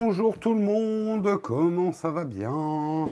Bonjour 0.00 0.38
tout 0.38 0.54
le 0.54 0.60
monde, 0.60 1.42
comment 1.42 1.90
ça 1.90 2.08
va 2.12 2.24
bien? 2.24 3.08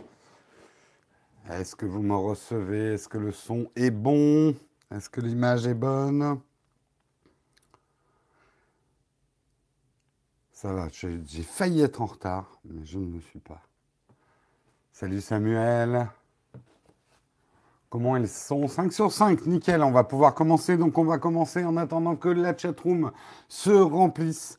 Est-ce 1.50 1.74
que 1.74 1.84
vous 1.84 2.00
me 2.00 2.14
recevez? 2.14 2.94
Est-ce 2.94 3.08
que 3.08 3.18
le 3.18 3.32
son 3.32 3.68
est 3.74 3.90
bon? 3.90 4.54
Est-ce 4.94 5.10
que 5.10 5.20
l'image 5.20 5.66
est 5.66 5.74
bonne? 5.74 6.38
Ça 10.52 10.72
va, 10.72 10.86
j'ai 10.92 11.42
failli 11.42 11.82
être 11.82 12.00
en 12.00 12.06
retard, 12.06 12.60
mais 12.64 12.84
je 12.84 12.98
ne 12.98 13.14
le 13.14 13.20
suis 13.20 13.40
pas. 13.40 13.62
Salut 14.92 15.20
Samuel. 15.20 16.08
Comment 17.90 18.16
elles 18.16 18.28
sont? 18.28 18.68
5 18.68 18.92
sur 18.92 19.10
5, 19.10 19.44
nickel, 19.46 19.82
on 19.82 19.90
va 19.90 20.04
pouvoir 20.04 20.36
commencer. 20.36 20.76
Donc 20.76 20.98
on 20.98 21.04
va 21.04 21.18
commencer 21.18 21.64
en 21.64 21.76
attendant 21.76 22.14
que 22.14 22.28
la 22.28 22.56
chatroom 22.56 23.10
se 23.48 23.70
remplisse 23.70 24.56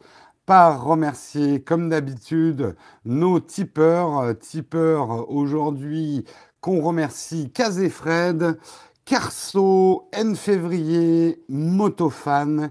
par 0.47 0.85
remercier, 0.85 1.61
comme 1.61 1.89
d'habitude, 1.89 2.75
nos 3.05 3.39
tipeurs. 3.41 4.19
Euh, 4.19 4.33
Tipeurs 4.33 5.29
aujourd'hui 5.29 6.23
qu'on 6.61 6.81
remercie 6.81 7.51
Kazé 7.51 7.89
Fred, 7.89 8.57
Carso, 9.05 10.07
N 10.13 10.35
Février, 10.35 11.43
Motofan 11.49 12.69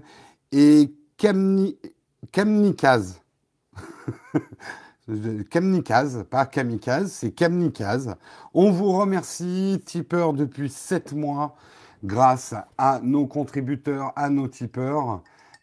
et 0.51 0.93
Kamni... 1.17 1.77
Kamnikaz. 2.33 3.21
Pas 6.29 6.45
Kamikaz, 6.47 7.11
c'est 7.11 7.31
Kamnikaz. 7.31 8.15
On 8.55 8.71
vous 8.71 8.91
remercie, 8.91 9.81
tipeurs, 9.85 10.33
depuis 10.33 10.69
7 10.69 11.13
mois, 11.13 11.55
grâce 12.03 12.55
à 12.77 12.99
nos 13.03 13.27
contributeurs, 13.27 14.13
à 14.15 14.29
nos 14.29 14.47
tipeurs. 14.47 15.21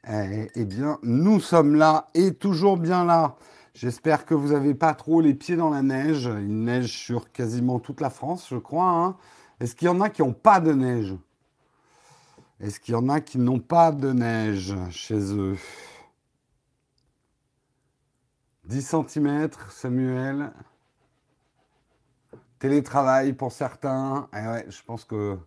Eh, 0.08 0.50
eh 0.54 0.64
bien, 0.64 0.98
nous 1.02 1.40
sommes 1.40 1.74
là 1.76 2.08
et 2.14 2.34
toujours 2.34 2.76
bien 2.76 3.04
là. 3.04 3.36
J'espère 3.74 4.26
que 4.26 4.34
vous 4.34 4.52
n'avez 4.52 4.74
pas 4.74 4.94
trop 4.94 5.20
les 5.20 5.34
pieds 5.34 5.56
dans 5.56 5.70
la 5.70 5.82
neige. 5.82 6.24
Il 6.24 6.62
neige 6.64 6.92
sur 6.92 7.32
quasiment 7.32 7.80
toute 7.80 8.00
la 8.00 8.10
France, 8.10 8.48
je 8.50 8.56
crois. 8.56 8.90
hein. 8.90 9.16
Est-ce 9.60 9.74
qu'il 9.74 9.86
y 9.86 9.90
en 9.90 10.00
a 10.00 10.10
qui 10.10 10.22
n'ont 10.22 10.32
pas 10.34 10.60
de 10.60 10.72
neige? 10.72 11.14
Est-ce 12.60 12.80
qu'il 12.80 12.94
y 12.94 12.96
en 12.96 13.08
a 13.08 13.20
qui 13.20 13.38
n'ont 13.38 13.60
pas 13.60 13.92
de 13.92 14.12
neige 14.12 14.74
chez 14.90 15.18
eux? 15.34 15.56
10 18.64 18.82
centimètres, 18.82 19.70
Samuel. 19.72 20.52
Télétravail 22.58 23.32
pour 23.32 23.52
certains. 23.52 24.28
Eh 24.32 24.46
ouais, 24.48 24.66
je 24.68 24.82
pense 24.82 25.04
que. 25.04 25.38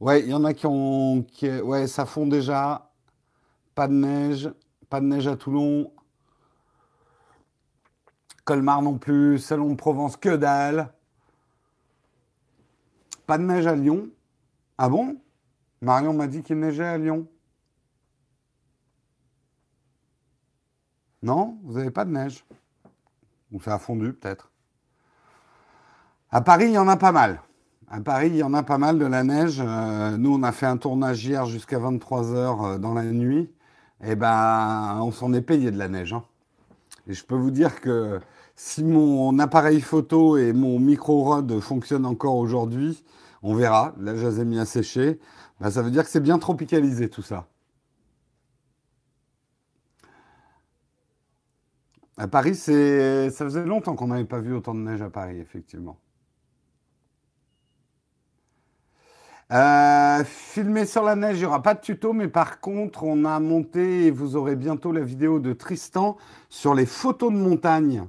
Ouais, 0.00 0.20
il 0.22 0.28
y 0.28 0.34
en 0.34 0.44
a 0.44 0.54
qui 0.54 0.66
ont. 0.66 1.24
Ouais, 1.64 1.86
ça 1.86 2.06
fond 2.06 2.26
déjà. 2.26 2.87
Pas 3.78 3.86
de 3.86 3.94
neige. 3.94 4.50
Pas 4.90 5.00
de 5.00 5.06
neige 5.06 5.28
à 5.28 5.36
Toulon. 5.36 5.92
Colmar 8.44 8.82
non 8.82 8.98
plus. 8.98 9.38
Salon 9.38 9.70
de 9.70 9.76
Provence, 9.76 10.16
que 10.16 10.34
dalle. 10.34 10.92
Pas 13.24 13.38
de 13.38 13.44
neige 13.44 13.68
à 13.68 13.76
Lyon. 13.76 14.10
Ah 14.78 14.88
bon? 14.88 15.20
Marion 15.80 16.12
m'a 16.12 16.26
dit 16.26 16.42
qu'il 16.42 16.58
neigeait 16.58 16.86
à 16.86 16.98
Lyon. 16.98 17.28
Non 21.22 21.60
Vous 21.62 21.74
n'avez 21.74 21.92
pas 21.92 22.04
de 22.04 22.10
neige 22.10 22.44
Ou 23.52 23.60
ça 23.60 23.74
a 23.74 23.78
fondu 23.78 24.12
peut-être 24.12 24.50
À 26.32 26.40
Paris, 26.40 26.64
il 26.64 26.72
y 26.72 26.78
en 26.78 26.88
a 26.88 26.96
pas 26.96 27.12
mal. 27.12 27.42
À 27.86 28.00
Paris, 28.00 28.30
il 28.30 28.36
y 28.38 28.42
en 28.42 28.54
a 28.54 28.64
pas 28.64 28.78
mal 28.78 28.98
de 28.98 29.06
la 29.06 29.22
neige. 29.22 29.62
Euh, 29.64 30.16
nous, 30.16 30.34
on 30.34 30.42
a 30.42 30.50
fait 30.50 30.66
un 30.66 30.78
tournage 30.78 31.24
hier 31.24 31.46
jusqu'à 31.46 31.78
23 31.78 32.34
heures 32.34 32.80
dans 32.80 32.92
la 32.92 33.04
nuit. 33.04 33.48
Et 34.04 34.14
ben, 34.16 35.00
on 35.02 35.10
s'en 35.12 35.32
est 35.32 35.42
payé 35.42 35.70
de 35.70 35.78
la 35.78 35.88
neige. 35.88 36.12
hein. 36.12 36.24
Et 37.06 37.14
je 37.14 37.24
peux 37.24 37.34
vous 37.36 37.50
dire 37.50 37.80
que 37.80 38.20
si 38.54 38.84
mon 38.84 39.38
appareil 39.38 39.80
photo 39.80 40.36
et 40.36 40.52
mon 40.52 40.78
micro 40.78 41.22
rod 41.24 41.60
fonctionnent 41.60 42.06
encore 42.06 42.36
aujourd'hui, 42.36 43.04
on 43.42 43.54
verra. 43.54 43.94
Là, 43.98 44.16
je 44.16 44.26
les 44.26 44.40
ai 44.40 44.44
mis 44.44 44.58
à 44.58 44.64
sécher. 44.66 45.18
Ben, 45.60 45.70
ça 45.70 45.82
veut 45.82 45.90
dire 45.90 46.04
que 46.04 46.10
c'est 46.10 46.20
bien 46.20 46.38
tropicalisé 46.38 47.08
tout 47.08 47.22
ça. 47.22 47.46
À 52.16 52.26
Paris, 52.28 52.56
ça 52.56 52.72
faisait 52.72 53.64
longtemps 53.64 53.94
qu'on 53.94 54.08
n'avait 54.08 54.24
pas 54.24 54.40
vu 54.40 54.52
autant 54.54 54.74
de 54.74 54.80
neige 54.80 55.02
à 55.02 55.10
Paris, 55.10 55.38
effectivement. 55.38 55.98
Euh, 59.50 59.54
filmé 60.24 60.86
sur 60.86 61.02
la 61.02 61.16
neige, 61.16 61.36
il 61.36 61.40
n'y 61.40 61.46
aura 61.46 61.62
pas 61.62 61.74
de 61.74 61.80
tuto, 61.80 62.12
mais 62.12 62.28
par 62.28 62.60
contre, 62.60 63.04
on 63.04 63.24
a 63.24 63.38
monté, 63.40 64.06
et 64.06 64.10
vous 64.10 64.36
aurez 64.36 64.56
bientôt 64.56 64.92
la 64.92 65.00
vidéo 65.00 65.38
de 65.38 65.52
Tristan 65.52 66.16
sur 66.48 66.74
les 66.74 66.86
photos 66.86 67.32
de 67.32 67.38
montagne, 67.38 68.04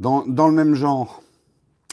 dans, 0.00 0.26
dans 0.26 0.48
le 0.48 0.54
même 0.54 0.74
genre. 0.74 1.22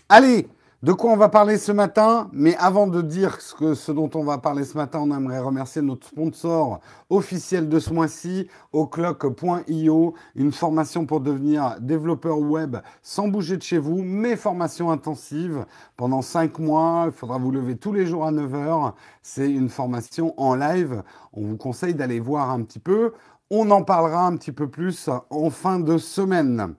Allez, 0.09 0.47
de 0.81 0.93
quoi 0.93 1.11
on 1.11 1.17
va 1.17 1.27
parler 1.27 1.57
ce 1.57 1.73
matin? 1.73 2.29
Mais 2.31 2.55
avant 2.55 2.87
de 2.87 3.01
dire 3.01 3.41
ce, 3.41 3.53
que, 3.53 3.73
ce 3.73 3.91
dont 3.91 4.09
on 4.13 4.23
va 4.23 4.37
parler 4.37 4.63
ce 4.63 4.77
matin, 4.77 4.99
on 5.01 5.13
aimerait 5.13 5.41
remercier 5.41 5.81
notre 5.81 6.07
sponsor 6.07 6.79
officiel 7.09 7.67
de 7.67 7.79
ce 7.79 7.91
mois-ci, 7.91 8.47
oclock.io, 8.71 10.13
une 10.35 10.51
formation 10.53 11.05
pour 11.05 11.19
devenir 11.19 11.75
développeur 11.81 12.39
web 12.39 12.77
sans 13.01 13.27
bouger 13.27 13.57
de 13.57 13.61
chez 13.61 13.77
vous, 13.77 14.01
mais 14.01 14.37
formation 14.37 14.89
intensive 14.89 15.65
pendant 15.97 16.21
5 16.21 16.57
mois. 16.59 17.03
Il 17.07 17.11
faudra 17.11 17.37
vous 17.37 17.51
lever 17.51 17.75
tous 17.75 17.91
les 17.91 18.05
jours 18.05 18.25
à 18.25 18.31
9 18.31 18.55
heures. 18.55 18.95
C'est 19.21 19.51
une 19.51 19.67
formation 19.67 20.33
en 20.37 20.55
live. 20.55 21.03
On 21.33 21.41
vous 21.41 21.57
conseille 21.57 21.93
d'aller 21.93 22.21
voir 22.21 22.51
un 22.51 22.63
petit 22.63 22.79
peu. 22.79 23.11
On 23.49 23.69
en 23.71 23.83
parlera 23.83 24.25
un 24.27 24.37
petit 24.37 24.53
peu 24.53 24.69
plus 24.69 25.09
en 25.29 25.49
fin 25.49 25.77
de 25.81 25.97
semaine. 25.97 26.73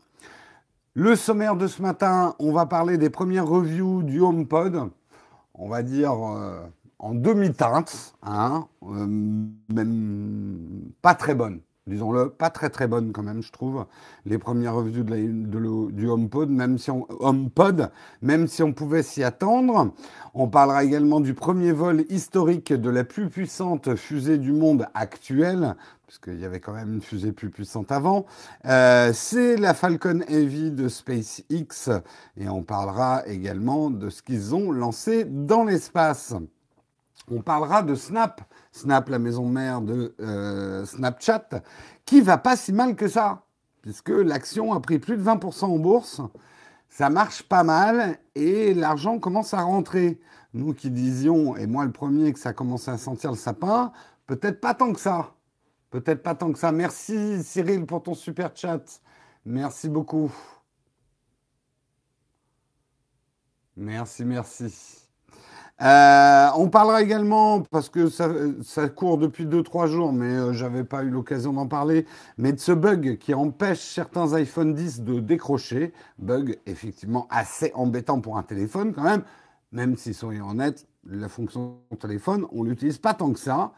Le 0.95 1.15
sommaire 1.15 1.55
de 1.55 1.69
ce 1.69 1.83
matin, 1.83 2.35
on 2.41 2.53
va 2.53 2.67
parler 2.67 2.99
des 2.99 3.11
premières 3.11 3.47
reviews 3.47 4.03
du 4.03 4.21
HomePod, 4.21 4.91
on 5.55 5.69
va 5.69 5.85
dire 5.85 6.13
euh, 6.13 6.67
en 6.99 7.15
demi-teinte, 7.15 8.17
hein, 8.25 8.67
euh, 8.83 9.07
même 9.73 10.91
pas 11.01 11.15
très 11.15 11.37
bonne, 11.37 11.61
disons-le, 11.91 12.31
pas 12.31 12.49
très 12.49 12.71
très 12.71 12.87
bonne 12.89 13.13
quand 13.13 13.23
même, 13.23 13.43
je 13.43 13.53
trouve, 13.53 13.85
les 14.25 14.39
premières 14.39 14.75
reviews 14.75 15.03
de 15.03 15.11
la- 15.11 15.17
de 15.19 15.91
du 15.91 16.09
HomePod, 16.09 16.49
même 16.49 16.79
si 16.79 16.91
on, 16.91 17.07
HomePod, 17.21 17.91
même 18.23 18.47
si 18.47 18.63
on 18.63 18.73
pouvait 18.73 19.03
s'y 19.03 19.23
attendre. 19.23 19.93
On 20.33 20.49
parlera 20.49 20.85
également 20.85 21.21
du 21.21 21.35
premier 21.35 21.73
vol 21.73 22.05
historique 22.09 22.73
de 22.73 22.89
la 22.89 23.05
plus 23.05 23.29
puissante 23.29 23.95
fusée 23.97 24.39
du 24.39 24.53
monde 24.53 24.87
actuelle, 24.95 25.77
puisqu'il 26.07 26.41
y 26.41 26.45
avait 26.45 26.61
quand 26.61 26.73
même 26.73 26.95
une 26.95 27.01
fusée 27.03 27.33
plus 27.33 27.51
puissante 27.51 27.93
avant. 27.93 28.27
Euh, 28.65 29.13
c'est 29.13 29.57
la 29.57 29.75
Falcon 29.75 30.21
Heavy 30.29 30.71
de 30.71 30.89
SpaceX 30.89 31.91
et 32.37 32.49
on 32.49 32.63
parlera 32.63 33.27
également 33.27 33.91
de 33.91 34.09
ce 34.09 34.23
qu'ils 34.23 34.55
ont 34.55 34.73
lancé 34.73 35.25
dans 35.25 35.65
l'espace. 35.65 36.35
On 37.31 37.43
parlera 37.43 37.83
de 37.83 37.95
Snap, 37.95 38.41
Snap, 38.73 39.09
la 39.09 39.19
maison 39.19 39.47
mère 39.47 39.81
de 39.81 40.15
euh, 40.21 40.85
Snapchat, 40.87 41.49
qui 42.05 42.21
va 42.21 42.39
pas 42.39 42.57
si 42.57 42.73
mal 42.73 42.95
que 42.95 43.09
ça, 43.09 43.45
puisque 43.83 44.11
l'action 44.11 44.73
a 44.73 44.81
pris 44.81 44.99
plus 44.99 45.17
de 45.17 45.23
20% 45.23 45.65
en 45.65 45.79
bourse. 45.79 46.21
Ça 46.89 47.11
marche 47.11 47.43
pas 47.43 47.63
mal 47.63 48.19
et 48.35 48.75
l'argent 48.75 49.19
commence 49.19 49.55
à 49.55 49.63
rentrer. 49.63 50.21
Nous 50.53 50.75
qui 50.75 50.91
disions, 50.91 51.57
et 51.57 51.67
moi 51.67 51.85
le 51.85 51.93
premier, 51.93 52.33
que 52.33 52.39
ça 52.39 52.53
commençait 52.53 52.91
à 52.91 52.99
sentir 52.99 53.31
le 53.31 53.37
sapin, 53.37 53.93
peut-être 54.27 54.61
pas 54.61 54.75
tant 54.75 54.93
que 54.93 55.01
ça. 55.01 55.35
Peut-être 55.91 56.23
pas 56.23 56.35
tant 56.35 56.53
que 56.53 56.59
ça. 56.59 56.73
Merci 56.73 57.43
Cyril 57.43 57.87
pour 57.87 58.03
ton 58.03 58.15
super 58.15 58.51
chat. 58.55 59.01
Merci 59.45 59.89
beaucoup. 59.89 60.33
Merci, 63.77 64.25
merci. 64.25 65.10
Euh, 65.83 66.49
on 66.57 66.69
parlera 66.69 67.03
également, 67.03 67.63
parce 67.63 67.89
que 67.89 68.09
ça, 68.09 68.89
court 68.89 69.17
depuis 69.17 69.47
2-3 69.47 69.87
jours, 69.87 70.13
mais 70.13 70.27
euh, 70.27 70.53
j'avais 70.53 70.85
pas 70.85 71.03
eu 71.03 71.09
l'occasion 71.09 71.55
d'en 71.55 71.67
parler, 71.67 72.07
mais 72.37 72.53
de 72.53 72.61
ce 72.61 72.73
bug 72.73 73.17
qui 73.19 73.33
empêche 73.33 73.81
certains 73.81 74.35
iPhone 74.35 74.75
10 74.75 75.01
de 75.03 75.21
décrocher. 75.21 75.95
Bug 76.19 76.59
effectivement 76.67 77.27
assez 77.31 77.73
embêtant 77.75 78.21
pour 78.21 78.37
un 78.37 78.43
téléphone 78.43 78.93
quand 78.93 79.05
même, 79.05 79.23
même 79.73 79.97
si 79.97 80.13
soyons 80.13 80.51
honnêtes, 80.51 80.87
la 81.07 81.29
fonction 81.31 81.79
téléphone, 81.99 82.47
on 82.53 82.63
l'utilise 82.63 82.99
pas 82.99 83.15
tant 83.15 83.33
que 83.33 83.39
ça. 83.39 83.73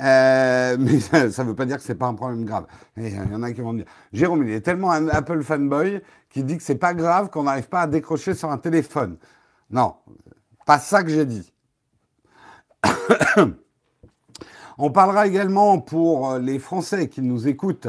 Euh, 0.00 0.76
mais 0.80 1.00
ça 1.00 1.26
ne 1.26 1.48
veut 1.48 1.56
pas 1.56 1.66
dire 1.66 1.78
que 1.78 1.82
c'est 1.82 1.96
pas 1.96 2.06
un 2.06 2.14
problème 2.14 2.44
grave. 2.44 2.66
Et 2.96 3.08
Il 3.08 3.32
y 3.32 3.34
en 3.34 3.42
a 3.42 3.52
qui 3.52 3.62
vont 3.62 3.74
dire, 3.74 3.86
Jérôme, 4.12 4.44
il 4.44 4.50
est 4.52 4.60
tellement 4.60 4.92
un 4.92 5.08
Apple 5.08 5.42
fanboy 5.42 6.02
qui 6.30 6.44
dit 6.44 6.56
que 6.56 6.62
c'est 6.62 6.76
pas 6.76 6.94
grave 6.94 7.30
qu'on 7.30 7.44
n'arrive 7.44 7.68
pas 7.68 7.80
à 7.82 7.86
décrocher 7.88 8.34
sur 8.34 8.50
un 8.50 8.58
téléphone. 8.58 9.16
Non, 9.70 9.94
pas 10.68 10.78
ça 10.78 11.02
que 11.02 11.08
j'ai 11.08 11.24
dit. 11.24 11.52
On 14.78 14.90
parlera 14.90 15.26
également 15.26 15.80
pour 15.80 16.36
les 16.36 16.60
Français 16.60 17.08
qui 17.08 17.20
nous 17.20 17.48
écoutent, 17.48 17.88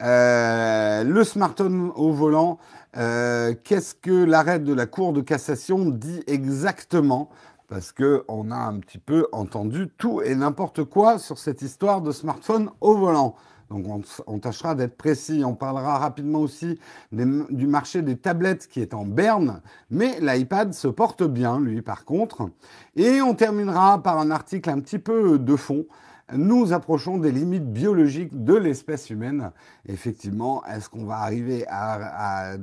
euh, 0.00 1.02
le 1.02 1.24
smartphone 1.24 1.90
au 1.96 2.12
volant. 2.12 2.58
Euh, 2.96 3.54
Qu'est-ce 3.64 3.94
que 3.94 4.24
l'arrêt 4.24 4.60
de 4.60 4.72
la 4.72 4.86
Cour 4.86 5.12
de 5.12 5.20
cassation 5.20 5.86
dit 5.86 6.22
exactement? 6.28 7.28
Parce 7.66 7.90
que 7.92 8.24
on 8.28 8.50
a 8.50 8.56
un 8.56 8.78
petit 8.78 8.98
peu 8.98 9.26
entendu 9.32 9.88
tout 9.98 10.22
et 10.22 10.34
n'importe 10.34 10.84
quoi 10.84 11.18
sur 11.18 11.38
cette 11.38 11.60
histoire 11.60 12.00
de 12.00 12.12
smartphone 12.12 12.70
au 12.80 12.96
volant. 12.96 13.34
Donc 13.70 13.84
on, 14.26 14.38
tâchera 14.38 14.74
d'être 14.74 14.96
précis. 14.96 15.42
On 15.44 15.54
parlera 15.54 15.98
rapidement 15.98 16.40
aussi 16.40 16.78
du 17.12 17.66
marché 17.66 18.02
des 18.02 18.16
tablettes 18.16 18.66
qui 18.66 18.80
est 18.80 18.94
en 18.94 19.04
berne, 19.04 19.60
mais 19.90 20.18
l'iPad 20.20 20.72
se 20.72 20.88
porte 20.88 21.22
bien, 21.22 21.60
lui, 21.60 21.82
par 21.82 22.04
contre. 22.04 22.50
Et 22.96 23.20
on 23.20 23.34
terminera 23.34 24.02
par 24.02 24.18
un 24.18 24.30
article 24.30 24.70
un 24.70 24.80
petit 24.80 24.98
peu 24.98 25.38
de 25.38 25.56
fond. 25.56 25.86
Nous 26.34 26.72
approchons 26.72 27.18
des 27.18 27.32
limites 27.32 27.70
biologiques 27.70 28.44
de 28.44 28.54
l'espèce 28.54 29.10
humaine. 29.10 29.52
Effectivement, 29.86 30.64
est-ce 30.66 30.88
qu'on 30.88 31.04
va 31.04 31.18
arriver 31.18 31.64
à, 31.68 32.56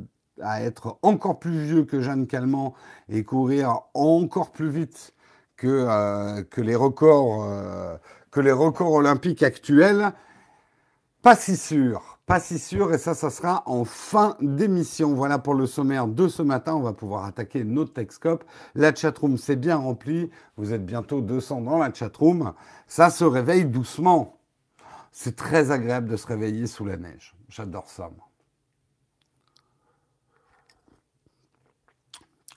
être 0.60 1.00
encore 1.02 1.40
plus 1.40 1.60
vieux 1.60 1.84
que 1.86 2.02
Jeanne 2.02 2.28
Calment 2.28 2.74
et 3.10 3.24
courir 3.24 3.82
encore 3.94 4.52
plus 4.52 4.70
vite 4.70 5.14
que, 5.56 5.68
euh, 5.68 6.42
euh, 6.42 6.44
que 6.44 8.42
les 8.42 8.52
records 8.52 8.92
olympiques 8.92 9.44
actuels? 9.44 10.12
Pas 11.26 11.36
si 11.36 11.58
sûr, 11.58 12.20
pas 12.28 12.40
si 12.40 12.60
sûr, 12.60 12.94
et 12.94 13.00
ça, 13.00 13.16
ça 13.16 13.32
sera 13.32 13.64
en 13.66 13.84
fin 13.84 14.38
d'émission. 14.42 15.16
Voilà 15.16 15.40
pour 15.40 15.56
le 15.56 15.66
sommaire 15.66 16.06
de 16.06 16.28
ce 16.28 16.44
matin. 16.44 16.76
On 16.76 16.82
va 16.82 16.94
pouvoir 16.94 17.26
attaquer 17.26 17.64
notre 17.64 17.94
Texcope. 17.94 18.44
La 18.76 18.94
chatroom 18.94 19.36
s'est 19.36 19.56
bien 19.56 19.78
remplie. 19.78 20.30
Vous 20.56 20.72
êtes 20.72 20.86
bientôt 20.86 21.22
200 21.22 21.62
dans 21.62 21.80
la 21.80 21.92
chatroom. 21.92 22.54
Ça 22.86 23.10
se 23.10 23.24
réveille 23.24 23.66
doucement. 23.66 24.40
C'est 25.12 25.36
très 25.36 25.72
agréable 25.72 26.10
de 26.10 26.16
se 26.16 26.28
réveiller 26.28 26.68
sous 26.68 26.86
la 26.86 26.98
neige. 26.98 27.36
J'adore 27.50 27.90
ça. 27.90 28.12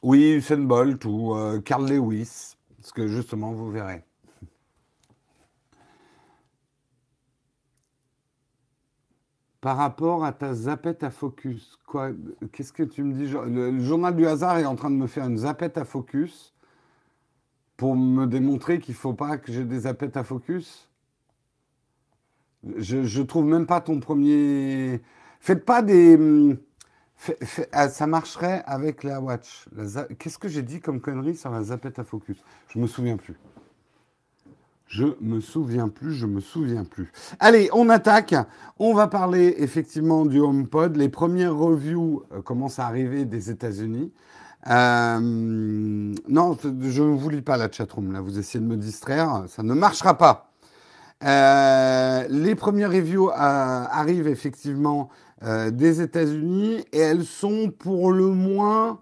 Oui, 0.02 0.32
Usain 0.32 0.68
ou 1.06 1.34
euh, 1.34 1.62
Carl 1.62 1.88
Lewis, 1.88 2.58
ce 2.82 2.92
que 2.92 3.08
justement 3.08 3.52
vous 3.52 3.70
verrez. 3.70 4.04
Par 9.68 9.76
rapport 9.76 10.24
à 10.24 10.32
ta 10.32 10.54
zapette 10.54 11.02
à 11.02 11.10
focus, 11.10 11.78
quoi 11.86 12.12
Qu'est-ce 12.52 12.72
que 12.72 12.82
tu 12.82 13.02
me 13.02 13.12
dis 13.12 13.26
le, 13.26 13.78
journal 13.80 14.16
du 14.16 14.26
hasard 14.26 14.56
est 14.56 14.64
en 14.64 14.76
train 14.76 14.88
de 14.88 14.96
me 14.96 15.06
faire 15.06 15.26
une 15.26 15.36
zapette 15.36 15.76
à 15.76 15.84
focus 15.84 16.54
pour 17.76 17.94
me 17.94 18.24
démontrer 18.24 18.78
qu'il 18.78 18.94
ne 18.94 18.98
faut 18.98 19.12
pas 19.12 19.36
que 19.36 19.52
j'ai 19.52 19.64
des 19.64 19.80
zapettes 19.80 20.16
à 20.16 20.24
focus? 20.24 20.88
Je, 22.78 22.96
ne 22.96 23.24
trouve 23.24 23.44
même 23.44 23.66
pas 23.66 23.82
ton 23.82 24.00
premier. 24.00 25.02
Faites 25.38 25.66
pas 25.66 25.82
des. 25.82 26.18
Ah, 27.72 27.90
ça 27.90 28.06
marcherait 28.06 28.62
avec 28.64 29.04
la 29.04 29.20
watch. 29.20 29.68
Qu'est-ce 30.18 30.38
que 30.38 30.48
j'ai 30.48 30.62
dit 30.62 30.80
comme 30.80 31.02
connerie 31.02 31.36
sur 31.36 31.50
la 31.50 31.62
zapette 31.62 31.98
à 31.98 32.04
focus? 32.04 32.42
Je 32.68 32.78
me 32.78 32.86
souviens 32.86 33.18
plus. 33.18 33.38
Je 34.88 35.04
me 35.20 35.40
souviens 35.40 35.88
plus, 35.88 36.14
je 36.14 36.24
me 36.24 36.40
souviens 36.40 36.84
plus. 36.84 37.12
Allez, 37.40 37.68
on 37.74 37.90
attaque. 37.90 38.34
On 38.78 38.94
va 38.94 39.06
parler 39.06 39.54
effectivement 39.58 40.24
du 40.24 40.40
HomePod. 40.40 40.96
Les 40.96 41.10
premières 41.10 41.54
reviews 41.54 42.22
euh, 42.32 42.40
commencent 42.40 42.78
à 42.78 42.86
arriver 42.86 43.26
des 43.26 43.50
États-Unis. 43.50 44.14
Euh, 44.66 45.20
non, 45.20 46.56
je 46.62 47.02
ne 47.02 47.14
vous 47.14 47.28
lis 47.28 47.42
pas 47.42 47.58
la 47.58 47.70
chatroom. 47.70 48.12
Là, 48.12 48.22
vous 48.22 48.38
essayez 48.38 48.64
de 48.64 48.68
me 48.68 48.78
distraire. 48.78 49.44
Ça 49.48 49.62
ne 49.62 49.74
marchera 49.74 50.16
pas. 50.16 50.52
Euh, 51.22 52.26
les 52.30 52.54
premières 52.54 52.90
reviews 52.90 53.30
arrivent 53.30 54.28
effectivement 54.28 55.10
des 55.42 56.00
États-Unis 56.00 56.84
et 56.92 56.98
elles 56.98 57.24
sont 57.24 57.70
pour 57.70 58.10
le 58.10 58.26
moins 58.26 59.00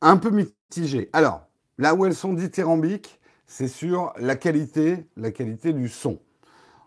un 0.00 0.16
peu 0.16 0.30
mitigées. 0.30 1.08
Alors, 1.12 1.46
là 1.78 1.94
où 1.94 2.04
elles 2.06 2.14
sont 2.14 2.34
dithyrambiques, 2.34 3.19
c'est 3.50 3.66
sur 3.66 4.12
la 4.16 4.36
qualité, 4.36 5.08
la 5.16 5.32
qualité 5.32 5.72
du 5.72 5.88
son. 5.88 6.20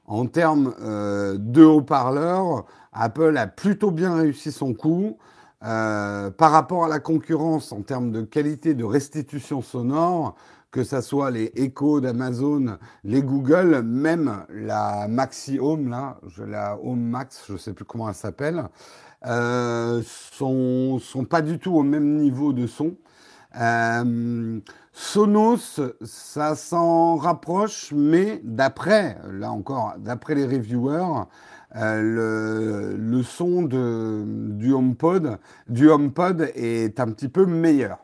En 0.06 0.28
termes 0.28 0.74
euh, 0.80 1.36
de 1.38 1.62
haut-parleurs, 1.62 2.66
Apple 2.94 3.36
a 3.36 3.48
plutôt 3.48 3.92
bien 3.92 4.16
réussi 4.16 4.52
son 4.52 4.74
coup. 4.74 5.18
Euh, 5.66 6.30
par 6.32 6.52
rapport 6.52 6.86
à 6.86 6.88
la 6.88 7.00
concurrence 7.00 7.72
en 7.72 7.82
termes 7.82 8.12
de 8.12 8.22
qualité 8.22 8.76
de 8.76 8.84
restitution 8.86 9.62
sonore, 9.62 10.36
que 10.72 10.84
ce 10.86 11.02
soit 11.02 11.32
les 11.32 11.52
Echo 11.56 12.00
d'Amazon, 12.00 12.78
les 13.04 13.22
Google, 13.22 13.82
même 13.82 14.46
la 14.50 15.08
Maxi 15.10 15.60
Home, 15.60 15.90
là, 15.90 16.18
la 16.38 16.78
Home 16.82 17.02
Max, 17.02 17.44
je 17.48 17.54
ne 17.54 17.58
sais 17.58 17.74
plus 17.74 17.86
comment 17.86 18.08
elle 18.08 18.16
s'appelle, 18.16 18.64
euh, 19.26 20.02
sont, 20.32 21.00
pas 21.30 21.42
du 21.42 21.60
tout 21.60 21.76
au 21.76 21.84
même 21.84 22.16
niveau 22.16 22.54
de 22.54 22.68
son. 22.68 22.96
Sonos, 24.96 25.82
ça 26.04 26.56
s'en 26.56 27.16
rapproche, 27.16 27.92
mais 27.96 28.40
d'après, 28.44 29.18
là 29.32 29.52
encore, 29.52 29.96
d'après 29.98 30.36
les 30.36 30.46
reviewers, 30.46 31.26
euh, 31.76 32.96
le, 32.96 33.24
son 33.24 33.64
de, 33.64 34.24
du 34.52 34.72
HomePod, 34.72 35.40
du 35.68 35.90
HomePod 35.90 36.52
est 36.54 37.00
un 37.00 37.12
petit 37.12 37.28
peu 37.28 37.48
meilleur. 37.48 37.98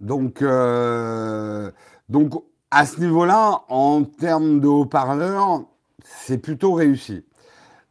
Donc, 0.00 0.42
euh, 0.42 1.70
donc 2.10 2.34
à 2.70 2.84
ce 2.84 3.00
niveau-là, 3.00 3.62
en 3.70 4.04
termes 4.04 4.60
de 4.60 4.68
haut-parleurs, 4.68 5.62
c'est 6.04 6.38
plutôt 6.38 6.74
réussi. 6.74 7.24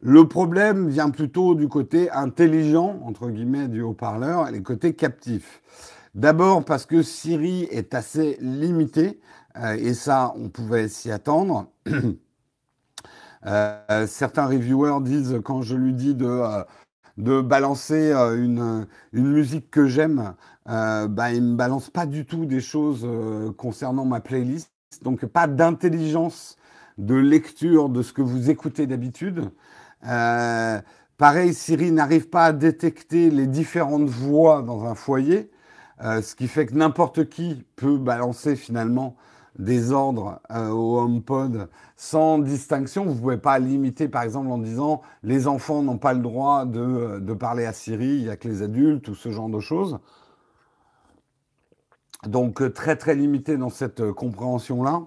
Le 0.00 0.28
problème 0.28 0.88
vient 0.88 1.10
plutôt 1.10 1.56
du 1.56 1.66
côté 1.66 2.08
intelligent, 2.12 3.00
entre 3.04 3.30
guillemets, 3.30 3.66
du 3.66 3.82
haut-parleur, 3.82 4.46
et 4.46 4.52
les 4.52 4.62
côtés 4.62 4.94
captifs. 4.94 5.60
D'abord 6.14 6.64
parce 6.64 6.86
que 6.86 7.02
Siri 7.02 7.64
est 7.70 7.94
assez 7.94 8.38
limité, 8.40 9.20
euh, 9.62 9.74
et 9.74 9.94
ça, 9.94 10.32
on 10.36 10.48
pouvait 10.48 10.88
s'y 10.88 11.10
attendre. 11.10 11.66
Euh, 13.46 14.08
certains 14.08 14.46
reviewers 14.46 15.00
disent, 15.00 15.40
quand 15.44 15.62
je 15.62 15.76
lui 15.76 15.92
dis 15.94 16.12
de, 16.16 16.26
euh, 16.26 16.64
de 17.18 17.40
balancer 17.40 18.12
une, 18.12 18.84
une, 19.12 19.28
musique 19.28 19.70
que 19.70 19.86
j'aime, 19.86 20.34
bah, 20.66 21.32
il 21.32 21.44
ne 21.44 21.52
me 21.52 21.56
balance 21.56 21.88
pas 21.88 22.04
du 22.04 22.26
tout 22.26 22.46
des 22.46 22.60
choses 22.60 23.06
concernant 23.56 24.04
ma 24.04 24.18
playlist. 24.18 24.72
Donc 25.02 25.24
pas 25.24 25.46
d'intelligence 25.46 26.56
de 26.98 27.14
lecture 27.14 27.88
de 27.88 28.02
ce 28.02 28.12
que 28.12 28.22
vous 28.22 28.50
écoutez 28.50 28.88
d'habitude. 28.88 29.52
pareil, 30.02 31.54
Siri 31.54 31.92
n'arrive 31.92 32.30
pas 32.30 32.46
à 32.46 32.52
détecter 32.52 33.30
les 33.30 33.46
différentes 33.46 34.08
voix 34.08 34.62
dans 34.62 34.84
un 34.84 34.96
foyer. 34.96 35.48
Euh, 36.04 36.22
ce 36.22 36.36
qui 36.36 36.46
fait 36.46 36.66
que 36.66 36.74
n'importe 36.74 37.28
qui 37.28 37.64
peut 37.74 37.98
balancer 37.98 38.54
finalement 38.54 39.16
des 39.58 39.90
ordres 39.90 40.40
euh, 40.52 40.68
au 40.68 41.00
HomePod 41.00 41.68
sans 41.96 42.38
distinction. 42.38 43.04
Vous 43.04 43.14
ne 43.14 43.18
pouvez 43.18 43.36
pas 43.38 43.58
limiter, 43.58 44.06
par 44.08 44.22
exemple, 44.22 44.48
en 44.50 44.58
disant 44.58 45.02
les 45.24 45.48
enfants 45.48 45.82
n'ont 45.82 45.98
pas 45.98 46.12
le 46.12 46.20
droit 46.20 46.64
de, 46.64 47.18
de, 47.18 47.32
parler 47.34 47.64
à 47.64 47.72
Siri, 47.72 48.06
il 48.06 48.22
n'y 48.24 48.28
a 48.28 48.36
que 48.36 48.46
les 48.46 48.62
adultes 48.62 49.08
ou 49.08 49.16
ce 49.16 49.30
genre 49.30 49.48
de 49.48 49.58
choses. 49.58 49.98
Donc 52.24 52.62
euh, 52.62 52.70
très 52.70 52.94
très 52.94 53.16
limité 53.16 53.56
dans 53.56 53.70
cette 53.70 54.12
compréhension-là. 54.12 55.02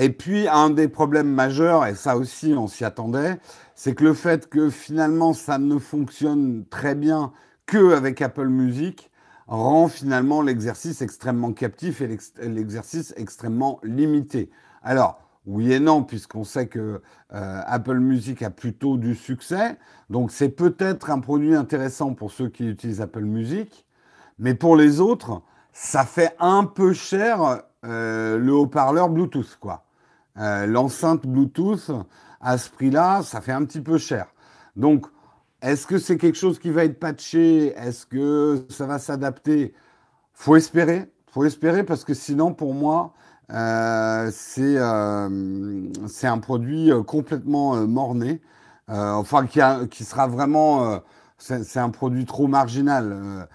Et 0.00 0.10
puis 0.10 0.48
un 0.48 0.70
des 0.70 0.88
problèmes 0.88 1.30
majeurs, 1.30 1.86
et 1.86 1.94
ça 1.94 2.16
aussi 2.16 2.54
on 2.56 2.66
s'y 2.66 2.84
attendait, 2.84 3.38
c'est 3.76 3.94
que 3.94 4.04
le 4.04 4.14
fait 4.14 4.48
que 4.48 4.70
finalement 4.70 5.32
ça 5.32 5.58
ne 5.58 5.78
fonctionne 5.78 6.64
très 6.68 6.96
bien 6.96 7.32
que 7.66 7.94
avec 7.94 8.22
Apple 8.22 8.48
Music, 8.48 9.10
rend 9.48 9.88
finalement 9.88 10.42
l'exercice 10.42 11.02
extrêmement 11.02 11.52
captif 11.52 12.00
et 12.00 12.18
l'exercice 12.42 13.14
extrêmement 13.16 13.80
limité. 13.82 14.50
Alors, 14.82 15.20
oui 15.46 15.72
et 15.72 15.80
non, 15.80 16.04
puisqu'on 16.04 16.44
sait 16.44 16.66
que 16.66 17.00
euh, 17.32 17.62
Apple 17.66 17.98
Music 17.98 18.42
a 18.42 18.50
plutôt 18.50 18.98
du 18.98 19.14
succès. 19.14 19.78
Donc 20.10 20.30
c'est 20.30 20.50
peut-être 20.50 21.10
un 21.10 21.20
produit 21.20 21.54
intéressant 21.54 22.12
pour 22.12 22.30
ceux 22.30 22.50
qui 22.50 22.68
utilisent 22.68 23.00
Apple 23.00 23.24
Music. 23.24 23.86
Mais 24.38 24.54
pour 24.54 24.76
les 24.76 25.00
autres, 25.00 25.40
ça 25.72 26.04
fait 26.04 26.36
un 26.38 26.64
peu 26.64 26.92
cher 26.92 27.62
euh, 27.86 28.38
le 28.38 28.52
haut-parleur 28.52 29.08
Bluetooth. 29.08 29.56
quoi. 29.58 29.84
Euh, 30.36 30.66
l'enceinte 30.66 31.26
Bluetooth, 31.26 31.90
à 32.42 32.58
ce 32.58 32.68
prix-là, 32.68 33.22
ça 33.22 33.40
fait 33.40 33.52
un 33.52 33.64
petit 33.64 33.80
peu 33.80 33.96
cher. 33.96 34.26
Donc 34.76 35.06
est-ce 35.62 35.86
que 35.86 35.98
c'est 35.98 36.16
quelque 36.16 36.38
chose 36.38 36.58
qui 36.58 36.70
va 36.70 36.84
être 36.84 37.00
patché? 37.00 37.74
Est-ce 37.76 38.06
que 38.06 38.64
ça 38.68 38.86
va 38.86 38.98
s'adapter? 38.98 39.74
Faut 40.32 40.56
espérer. 40.56 41.10
Faut 41.30 41.44
espérer 41.44 41.84
parce 41.84 42.04
que 42.04 42.14
sinon, 42.14 42.54
pour 42.54 42.74
moi, 42.74 43.12
euh, 43.52 44.30
euh, 44.58 45.88
c'est 46.06 46.26
un 46.26 46.38
produit 46.38 46.92
euh, 46.92 47.02
complètement 47.02 47.76
morné. 47.86 48.40
enfin, 48.88 49.46
qui, 49.46 49.60
qui, 49.90 50.04
sera 50.04 50.26
vraiment. 50.28 51.00
c'est 51.38 51.78
un 51.78 51.90
produit 51.90 52.24
trop 52.24 52.46
marginal. 52.46 53.48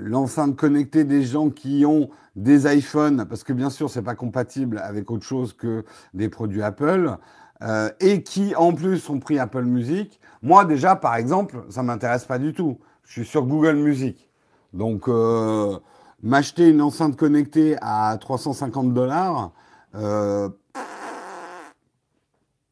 L'enceinte 0.00 0.56
connectée 0.56 1.04
des 1.04 1.22
gens 1.22 1.50
qui 1.50 1.84
ont 1.86 2.10
des 2.36 2.66
iPhones, 2.74 3.26
parce 3.28 3.44
que 3.44 3.52
bien 3.52 3.70
sûr, 3.70 3.90
c'est 3.90 4.02
pas 4.02 4.14
compatible 4.14 4.78
avec 4.78 5.10
autre 5.10 5.24
chose 5.24 5.52
que 5.52 5.84
des 6.14 6.28
produits 6.28 6.62
Apple. 6.62 7.16
Euh, 7.62 7.90
et 8.00 8.22
qui 8.22 8.54
en 8.54 8.74
plus 8.74 9.08
ont 9.08 9.18
pris 9.18 9.38
Apple 9.38 9.62
Music, 9.62 10.20
moi 10.42 10.64
déjà 10.66 10.94
par 10.94 11.16
exemple, 11.16 11.64
ça 11.70 11.82
m'intéresse 11.82 12.26
pas 12.26 12.38
du 12.38 12.52
tout. 12.52 12.78
Je 13.04 13.12
suis 13.12 13.24
sur 13.24 13.46
Google 13.46 13.76
Music. 13.76 14.28
Donc 14.74 15.08
euh, 15.08 15.78
m'acheter 16.22 16.68
une 16.68 16.82
enceinte 16.82 17.16
connectée 17.16 17.76
à 17.80 18.16
350 18.20 18.92
dollars, 18.92 19.52
euh, 19.94 20.48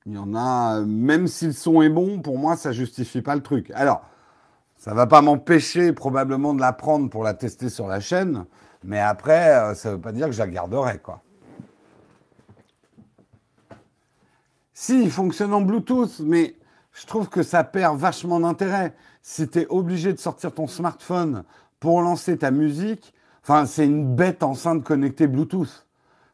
Il 0.07 0.12
y 0.14 0.19
en 0.19 0.35
a, 0.35 0.81
même 0.83 1.26
si 1.29 1.47
le 1.47 1.53
son 1.53 1.81
est 1.81 1.88
bon, 1.88 2.21
pour 2.21 2.37
moi, 2.38 2.57
ça 2.57 2.73
justifie 2.73 3.23
pas 3.23 3.35
le 3.35 3.43
truc. 3.43 3.71
Alors, 3.75 4.03
ça 4.76 4.93
va 4.93 5.07
pas 5.07 5.23
m'empêcher 5.23 5.95
probablement 5.95 6.53
de 6.53 6.61
la 6.61 6.75
prendre 6.75 7.09
pour 7.09 7.25
la 7.25 7.33
tester 7.33 7.71
sur 7.71 7.87
la 7.88 8.00
chaîne, 8.00 8.45
mais 8.83 9.00
après, 9.00 9.57
euh, 9.57 9.75
ça 9.75 9.93
veut 9.93 10.00
pas 10.00 10.12
dire 10.12 10.26
que 10.26 10.33
je 10.33 10.41
la 10.41 10.47
garderai, 10.47 10.99
quoi. 10.99 11.23
Si, 14.75 15.02
il 15.02 15.11
fonctionne 15.11 15.54
en 15.54 15.62
Bluetooth, 15.62 16.21
mais 16.21 16.57
je 16.93 17.07
trouve 17.07 17.28
que 17.28 17.43
ça 17.43 17.64
perd 17.64 17.97
vachement 17.99 18.40
d'intérêt. 18.40 18.95
Si 19.23 19.49
tu 19.49 19.61
es 19.61 19.66
obligé 19.69 20.12
de 20.12 20.19
sortir 20.19 20.52
ton 20.52 20.66
smartphone 20.66 21.45
pour 21.81 22.02
lancer 22.02 22.37
ta 22.37 22.50
musique, 22.50 23.14
enfin, 23.43 23.66
c'est 23.66 23.87
une 23.87 24.14
bête 24.14 24.43
enceinte 24.43 24.85
connectée 24.85 25.28
Bluetooth. 25.28 25.87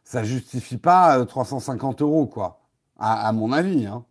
Ça 0.03 0.25
justifie 0.25 0.79
pas 0.79 1.25
350 1.25 2.01
euh, 2.01 2.05
euros, 2.05 2.27
quoi 2.27 2.61
à, 3.01 3.33
mon 3.33 3.51
avis. 3.53 3.87
Hein. 3.87 4.05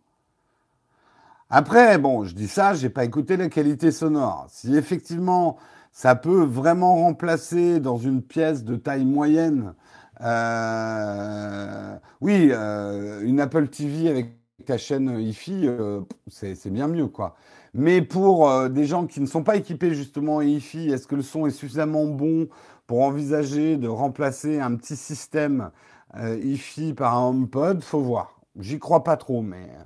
Après, 1.48 1.98
bon, 1.98 2.24
je 2.24 2.34
dis 2.34 2.48
ça, 2.48 2.74
j'ai 2.74 2.90
pas 2.90 3.04
écouté 3.04 3.36
la 3.36 3.48
qualité 3.48 3.90
sonore. 3.90 4.46
Si 4.50 4.76
effectivement 4.76 5.56
ça 5.92 6.14
peut 6.14 6.44
vraiment 6.44 6.94
remplacer 6.96 7.80
dans 7.80 7.96
une 7.96 8.22
pièce 8.22 8.64
de 8.64 8.76
taille 8.76 9.04
moyenne, 9.04 9.74
euh, 10.22 11.96
oui, 12.20 12.50
euh, 12.52 13.22
une 13.22 13.40
Apple 13.40 13.68
TV 13.68 14.08
avec 14.08 14.36
ta 14.66 14.78
chaîne 14.78 15.18
hi 15.20 15.34
euh, 15.64 16.02
c'est 16.28 16.70
bien 16.70 16.88
mieux, 16.88 17.06
quoi. 17.08 17.36
Mais 17.74 18.02
pour 18.02 18.68
des 18.68 18.84
gens 18.84 19.06
qui 19.06 19.20
ne 19.20 19.26
sont 19.26 19.44
pas 19.44 19.56
équipés 19.56 19.94
justement 19.94 20.42
hi 20.42 20.58
est-ce 20.92 21.06
que 21.06 21.14
le 21.14 21.22
son 21.22 21.46
est 21.46 21.50
suffisamment 21.50 22.06
bon 22.06 22.48
pour 22.86 23.02
envisager 23.02 23.76
de 23.76 23.88
remplacer 23.88 24.60
un 24.60 24.74
petit 24.76 24.96
système 24.96 25.70
hi 26.16 26.92
par 26.94 27.16
un 27.16 27.28
HomePod? 27.28 27.82
Faut 27.82 28.00
voir. 28.00 28.40
J'y 28.58 28.78
crois 28.78 29.04
pas 29.04 29.16
trop, 29.16 29.42
mais. 29.42 29.62
Euh. 29.78 29.84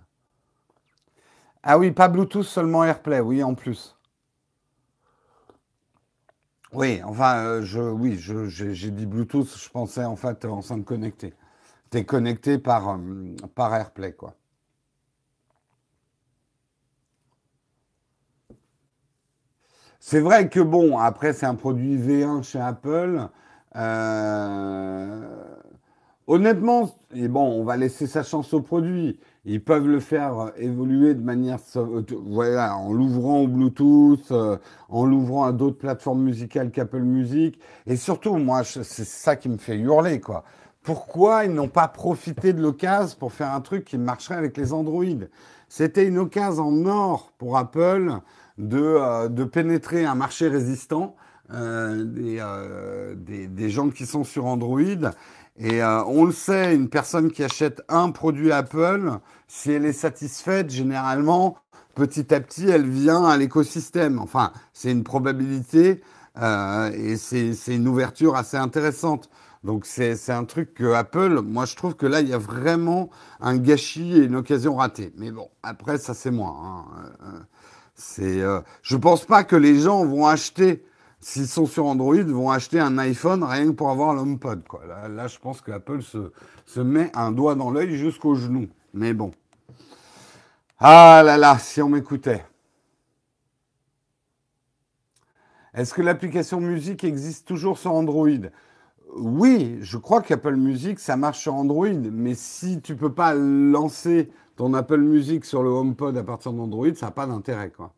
Ah 1.62 1.78
oui, 1.78 1.90
pas 1.90 2.08
Bluetooth, 2.08 2.44
seulement 2.44 2.84
AirPlay, 2.84 3.20
oui, 3.20 3.42
en 3.42 3.54
plus. 3.54 3.93
Oui, 6.74 7.00
enfin, 7.04 7.36
euh, 7.46 7.62
je, 7.62 7.80
oui, 7.80 8.18
j'ai 8.18 8.90
dit 8.90 9.06
Bluetooth, 9.06 9.48
je 9.56 9.68
pensais 9.70 10.04
en 10.04 10.16
fait 10.16 10.44
enceinte 10.44 10.84
connectée. 10.84 11.32
es 11.94 12.04
connecté 12.04 12.58
par, 12.58 12.90
euh, 12.90 13.36
par 13.54 13.74
AirPlay, 13.74 14.14
quoi. 14.14 14.36
C'est 20.00 20.20
vrai 20.20 20.48
que 20.48 20.60
bon, 20.60 20.98
après 20.98 21.32
c'est 21.32 21.46
un 21.46 21.54
produit 21.54 21.96
V1 21.96 22.42
chez 22.42 22.60
Apple. 22.60 23.28
Honnêtement, 26.26 26.90
et 27.14 27.28
bon, 27.28 27.42
on 27.60 27.64
va 27.64 27.76
laisser 27.76 28.06
sa 28.06 28.22
chance 28.22 28.52
au 28.54 28.62
produit. 28.62 29.18
Ils 29.46 29.62
peuvent 29.62 29.86
le 29.86 30.00
faire 30.00 30.52
évoluer 30.56 31.12
de 31.12 31.22
manière, 31.22 31.58
euh, 31.76 32.02
voilà, 32.24 32.78
en 32.78 32.92
l'ouvrant 32.92 33.40
au 33.40 33.46
Bluetooth, 33.46 34.30
euh, 34.30 34.56
en 34.88 35.04
l'ouvrant 35.04 35.44
à 35.44 35.52
d'autres 35.52 35.76
plateformes 35.76 36.22
musicales 36.22 36.70
qu'Apple 36.70 37.02
Music. 37.02 37.60
Et 37.86 37.96
surtout, 37.96 38.36
moi, 38.36 38.64
c'est 38.64 39.04
ça 39.04 39.36
qui 39.36 39.50
me 39.50 39.58
fait 39.58 39.76
hurler, 39.76 40.20
quoi. 40.20 40.44
Pourquoi 40.82 41.44
ils 41.44 41.52
n'ont 41.52 41.68
pas 41.68 41.88
profité 41.88 42.54
de 42.54 42.62
l'occasion 42.62 43.16
pour 43.18 43.32
faire 43.32 43.52
un 43.52 43.60
truc 43.60 43.84
qui 43.84 43.98
marcherait 43.98 44.36
avec 44.36 44.56
les 44.56 44.72
Android? 44.72 45.04
C'était 45.68 46.06
une 46.06 46.18
occasion 46.18 46.68
en 46.68 46.86
or 46.86 47.32
pour 47.36 47.58
Apple 47.58 48.12
de, 48.56 48.78
euh, 48.78 49.28
de 49.28 49.44
pénétrer 49.44 50.06
un 50.06 50.14
marché 50.14 50.48
résistant. 50.48 51.16
des, 51.50 52.40
gens 53.68 53.90
qui 53.90 54.06
sont 54.06 54.24
sur 54.24 54.46
Android 54.46 55.10
et 55.56 55.82
euh, 55.82 56.02
on 56.04 56.24
le 56.24 56.32
sait, 56.32 56.74
une 56.74 56.88
personne 56.88 57.30
qui 57.30 57.44
achète 57.44 57.82
un 57.88 58.10
produit 58.10 58.50
Apple, 58.50 59.18
si 59.46 59.70
elle 59.70 59.84
est 59.84 59.92
satisfaite, 59.92 60.70
généralement, 60.70 61.56
petit 61.94 62.34
à 62.34 62.40
petit, 62.40 62.68
elle 62.68 62.88
vient 62.88 63.24
à 63.24 63.36
l'écosystème. 63.36 64.18
Enfin, 64.18 64.52
c'est 64.72 64.90
une 64.90 65.04
probabilité 65.04 66.02
euh, 66.38 66.90
et 66.92 67.16
c'est 67.16 67.54
une 67.68 67.86
ouverture 67.86 68.34
assez 68.34 68.56
intéressante. 68.56 69.30
Donc 69.62 69.86
c'est 69.86 70.30
un 70.30 70.44
truc 70.44 70.74
que 70.74 70.92
Apple, 70.92 71.40
moi 71.40 71.64
je 71.64 71.74
trouve 71.74 71.94
que 71.94 72.04
là, 72.04 72.20
il 72.20 72.28
y 72.28 72.34
a 72.34 72.38
vraiment 72.38 73.08
un 73.40 73.56
gâchis 73.56 74.12
et 74.14 74.24
une 74.24 74.36
occasion 74.36 74.74
ratée. 74.74 75.12
Mais 75.16 75.30
bon, 75.30 75.48
après, 75.62 75.98
ça 75.98 76.14
c'est 76.14 76.32
moi. 76.32 76.54
Hein. 76.62 76.84
Euh, 77.22 77.40
c'est, 77.94 78.42
je 78.82 78.96
pense 78.96 79.24
pas 79.24 79.44
que 79.44 79.54
les 79.54 79.78
gens 79.78 80.04
vont 80.04 80.26
acheter 80.26 80.84
s'ils 81.24 81.48
sont 81.48 81.64
sur 81.64 81.86
Android, 81.86 82.22
vont 82.22 82.50
acheter 82.50 82.78
un 82.78 82.98
iPhone 82.98 83.42
rien 83.44 83.68
que 83.68 83.70
pour 83.70 83.88
avoir 83.88 84.12
l'HomePod. 84.12 84.62
Là, 84.86 85.08
là, 85.08 85.26
je 85.26 85.38
pense 85.38 85.62
que 85.62 85.72
Apple 85.72 86.02
se, 86.02 86.30
se 86.66 86.80
met 86.80 87.10
un 87.14 87.32
doigt 87.32 87.54
dans 87.54 87.70
l'œil 87.70 87.96
jusqu'au 87.96 88.34
genou. 88.34 88.68
Mais 88.92 89.14
bon. 89.14 89.30
Ah 90.78 91.22
là 91.24 91.38
là, 91.38 91.58
si 91.58 91.80
on 91.80 91.88
m'écoutait. 91.88 92.44
Est-ce 95.72 95.94
que 95.94 96.02
l'application 96.02 96.60
musique 96.60 97.04
existe 97.04 97.48
toujours 97.48 97.78
sur 97.78 97.92
Android? 97.92 98.28
Oui, 99.16 99.78
je 99.80 99.96
crois 99.96 100.20
qu'Apple 100.20 100.56
Music, 100.56 101.00
ça 101.00 101.16
marche 101.16 101.40
sur 101.40 101.54
Android. 101.54 101.88
Mais 101.88 102.34
si 102.34 102.82
tu 102.82 102.96
peux 102.96 103.14
pas 103.14 103.32
lancer 103.32 104.30
ton 104.56 104.74
Apple 104.74 105.00
Music 105.00 105.46
sur 105.46 105.62
le 105.62 105.70
HomePod 105.70 106.18
à 106.18 106.22
partir 106.22 106.52
d'Android, 106.52 106.94
ça 106.94 107.06
n'a 107.06 107.12
pas 107.12 107.26
d'intérêt. 107.26 107.70
quoi. 107.70 107.94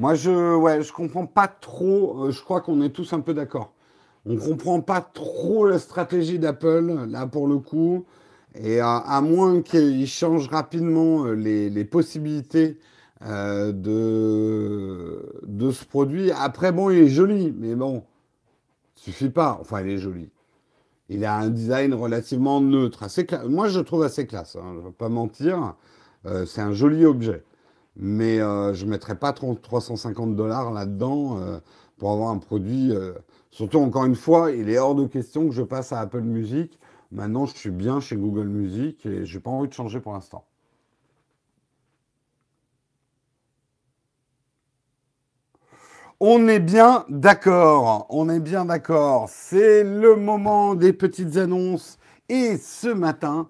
Moi, 0.00 0.14
je 0.14 0.56
ouais, 0.56 0.82
je 0.82 0.94
comprends 0.94 1.26
pas 1.26 1.46
trop. 1.46 2.24
Euh, 2.24 2.30
je 2.30 2.42
crois 2.42 2.62
qu'on 2.62 2.80
est 2.80 2.88
tous 2.88 3.12
un 3.12 3.20
peu 3.20 3.34
d'accord. 3.34 3.74
On 4.24 4.38
comprend 4.38 4.80
pas 4.80 5.02
trop 5.02 5.66
la 5.66 5.78
stratégie 5.78 6.38
d'Apple, 6.38 7.04
là, 7.06 7.26
pour 7.26 7.46
le 7.46 7.58
coup. 7.58 8.06
Et 8.54 8.80
à, 8.80 9.20
moins 9.20 9.60
qu'ils 9.60 10.06
changent 10.06 10.48
rapidement 10.48 11.26
euh, 11.26 11.34
les, 11.34 11.84
possibilités 11.84 12.78
euh, 13.26 13.72
de, 13.72 15.42
de 15.46 15.70
ce 15.70 15.84
produit. 15.84 16.32
Après, 16.32 16.72
bon, 16.72 16.88
il 16.88 17.00
est 17.00 17.08
joli, 17.08 17.54
mais 17.54 17.74
bon, 17.74 18.02
suffit 18.94 19.28
pas. 19.28 19.58
Enfin, 19.60 19.82
il 19.82 19.90
est 19.90 19.98
joli. 19.98 20.30
Il 21.10 21.26
a 21.26 21.36
un 21.36 21.50
design 21.50 21.92
relativement 21.92 22.62
neutre, 22.62 23.02
assez 23.02 23.26
Moi, 23.46 23.68
je 23.68 23.80
le 23.80 23.84
trouve 23.84 24.02
assez 24.02 24.26
classe, 24.26 24.56
hein, 24.56 24.72
je 24.76 24.78
ne 24.78 24.84
vais 24.86 24.92
pas 24.92 25.10
mentir. 25.10 25.74
c'est 26.46 26.62
un 26.62 26.72
joli 26.72 27.04
objet 27.04 27.44
mais 27.96 28.40
euh, 28.40 28.74
je 28.74 28.84
ne 28.84 28.90
mettrai 28.90 29.16
pas 29.16 29.32
350 29.32 30.36
dollars 30.36 30.72
là-dedans 30.72 31.38
euh, 31.38 31.58
pour 31.98 32.12
avoir 32.12 32.30
un 32.30 32.38
produit. 32.38 32.92
Euh, 32.92 33.12
surtout, 33.50 33.78
encore 33.78 34.04
une 34.04 34.16
fois, 34.16 34.52
il 34.52 34.70
est 34.70 34.78
hors 34.78 34.94
de 34.94 35.06
question 35.06 35.48
que 35.48 35.54
je 35.54 35.62
passe 35.62 35.92
à 35.92 36.00
Apple 36.00 36.22
Music. 36.22 36.78
Maintenant, 37.12 37.46
je 37.46 37.56
suis 37.56 37.70
bien 37.70 38.00
chez 38.00 38.16
Google 38.16 38.48
Music 38.48 39.04
et 39.06 39.26
je 39.26 39.36
n'ai 39.36 39.42
pas 39.42 39.50
envie 39.50 39.68
de 39.68 39.74
changer 39.74 40.00
pour 40.00 40.12
l'instant. 40.12 40.44
On 46.22 46.48
est 46.48 46.60
bien 46.60 47.06
d'accord, 47.08 48.06
on 48.10 48.28
est 48.28 48.40
bien 48.40 48.66
d'accord. 48.66 49.28
C'est 49.30 49.82
le 49.82 50.16
moment 50.16 50.74
des 50.74 50.92
petites 50.92 51.38
annonces. 51.38 51.98
Et 52.28 52.58
ce 52.58 52.88
matin, 52.88 53.48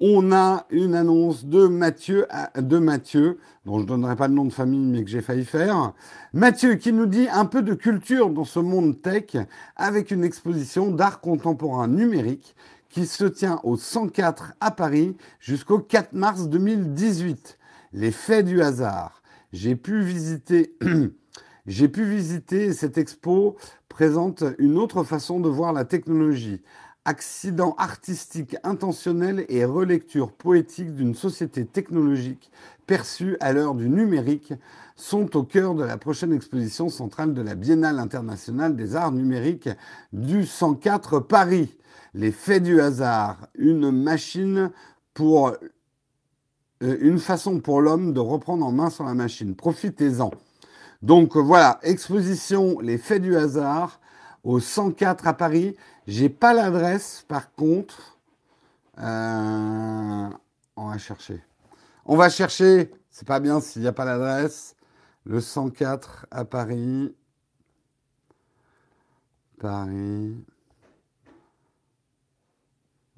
on 0.00 0.30
a 0.32 0.66
une 0.70 0.94
annonce 0.94 1.46
de 1.46 1.66
Mathieu, 1.66 2.26
de 2.56 2.78
Mathieu, 2.78 3.38
dont 3.64 3.78
je 3.78 3.82
ne 3.82 3.88
donnerai 3.88 4.16
pas 4.16 4.28
le 4.28 4.34
nom 4.34 4.44
de 4.44 4.52
famille, 4.52 4.84
mais 4.84 5.02
que 5.02 5.10
j'ai 5.10 5.22
failli 5.22 5.44
faire. 5.44 5.94
Mathieu 6.34 6.74
qui 6.74 6.92
nous 6.92 7.06
dit 7.06 7.28
un 7.32 7.46
peu 7.46 7.62
de 7.62 7.74
culture 7.74 8.30
dans 8.30 8.44
ce 8.44 8.58
monde 8.58 9.00
tech 9.00 9.36
avec 9.76 10.10
une 10.10 10.24
exposition 10.24 10.90
d'art 10.90 11.20
contemporain 11.20 11.88
numérique 11.88 12.54
qui 12.90 13.06
se 13.06 13.24
tient 13.24 13.60
au 13.64 13.76
104 13.76 14.52
à 14.60 14.70
Paris 14.70 15.16
jusqu'au 15.40 15.78
4 15.78 16.12
mars 16.12 16.48
2018. 16.48 17.58
Les 17.92 18.10
faits 18.10 18.44
du 18.44 18.60
hasard. 18.62 19.22
J'ai 19.52 19.76
pu 19.76 20.02
visiter, 20.02 20.76
j'ai 21.66 21.88
pu 21.88 22.04
visiter 22.04 22.74
cette 22.74 22.98
expo 22.98 23.56
présente 23.88 24.44
une 24.58 24.76
autre 24.76 25.04
façon 25.04 25.40
de 25.40 25.48
voir 25.48 25.72
la 25.72 25.86
technologie 25.86 26.60
accident 27.06 27.74
artistique 27.78 28.56
intentionnel 28.64 29.46
et 29.48 29.64
relecture 29.64 30.32
poétique 30.32 30.94
d'une 30.94 31.14
société 31.14 31.64
technologique 31.64 32.50
perçue 32.86 33.36
à 33.40 33.52
l'heure 33.52 33.74
du 33.74 33.88
numérique 33.88 34.52
sont 34.96 35.36
au 35.36 35.44
cœur 35.44 35.74
de 35.74 35.84
la 35.84 35.98
prochaine 35.98 36.32
exposition 36.32 36.88
centrale 36.88 37.32
de 37.32 37.42
la 37.42 37.54
Biennale 37.54 38.00
internationale 38.00 38.74
des 38.76 38.96
arts 38.96 39.12
numériques 39.12 39.68
du 40.12 40.44
104 40.44 41.20
Paris. 41.20 41.76
Les 42.12 42.32
faits 42.32 42.62
du 42.62 42.80
hasard, 42.80 43.46
une 43.54 43.90
machine 43.90 44.70
pour 45.14 45.48
euh, 46.82 46.98
une 47.00 47.18
façon 47.18 47.60
pour 47.60 47.80
l'homme 47.80 48.12
de 48.14 48.20
reprendre 48.20 48.66
en 48.66 48.72
main 48.72 48.90
sur 48.90 49.04
la 49.04 49.14
machine. 49.14 49.54
Profitez-en. 49.54 50.30
Donc 51.02 51.36
voilà, 51.36 51.78
exposition 51.82 52.80
Les 52.80 52.98
faits 52.98 53.22
du 53.22 53.36
hasard 53.36 54.00
au 54.46 54.60
104 54.60 55.26
à 55.26 55.34
Paris. 55.34 55.76
J'ai 56.06 56.28
pas 56.28 56.54
l'adresse, 56.54 57.24
par 57.26 57.52
contre. 57.52 58.16
Euh, 58.98 60.28
on 60.76 60.88
va 60.88 60.98
chercher. 60.98 61.42
On 62.06 62.16
va 62.16 62.30
chercher. 62.30 62.92
C'est 63.10 63.26
pas 63.26 63.40
bien 63.40 63.60
s'il 63.60 63.82
n'y 63.82 63.88
a 63.88 63.92
pas 63.92 64.04
l'adresse. 64.04 64.76
Le 65.24 65.40
104 65.40 66.26
à 66.30 66.44
Paris. 66.44 67.12
Paris. 69.58 70.36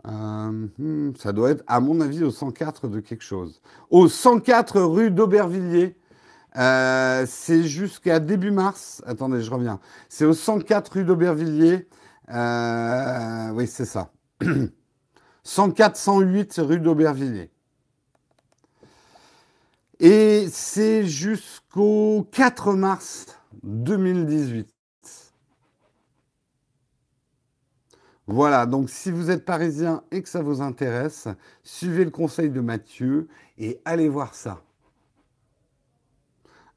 Euh, 0.07 0.69
hmm, 0.79 1.15
ça 1.17 1.33
doit 1.33 1.51
être, 1.51 1.65
à 1.67 1.81
mon 1.81 2.01
avis, 2.01 2.25
au 2.25 2.31
104 2.31 2.89
de 2.89 3.01
quelque 3.01 3.25
chose. 3.25 3.61
Au 3.91 4.09
104 4.09 4.81
rue 4.81 5.11
d'Aubervilliers. 5.11 5.98
Euh, 6.59 7.25
c'est 7.29 7.63
jusqu'à 7.63 8.19
début 8.19 8.51
mars. 8.51 9.03
Attendez, 9.07 9.43
je 9.43 9.51
reviens. 9.51 9.79
C'est 10.09 10.25
au 10.25 10.33
104 10.33 10.93
rue 10.93 11.05
d'Aubervilliers. 11.05 11.89
Euh, 12.31 13.51
oui, 13.51 13.67
c'est 13.67 13.85
ça. 13.85 14.11
104 15.45 15.97
108 15.97 16.61
rue 16.63 16.81
d'Aubervilliers. 16.81 17.51
Et 20.01 20.49
c'est 20.51 21.07
jusqu'au 21.07 22.27
4 22.33 22.73
mars 22.75 23.27
2018. 23.63 24.69
Voilà, 28.27 28.67
donc 28.67 28.91
si 28.91 29.11
vous 29.11 29.31
êtes 29.31 29.45
parisien 29.45 30.03
et 30.11 30.23
que 30.23 30.29
ça 30.29 30.43
vous 30.43 30.61
intéresse, 30.61 31.29
suivez 31.63 32.05
le 32.05 32.11
conseil 32.11 32.51
de 32.51 32.61
Mathieu 32.61 33.29
et 33.57 33.81
allez 33.87 34.09
voir 34.09 34.35
ça. 34.35 34.61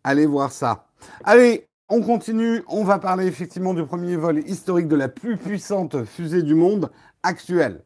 Allez 0.04 0.26
voir 0.26 0.52
ça. 0.52 0.88
Allez, 1.24 1.68
on 1.90 2.02
continue. 2.02 2.64
On 2.68 2.84
va 2.84 3.00
parler 3.00 3.28
effectivement 3.28 3.74
du 3.74 3.86
premier 3.86 4.16
vol 4.16 4.40
historique 4.40 4.88
de 4.88 4.96
la 4.96 5.10
plus 5.10 5.38
puissante 5.38 6.06
fusée 6.06 6.44
du 6.44 6.56
monde 6.56 6.90
actuelle. 7.24 7.84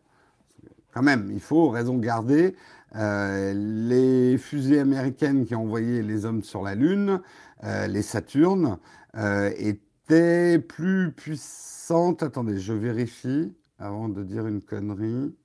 Quand 0.93 1.03
même, 1.03 1.29
il 1.31 1.41
faut 1.41 1.69
raison 1.69 1.97
garder. 1.97 2.55
Euh, 2.95 3.53
les 3.53 4.37
fusées 4.37 4.79
américaines 4.79 5.45
qui 5.45 5.53
ont 5.55 5.63
envoyé 5.63 6.01
les 6.01 6.23
hommes 6.23 6.43
sur 6.43 6.63
la 6.63 6.75
Lune, 6.75 7.19
euh, 7.65 7.87
les 7.87 8.01
Saturnes, 8.01 8.77
euh, 9.17 9.51
étaient 9.57 10.59
plus 10.59 11.11
puissantes 11.11 12.23
Attendez, 12.23 12.59
je 12.59 12.73
vérifie 12.73 13.53
avant 13.77 14.07
de 14.07 14.23
dire 14.23 14.47
une 14.47 14.61
connerie. 14.61 15.35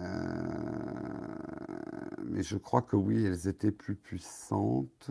Euh, 0.00 0.46
mais 2.24 2.42
je 2.42 2.56
crois 2.56 2.82
que 2.82 2.96
oui, 2.96 3.24
elles 3.24 3.48
étaient 3.48 3.70
plus 3.70 3.94
puissantes. 3.94 5.10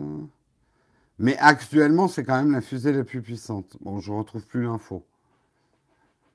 Mais 1.18 1.36
actuellement, 1.38 2.08
c'est 2.08 2.24
quand 2.24 2.36
même 2.36 2.52
la 2.52 2.60
fusée 2.60 2.92
la 2.92 3.04
plus 3.04 3.22
puissante. 3.22 3.76
Bon, 3.80 4.00
je 4.00 4.12
ne 4.12 4.18
retrouve 4.18 4.46
plus 4.46 4.64
l'info. 4.64 5.04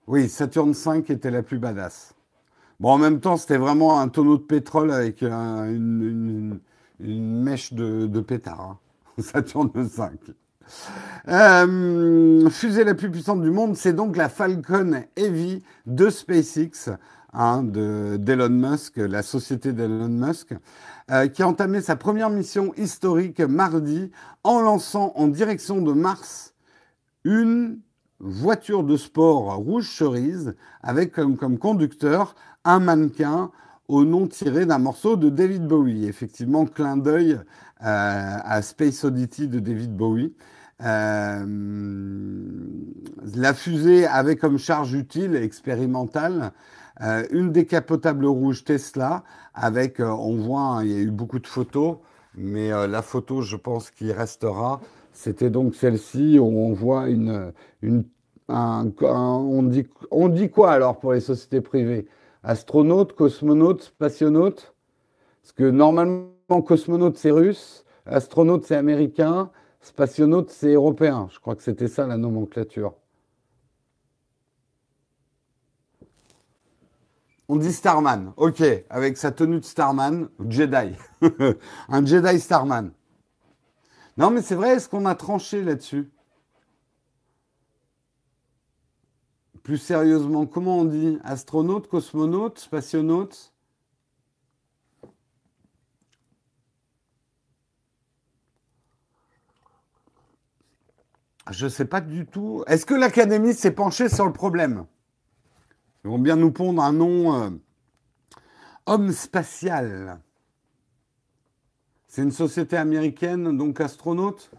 Oui, 0.08 0.27
Saturne 0.27 0.74
5 0.74 1.10
était 1.10 1.31
la 1.31 1.43
plus 1.43 1.60
badass. 1.60 2.15
Bon, 2.79 2.89
en 2.89 2.98
même 2.98 3.20
temps, 3.20 3.38
c'était 3.38 3.58
vraiment 3.58 4.00
un 4.00 4.10
tonneau 4.10 4.38
de 4.38 4.43
pétrole 4.43 4.91
avec 4.91 5.22
une, 5.22 6.60
mèche 7.00 7.74
de, 7.74 8.20
pétard. 8.22 8.62
Hein. 8.62 8.77
Saturne 9.22 9.88
5. 9.88 10.13
Euh, 11.27 12.50
fusée 12.50 12.84
la 12.84 12.96
plus 12.96 13.12
puissante 13.12 13.41
du 13.41 13.51
monde, 13.51 13.75
c'est 13.75 13.93
donc 13.93 14.17
la 14.17 14.29
Falcon 14.29 15.03
Heavy 15.15 15.62
de 15.86 16.10
SpaceX, 16.10 16.89
hein, 17.34 17.64
d'Elon 17.64 18.50
Musk, 18.50 18.98
la 18.98 19.24
société 19.24 19.74
d'Elon 19.74 20.10
Musk, 20.10 20.54
euh, 21.12 21.28
qui 21.28 21.44
a 21.44 21.48
entamé 21.48 21.82
sa 21.82 21.96
première 21.96 22.30
mission 22.30 22.74
historique 22.78 23.42
mardi 23.42 24.12
en 24.44 24.62
lançant 24.62 25.14
en 25.16 25.28
direction 25.28 25.82
de 25.82 25.94
Mars 25.94 26.54
une 27.24 27.80
voiture 28.20 28.84
de 28.84 28.98
sport 28.98 29.56
rouge 29.56 29.90
cerise 29.90 30.56
avec 30.82 31.14
comme, 31.14 31.58
conducteur 31.58 32.36
un 32.64 32.80
mannequin 32.80 33.52
au 33.88 34.06
nom 34.06 34.28
tiré 34.28 34.66
d'un 34.66 34.78
morceau 34.78 35.18
de 35.18 35.30
David 35.30 35.68
Bowie. 35.68 36.06
Effectivement, 36.06 36.66
clin 36.66 36.98
d'œil 36.98 37.34
euh, 37.34 37.42
à 37.82 38.62
Space 38.62 39.04
Oddity 39.04 39.48
de 39.48 39.60
David 39.60 39.96
Bowie. 39.96 40.34
Euh, 40.84 41.46
la 43.36 43.54
fusée 43.54 44.08
avait 44.08 44.36
comme 44.36 44.58
charge 44.58 44.94
utile 44.94 45.36
expérimentale 45.36 46.53
euh, 47.01 47.25
une 47.31 47.51
décapotable 47.51 48.25
rouge 48.25 48.64
Tesla 48.64 49.24
avec, 49.53 50.00
euh, 50.00 50.07
on 50.07 50.37
voit, 50.37 50.61
hein, 50.61 50.83
il 50.83 50.92
y 50.92 50.96
a 50.96 51.00
eu 51.00 51.11
beaucoup 51.11 51.40
de 51.40 51.48
photos, 51.48 51.98
mais 52.35 52.70
la 52.70 53.01
photo, 53.01 53.42
je 53.42 53.57
pense, 53.57 53.92
qui 53.92 54.14
restera, 54.14 54.79
c'était 55.11 55.50
donc 55.50 55.75
celle-ci 55.75 56.40
où 56.40 56.46
on 56.46 56.72
voit 56.72 57.09
une, 57.09 57.51
on, 58.48 59.64
dit, 59.64 59.87
on 60.11 60.29
dit 60.29 60.50
quoi 60.50 60.72
alors 60.72 61.00
pour 61.00 61.11
les 61.11 61.20
sociétés 61.20 61.59
privées? 61.59 62.07
Astronaute, 62.44 63.14
cosmonaute, 63.14 63.81
spationaute 63.83 64.74
Parce 65.42 65.51
que 65.51 65.70
normalement, 65.70 66.29
cosmonaute 66.66 67.18
c'est 67.18 67.31
russe, 67.31 67.83
astronaute 68.05 68.66
c'est 68.66 68.77
américain, 68.77 69.51
Spationaute, 69.81 70.51
c'est 70.51 70.74
européen. 70.74 71.27
Je 71.31 71.40
crois 71.40 71.55
que 71.55 71.64
c'était 71.64 71.87
ça 71.87 72.05
la 72.05 72.18
nomenclature. 72.18 72.94
On 77.53 77.57
dit 77.57 77.74
Starman. 77.74 78.31
Ok, 78.37 78.64
avec 78.90 79.18
sa 79.18 79.29
tenue 79.33 79.59
de 79.59 79.66
Starman, 79.66 80.29
Jedi. 80.48 80.96
un 81.90 82.05
Jedi 82.05 82.40
Starman. 82.40 82.94
Non, 84.16 84.31
mais 84.31 84.42
c'est 84.42 84.55
vrai, 84.55 84.70
est-ce 84.70 84.87
qu'on 84.87 85.05
a 85.05 85.16
tranché 85.16 85.61
là-dessus? 85.61 86.09
Plus 89.64 89.79
sérieusement, 89.79 90.46
comment 90.46 90.77
on 90.77 90.85
dit? 90.85 91.20
Astronaute, 91.25 91.90
cosmonaute, 91.90 92.57
spationaute? 92.57 93.53
Je 101.50 101.66
ne 101.66 101.70
sais 101.70 101.83
pas 101.83 102.00
du 102.00 102.25
tout. 102.25 102.64
Est-ce 102.68 102.85
que 102.85 102.94
l'Académie 102.94 103.53
s'est 103.53 103.72
penchée 103.72 104.07
sur 104.07 104.25
le 104.25 104.31
problème? 104.31 104.85
Ils 106.03 106.09
vont 106.09 106.20
bien 106.20 106.35
nous 106.35 106.51
pondre 106.51 106.81
un 106.81 106.94
nom 106.94 107.33
euh, 107.35 107.50
homme 108.85 109.11
spatial. 109.11 110.20
C'est 112.07 112.24
une 112.24 112.31
société 112.31 112.75
américaine, 112.75 113.57
donc 113.57 113.79
astronaute? 113.79 114.51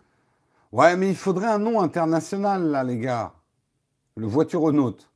Ouais, 0.71 0.97
mais 0.97 1.11
il 1.11 1.17
faudrait 1.17 1.49
un 1.49 1.59
nom 1.59 1.81
international, 1.81 2.71
là, 2.71 2.85
les 2.85 2.99
gars. 2.99 3.35
Le 4.17 4.27
voiturenaute. 4.27 5.11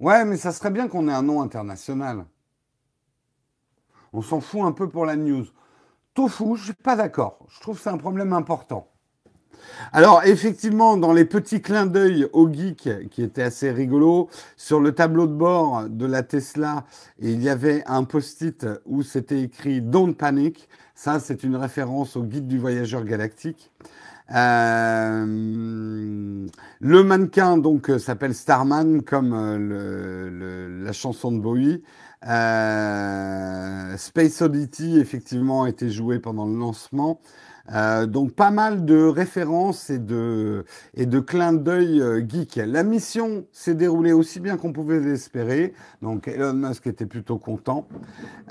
Ouais, 0.00 0.24
mais 0.24 0.36
ça 0.36 0.52
serait 0.52 0.70
bien 0.70 0.88
qu'on 0.88 1.08
ait 1.08 1.12
un 1.12 1.22
nom 1.22 1.42
international. 1.42 2.26
On 4.12 4.22
s'en 4.22 4.40
fout 4.40 4.62
un 4.62 4.72
peu 4.72 4.88
pour 4.88 5.04
la 5.04 5.16
news. 5.16 5.46
Tofu, 6.14 6.56
je 6.56 6.64
suis 6.64 6.74
pas 6.74 6.96
d'accord. 6.96 7.44
Je 7.48 7.60
trouve 7.60 7.76
que 7.76 7.82
c'est 7.82 7.90
un 7.90 7.98
problème 7.98 8.32
important. 8.32 8.93
Alors, 9.92 10.22
effectivement, 10.24 10.96
dans 10.96 11.12
les 11.12 11.24
petits 11.24 11.60
clins 11.60 11.86
d'œil 11.86 12.28
au 12.32 12.52
geek, 12.52 12.88
qui 13.10 13.22
étaient 13.22 13.42
assez 13.42 13.70
rigolos, 13.70 14.28
sur 14.56 14.80
le 14.80 14.92
tableau 14.92 15.26
de 15.26 15.32
bord 15.32 15.84
de 15.88 16.06
la 16.06 16.22
Tesla, 16.22 16.84
il 17.20 17.42
y 17.42 17.48
avait 17.48 17.82
un 17.86 18.04
post-it 18.04 18.66
où 18.86 19.02
c'était 19.02 19.42
écrit 19.42 19.80
Don't 19.80 20.14
Panic. 20.14 20.68
Ça, 20.94 21.20
c'est 21.20 21.42
une 21.44 21.56
référence 21.56 22.16
au 22.16 22.22
guide 22.22 22.46
du 22.46 22.58
voyageur 22.58 23.04
galactique. 23.04 23.70
Euh, 24.34 25.26
le 26.80 27.02
mannequin 27.04 27.58
donc 27.58 27.92
s'appelle 27.98 28.34
Starman 28.34 29.02
comme 29.02 29.34
euh, 29.34 30.82
la 30.82 30.92
chanson 30.92 31.30
de 31.30 31.40
Bowie. 31.40 31.82
Euh, 32.26 33.96
Space 33.98 34.40
Oddity, 34.40 34.98
effectivement, 34.98 35.64
a 35.64 35.68
été 35.68 35.90
joué 35.90 36.18
pendant 36.18 36.46
le 36.46 36.58
lancement. 36.58 37.20
Euh, 37.72 38.04
donc 38.06 38.32
pas 38.32 38.50
mal 38.50 38.84
de 38.84 39.06
références 39.06 39.88
et 39.88 39.98
de, 39.98 40.64
clins 41.26 41.54
d'œil 41.54 42.00
euh, 42.00 42.22
geek. 42.26 42.56
La 42.56 42.82
mission 42.82 43.46
s'est 43.52 43.74
déroulée 43.74 44.12
aussi 44.12 44.40
bien 44.40 44.56
qu'on 44.56 44.72
pouvait 44.72 45.00
l'espérer. 45.00 45.72
Donc 46.02 46.28
Elon 46.28 46.52
Musk 46.54 46.86
était 46.86 47.06
plutôt 47.06 47.38
content. 47.38 47.88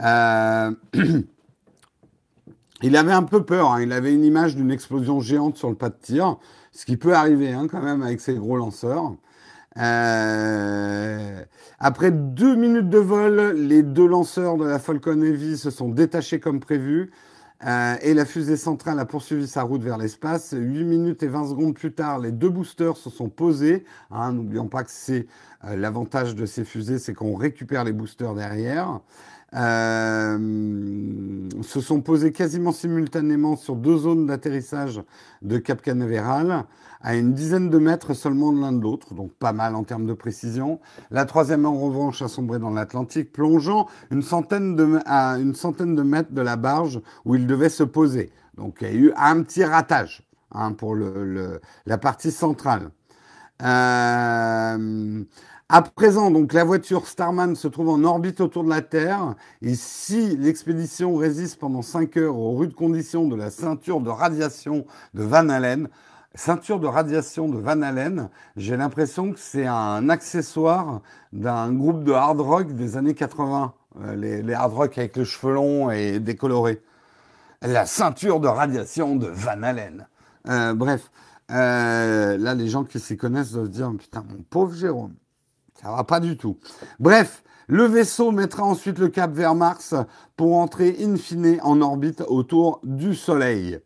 il 2.82 2.98
avait 2.98 3.12
un 3.12 3.24
peu 3.24 3.44
peur. 3.44 3.74
Hein. 3.74 3.82
Il 3.82 3.94
avait 3.94 4.14
une 4.14 4.26
image 4.26 4.56
d'une 4.56 4.72
explosion 4.72 5.20
géante 5.20 5.58
sur 5.58 5.70
le 5.70 5.76
pas 5.76 5.90
de 5.90 5.98
tir, 6.02 6.38
ce 6.72 6.86
qui 6.86 6.98
peut 6.98 7.14
arriver 7.14 7.52
hein, 7.52 7.68
quand 7.70 7.82
même 7.82 8.02
avec 8.02 8.20
ces 8.20 8.34
gros 8.34 8.58
lanceurs. 8.58 9.14
Euh, 9.78 11.44
après 11.80 12.12
deux 12.12 12.56
minutes 12.56 12.90
de 12.90 13.00
vol, 13.00 13.54
les 13.56 13.82
deux 13.84 14.06
lanceurs 14.06 14.58
de 14.58 14.66
la 14.66 14.80
Falcon 14.80 15.22
Heavy 15.22 15.58
se 15.58 15.72
sont 15.72 15.90
détachés 15.90 16.40
comme 16.40 16.60
prévu. 16.60 17.12
Euh, 17.66 17.96
et 18.02 18.14
la 18.14 18.26
fusée 18.26 18.58
centrale 18.58 19.00
a 19.00 19.06
poursuivi 19.06 19.48
sa 19.48 19.64
route 19.64 19.82
vers 19.82 19.98
l'espace. 19.98 20.54
8 20.58 20.84
minutes 20.84 21.24
et 21.24 21.28
20 21.28 21.50
secondes 21.50 21.74
plus 21.74 21.94
tard, 21.94 22.20
les 22.20 22.32
deux 22.32 22.50
boosters 22.50 22.98
se 22.98 23.10
sont 23.10 23.30
posés. 23.30 23.86
Hein, 24.12 24.34
N'oublions 24.34 24.68
pas 24.68 24.84
que 24.84 24.92
c'est 24.92 25.28
euh, 25.64 25.76
l'avantage 25.76 26.36
de 26.36 26.46
ces 26.46 26.66
fusées, 26.66 27.00
c'est 27.00 27.14
qu'on 27.14 27.36
récupère 27.36 27.84
les 27.86 27.94
boosters 27.94 28.34
derrière. 28.36 29.00
Euh, 29.56 31.50
se 31.62 31.82
sont 31.82 32.02
posés 32.02 32.32
quasiment 32.32 32.72
simultanément 32.72 33.56
sur 33.56 33.76
deux 33.76 33.98
zones 33.98 34.26
d'atterrissage 34.26 35.02
de 35.42 35.58
Cap 35.58 35.82
Canaveral, 35.82 36.66
à 37.02 37.16
une 37.16 37.34
dizaine 37.34 37.70
de 37.70 37.78
mètres 37.78 38.14
seulement 38.14 38.52
l'un 38.52 38.72
de 38.72 38.82
l'autre, 38.82 39.14
donc 39.14 39.32
pas 39.34 39.54
mal 39.54 39.76
en 39.76 39.84
termes 39.84 40.06
de 40.06 40.14
précision. 40.14 40.80
La 41.12 41.26
troisième, 41.26 41.66
en 41.66 41.78
revanche, 41.78 42.22
a 42.22 42.28
sombré 42.28 42.60
dans 42.60 42.70
l'Atlantique, 42.70 43.32
plongeant 43.32 43.88
une 44.10 44.22
centaine 44.22 44.76
de, 44.76 45.00
à 45.06 45.38
une 45.38 45.54
centaine 45.54 45.96
de 45.96 46.04
mètres 46.04 46.32
de 46.32 46.42
la 46.42 46.56
barge 46.56 47.02
où 47.26 47.36
il 47.36 47.46
devait 47.46 47.70
se 47.70 47.84
poser. 47.84 48.32
Donc 48.58 48.78
il 48.82 48.88
y 48.88 48.92
a 48.92 48.94
eu 48.94 49.14
un 49.18 49.42
petit 49.44 49.64
ratage 49.64 50.24
hein, 50.52 50.72
pour 50.72 50.96
la 50.96 51.98
partie 51.98 52.32
centrale. 52.32 52.90
Euh, 53.62 55.24
à 55.74 55.82
présent, 55.82 56.30
donc 56.30 56.54
la 56.54 56.64
voiture 56.64 57.08
Starman 57.08 57.56
se 57.56 57.68
trouve 57.68 57.90
en 57.90 58.04
orbite 58.04 58.42
autour 58.42 58.64
de 58.64 58.70
la 58.70 58.84
Terre 58.84 59.34
et 59.64 59.74
si 59.74 60.38
l'expédition 60.38 61.16
résiste 61.16 61.60
pendant 61.60 61.82
5 61.82 62.16
heures 62.18 62.38
aux 62.38 62.56
rudes 62.56 62.76
conditions 62.76 63.28
de 63.28 63.36
la 63.36 63.50
ceinture 63.50 64.00
de 64.00 64.12
radiation 64.12 64.86
de 65.16 65.24
Van 65.24 65.50
Allen, 65.50 65.90
ceinture 66.36 66.80
de 66.80 66.86
radiation 66.86 67.50
de 67.50 67.58
Van 67.58 67.82
Allen, 67.82 68.30
j'ai 68.56 68.78
l'impression 68.78 69.32
que 69.32 69.40
c'est 69.40 69.66
un 69.66 70.10
accessoire 70.10 71.02
d'un 71.32 71.74
groupe 71.74 72.04
de 72.04 72.12
hard 72.12 72.40
rock 72.40 72.74
des 72.74 72.96
années 72.96 73.16
80, 73.16 73.74
euh, 74.04 74.16
les, 74.16 74.54
hard 74.54 74.74
rock 74.74 74.96
avec 75.00 75.18
les 75.18 75.26
cheveux 75.26 75.56
longs 75.56 75.90
et 75.90 76.20
décolorés. 76.20 76.84
La 77.64 77.88
ceinture 77.88 78.40
de 78.40 78.48
radiation 78.48 79.16
de 79.16 79.26
Van 79.26 79.64
Allen. 79.64 80.08
Euh, 80.50 80.76
bref, 80.76 81.10
euh, 81.50 82.38
là 82.38 82.54
les 82.54 82.70
gens 82.70 82.84
qui 82.84 83.00
s'y 83.00 83.18
connaissent 83.18 83.54
doivent 83.54 83.70
dire 83.70 83.92
putain 83.98 84.24
mon 84.30 84.44
pauvre 84.44 84.76
Jérôme. 84.76 85.16
Ça 85.84 85.92
va 85.92 86.06
pas 86.06 86.22
du 86.22 86.38
tout. 86.38 86.58
Bref, 87.00 87.44
le 87.68 87.84
vaisseau 87.84 88.32
mettra 88.32 88.64
ensuite 88.64 89.00
le 89.00 89.10
cap 89.10 89.34
vers 89.34 89.54
Mars 89.54 89.94
pour 90.38 90.56
entrer 90.56 90.96
in 91.02 91.18
fine 91.18 91.60
en 91.62 91.82
orbite 91.82 92.24
autour 92.28 92.80
du 92.84 93.16
Soleil. 93.16 93.80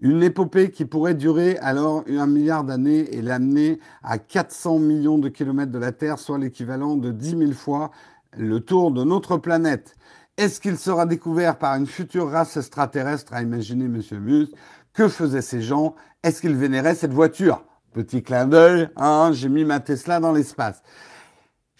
Une 0.00 0.22
épopée 0.22 0.70
qui 0.70 0.86
pourrait 0.86 1.14
durer 1.14 1.58
alors 1.58 2.04
un 2.08 2.26
milliard 2.26 2.64
d'années 2.64 3.14
et 3.14 3.20
l'amener 3.20 3.80
à 4.02 4.16
400 4.16 4.78
millions 4.78 5.18
de 5.18 5.28
kilomètres 5.28 5.70
de 5.70 5.78
la 5.78 5.92
Terre, 5.92 6.18
soit 6.18 6.38
l'équivalent 6.38 6.96
de 6.96 7.12
10 7.12 7.30
000 7.38 7.52
fois 7.52 7.90
le 8.36 8.60
tour 8.60 8.90
de 8.90 9.04
notre 9.04 9.36
planète. 9.36 9.94
Est-ce 10.38 10.58
qu'il 10.58 10.78
sera 10.78 11.04
découvert 11.04 11.58
par 11.58 11.76
une 11.76 11.86
future 11.86 12.30
race 12.30 12.56
extraterrestre 12.56 13.34
à 13.34 13.42
imaginer, 13.42 13.88
monsieur 13.88 14.18
Mus 14.18 14.48
Que 14.94 15.06
faisaient 15.06 15.42
ces 15.42 15.60
gens? 15.60 15.94
Est-ce 16.22 16.40
qu'ils 16.40 16.56
vénéraient 16.56 16.94
cette 16.94 17.12
voiture? 17.12 17.62
Petit 17.92 18.22
clin 18.22 18.46
d'œil, 18.46 18.88
hein, 18.96 19.30
j'ai 19.34 19.50
mis 19.50 19.66
ma 19.66 19.80
Tesla 19.80 20.18
dans 20.18 20.32
l'espace. 20.32 20.82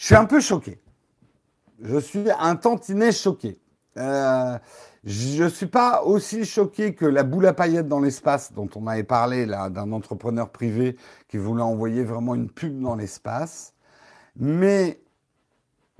Je 0.02 0.06
suis 0.06 0.16
un 0.16 0.24
peu 0.24 0.40
choqué. 0.40 0.80
Je 1.80 1.96
suis 1.96 2.24
un 2.36 2.56
tantinet 2.56 3.12
choqué. 3.12 3.60
Euh, 3.98 4.58
je 5.04 5.44
ne 5.44 5.48
suis 5.48 5.66
pas 5.66 6.02
aussi 6.02 6.44
choqué 6.44 6.92
que 6.92 7.06
la 7.06 7.22
boule 7.22 7.46
à 7.46 7.52
paillettes 7.52 7.86
dans 7.86 8.00
l'espace 8.00 8.52
dont 8.52 8.68
on 8.74 8.88
avait 8.88 9.04
parlé 9.04 9.46
là 9.46 9.70
d'un 9.70 9.92
entrepreneur 9.92 10.50
privé 10.50 10.96
qui 11.28 11.36
voulait 11.36 11.62
envoyer 11.62 12.02
vraiment 12.02 12.34
une 12.34 12.50
pub 12.50 12.80
dans 12.80 12.96
l'espace. 12.96 13.74
Mais 14.34 15.00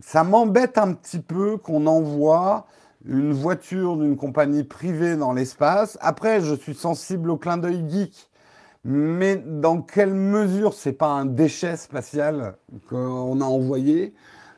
ça 0.01 0.25
m'embête 0.25 0.79
un 0.79 0.95
petit 0.95 1.21
peu 1.21 1.57
qu'on 1.57 1.87
envoie 1.87 2.67
une 3.05 3.33
voiture 3.33 3.97
d'une 3.97 4.17
compagnie 4.17 4.65
privée 4.65 5.15
dans 5.15 5.33
l'espace. 5.33 5.97
Après, 6.01 6.41
je 6.41 6.57
suis 6.57 6.75
sensible 6.75 7.31
au 7.31 7.37
clin 7.37 7.57
d'œil 7.57 7.89
geek 7.89 8.32
mais 8.85 9.37
dans 9.37 9.81
quelle 9.81 10.15
mesure 10.15 10.75
c'est 10.75 10.93
pas 10.93 11.09
un 11.09 11.25
déchet 11.25 11.77
spatial 11.77 12.57
qu'on 12.89 13.41
a 13.41 13.45
envoyé 13.45 14.15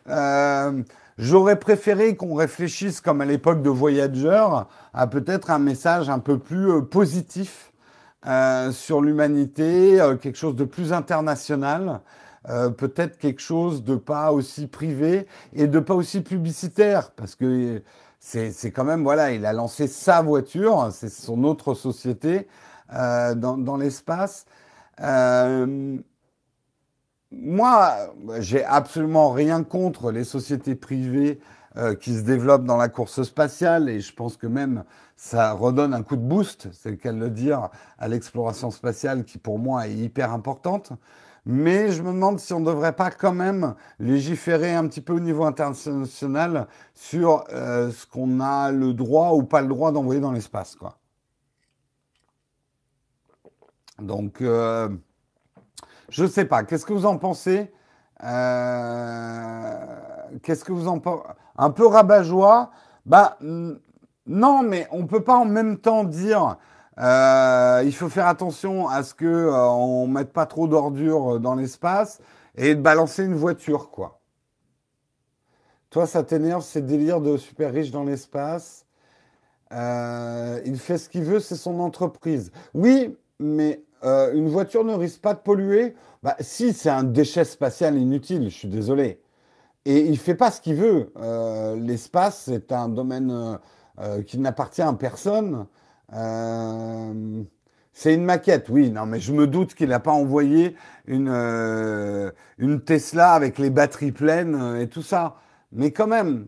euh, 0.08 0.82
J'aurais 1.16 1.60
préféré 1.60 2.16
qu'on 2.16 2.34
réfléchisse, 2.34 3.00
comme 3.00 3.20
à 3.20 3.24
l'époque 3.24 3.62
de 3.62 3.70
Voyager, 3.70 4.46
à 4.92 5.06
peut-être 5.06 5.50
un 5.50 5.60
message 5.60 6.10
un 6.10 6.18
peu 6.18 6.38
plus 6.38 6.72
euh, 6.72 6.80
positif 6.80 7.72
euh, 8.26 8.72
sur 8.72 9.00
l'humanité, 9.00 10.00
quelque 10.20 10.38
chose 10.38 10.56
de 10.56 10.64
plus 10.64 10.92
international. 10.92 12.00
peut-être 12.78 13.18
quelque 13.18 13.40
chose 13.40 13.84
de 13.84 13.96
pas 13.96 14.32
aussi 14.32 14.66
privé 14.66 15.26
et 15.54 15.66
de 15.66 15.78
pas 15.78 15.94
aussi 15.94 16.22
publicitaire, 16.22 17.10
parce 17.12 17.34
que 17.34 17.82
c'est 18.18 18.70
quand 18.72 18.84
même, 18.84 19.02
voilà, 19.02 19.32
il 19.32 19.44
a 19.46 19.52
lancé 19.52 19.86
sa 19.86 20.22
voiture, 20.22 20.88
c'est 20.90 21.10
son 21.10 21.44
autre 21.44 21.74
société, 21.74 22.48
euh, 22.92 23.34
dans, 23.34 23.76
l'espace. 23.76 24.44
Euh, 25.00 25.96
moi, 27.30 27.94
j'ai 28.38 28.64
absolument 28.64 29.30
rien 29.30 29.64
contre 29.64 30.12
les 30.12 30.24
sociétés 30.24 30.74
privées 30.74 31.40
euh, 31.76 31.94
qui 31.94 32.14
se 32.14 32.22
développent 32.22 32.66
dans 32.66 32.76
la 32.76 32.88
course 32.88 33.22
spatiale 33.22 33.88
et 33.88 34.00
je 34.00 34.14
pense 34.14 34.36
que 34.36 34.46
même 34.46 34.84
ça 35.16 35.52
redonne 35.52 35.94
un 35.94 36.02
coup 36.02 36.16
de 36.16 36.22
boost, 36.22 36.68
c'est 36.72 36.90
le 36.90 36.96
cas 36.96 37.12
de 37.12 37.18
le 37.18 37.30
dire, 37.30 37.70
à 37.98 38.06
l'exploration 38.06 38.70
spatiale 38.70 39.24
qui 39.24 39.38
pour 39.38 39.58
moi 39.58 39.88
est 39.88 39.94
hyper 39.94 40.32
importante. 40.32 40.92
Mais 41.46 41.90
je 41.90 42.02
me 42.02 42.12
demande 42.12 42.38
si 42.38 42.52
on 42.52 42.60
ne 42.60 42.66
devrait 42.66 42.94
pas 42.94 43.10
quand 43.10 43.34
même 43.34 43.74
légiférer 43.98 44.74
un 44.74 44.86
petit 44.88 45.00
peu 45.00 45.14
au 45.14 45.20
niveau 45.20 45.44
international 45.44 46.68
sur 46.94 47.44
ce 47.50 48.06
qu'on 48.06 48.40
a 48.40 48.70
le 48.72 48.94
droit 48.94 49.32
ou 49.32 49.42
pas 49.42 49.60
le 49.60 49.68
droit 49.68 49.92
d'envoyer 49.92 50.20
dans 50.20 50.32
l'espace, 50.32 50.74
quoi. 50.74 50.98
Donc, 54.00 54.40
euh, 54.40 54.88
je 56.08 56.24
ne 56.24 56.28
sais 56.28 56.44
pas. 56.44 56.64
Qu'est-ce 56.64 56.86
que 56.86 56.92
vous 56.92 57.06
en 57.06 57.18
pensez 57.18 57.72
euh, 58.22 59.86
Qu'est-ce 60.42 60.64
que 60.64 60.72
vous 60.72 60.88
en 60.88 60.98
pensez 60.98 61.22
Un 61.56 61.70
peu 61.70 61.86
rabat-joie? 61.86 62.70
Bah, 63.06 63.38
non, 63.40 64.62
mais 64.62 64.88
on 64.90 65.02
ne 65.02 65.06
peut 65.06 65.22
pas 65.22 65.36
en 65.36 65.44
même 65.44 65.78
temps 65.78 66.04
dire 66.04 66.56
euh, 66.98 67.82
il 67.84 67.94
faut 67.94 68.08
faire 68.08 68.28
attention 68.28 68.88
à 68.88 69.02
ce 69.02 69.14
qu'on 69.14 70.06
ne 70.06 70.12
mette 70.12 70.32
pas 70.32 70.46
trop 70.46 70.68
d'ordures 70.68 71.40
dans 71.40 71.56
l'espace 71.56 72.20
et 72.56 72.74
de 72.74 72.80
balancer 72.80 73.24
une 73.24 73.34
voiture, 73.34 73.90
quoi. 73.90 74.20
Toi, 75.90 76.06
ça 76.06 76.22
t'énerve, 76.24 76.62
ces 76.62 76.82
délires 76.82 77.20
de 77.20 77.36
super 77.36 77.72
riche 77.72 77.90
dans 77.90 78.04
l'espace? 78.04 78.80
il 79.72 80.78
fait 80.78 80.98
ce 80.98 81.08
qu'il 81.08 81.24
veut, 81.24 81.40
c'est 81.40 81.56
son 81.56 81.80
entreprise. 81.80 82.52
Oui, 82.74 83.16
mais 83.40 83.84
euh, 84.04 84.32
une 84.34 84.48
voiture 84.48 84.84
ne 84.84 84.94
risque 84.94 85.20
pas 85.20 85.34
de 85.34 85.40
polluer 85.40 85.94
bah, 86.22 86.36
Si, 86.40 86.72
c'est 86.72 86.90
un 86.90 87.04
déchet 87.04 87.44
spatial 87.44 87.96
inutile, 87.98 88.44
je 88.50 88.54
suis 88.54 88.68
désolé. 88.68 89.20
Et 89.84 90.00
il 90.00 90.12
ne 90.12 90.16
fait 90.16 90.34
pas 90.34 90.50
ce 90.50 90.60
qu'il 90.60 90.76
veut. 90.76 91.12
Euh, 91.18 91.76
l'espace, 91.76 92.44
c'est 92.46 92.72
un 92.72 92.88
domaine 92.88 93.58
euh, 94.00 94.22
qui 94.22 94.38
n'appartient 94.38 94.82
à 94.82 94.92
personne. 94.94 95.66
c'est 97.92 98.14
une 98.14 98.24
maquette, 98.24 98.68
oui, 98.68 98.90
non, 98.90 99.06
mais 99.06 99.20
je 99.20 99.32
me 99.32 99.46
doute 99.46 99.74
qu'il 99.74 99.88
n'a 99.90 100.00
pas 100.00 100.12
envoyé 100.12 100.76
une, 101.06 101.28
une 102.58 102.80
Tesla 102.82 103.32
avec 103.32 103.58
les 103.58 103.70
batteries 103.70 104.12
pleines 104.12 104.76
et 104.80 104.88
tout 104.88 105.02
ça. 105.02 105.36
Mais 105.72 105.90
quand 105.92 106.06
même, 106.06 106.46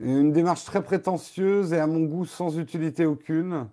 une 0.00 0.32
démarche 0.32 0.64
très 0.64 0.82
prétentieuse 0.82 1.72
et 1.72 1.78
à 1.78 1.86
mon 1.86 2.00
goût 2.00 2.24
sans 2.26 2.58
utilité 2.58 3.06
aucune. 3.06 3.68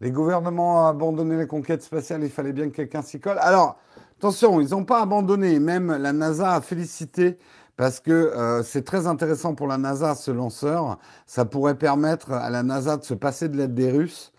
Les 0.00 0.10
gouvernements 0.10 0.82
ont 0.82 0.86
abandonné 0.86 1.38
les 1.38 1.46
conquêtes 1.46 1.82
spatiales, 1.82 2.22
il 2.22 2.30
fallait 2.30 2.52
bien 2.52 2.68
que 2.68 2.76
quelqu'un 2.76 3.00
s'y 3.00 3.18
colle. 3.18 3.38
Alors, 3.40 3.78
attention, 4.18 4.60
ils 4.60 4.70
n'ont 4.70 4.84
pas 4.84 5.00
abandonné. 5.00 5.58
Même 5.58 5.90
la 5.90 6.12
NASA 6.12 6.52
a 6.52 6.60
félicité 6.60 7.38
parce 7.76 8.00
que 8.00 8.10
euh, 8.10 8.62
c'est 8.62 8.84
très 8.84 9.06
intéressant 9.06 9.54
pour 9.54 9.66
la 9.66 9.78
NASA, 9.78 10.14
ce 10.14 10.30
lanceur. 10.30 10.98
Ça 11.26 11.46
pourrait 11.46 11.76
permettre 11.76 12.32
à 12.32 12.50
la 12.50 12.62
NASA 12.62 12.98
de 12.98 13.04
se 13.04 13.14
passer 13.14 13.48
de 13.48 13.56
l'aide 13.56 13.74
des 13.74 13.90
Russes 13.90 14.32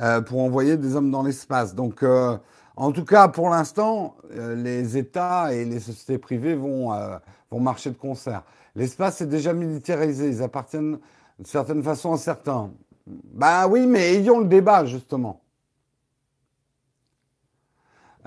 euh, 0.00 0.22
pour 0.22 0.40
envoyer 0.40 0.78
des 0.78 0.96
hommes 0.96 1.10
dans 1.10 1.22
l'espace. 1.22 1.74
Donc, 1.74 2.02
euh, 2.02 2.38
en 2.76 2.90
tout 2.92 3.04
cas, 3.04 3.28
pour 3.28 3.50
l'instant, 3.50 4.16
les 4.34 4.96
États 4.96 5.52
et 5.52 5.66
les 5.66 5.78
sociétés 5.78 6.16
privées 6.16 6.54
vont, 6.54 6.90
vont 7.50 7.60
marcher 7.60 7.90
de 7.90 7.98
concert. 7.98 8.44
L'espace 8.74 9.20
est 9.20 9.26
déjà 9.26 9.52
militarisé. 9.52 10.28
Ils 10.28 10.42
appartiennent 10.42 10.98
de 11.38 11.46
certaine 11.46 11.82
façon 11.82 12.14
à 12.14 12.16
certains. 12.16 12.70
Ben 13.06 13.66
oui, 13.68 13.86
mais 13.86 14.14
ayons 14.14 14.40
le 14.40 14.46
débat, 14.46 14.84
justement. 14.84 15.40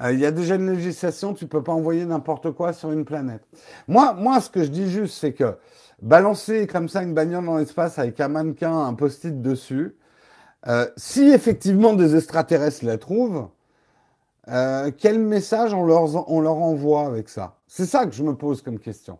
Euh, 0.02 0.12
il 0.12 0.20
y 0.20 0.26
a 0.26 0.32
déjà 0.32 0.56
une 0.56 0.72
législation, 0.72 1.34
tu 1.34 1.46
ne 1.46 1.50
peux 1.50 1.64
pas 1.64 1.72
envoyer 1.72 2.06
n'importe 2.06 2.52
quoi 2.52 2.74
sur 2.74 2.92
une 2.92 3.06
planète. 3.06 3.44
Moi, 3.88 4.14
moi, 4.14 4.42
ce 4.42 4.50
que 4.50 4.64
je 4.64 4.70
dis 4.70 4.90
juste, 4.90 5.18
c'est 5.18 5.34
que 5.34 5.58
balancer 6.02 6.68
comme 6.68 6.90
ça 6.90 7.02
une 7.04 7.14
bagnole 7.14 7.46
dans 7.46 7.58
l'espace 7.58 7.98
avec 7.98 8.20
un 8.20 8.28
mannequin, 8.28 8.78
un 8.78 8.94
post-it 8.94 9.42
dessus, 9.42 9.96
euh, 10.68 10.88
si 10.98 11.30
effectivement 11.30 11.94
des 11.94 12.16
extraterrestres 12.16 12.86
la 12.86 12.98
trouvent, 12.98 13.50
euh, 14.50 14.92
quel 14.98 15.20
message 15.20 15.74
on 15.74 15.86
leur 15.86 16.58
envoie 16.58 17.06
avec 17.06 17.30
ça? 17.30 17.56
C'est 17.68 17.86
ça 17.86 18.06
que 18.06 18.12
je 18.12 18.24
me 18.24 18.36
pose 18.36 18.62
comme 18.62 18.80
question. 18.80 19.20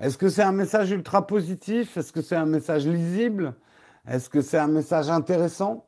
Est-ce 0.00 0.16
que 0.18 0.28
c'est 0.30 0.42
un 0.42 0.52
message 0.52 0.90
ultra 0.90 1.26
positif? 1.26 1.96
Est-ce 1.96 2.12
que 2.12 2.22
c'est 2.22 2.36
un 2.36 2.46
message 2.46 2.86
lisible? 2.86 3.54
Est-ce 4.06 4.30
que 4.30 4.40
c'est 4.40 4.58
un 4.58 4.66
message 4.68 5.10
intéressant? 5.10 5.86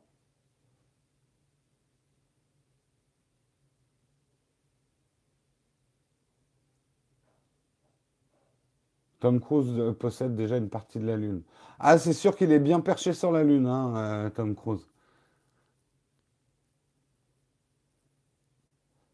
Tom 9.19 9.39
Cruise 9.39 9.95
possède 9.99 10.35
déjà 10.35 10.57
une 10.57 10.69
partie 10.69 10.99
de 10.99 11.05
la 11.07 11.15
Lune. 11.17 11.43
Ah, 11.79 11.97
c'est 11.97 12.13
sûr 12.13 12.35
qu'il 12.35 12.51
est 12.51 12.59
bien 12.59 12.81
perché 12.81 13.13
sur 13.13 13.31
la 13.31 13.43
Lune, 13.43 13.65
hein, 13.67 14.29
Tom 14.35 14.53
Cruise. 14.53 14.87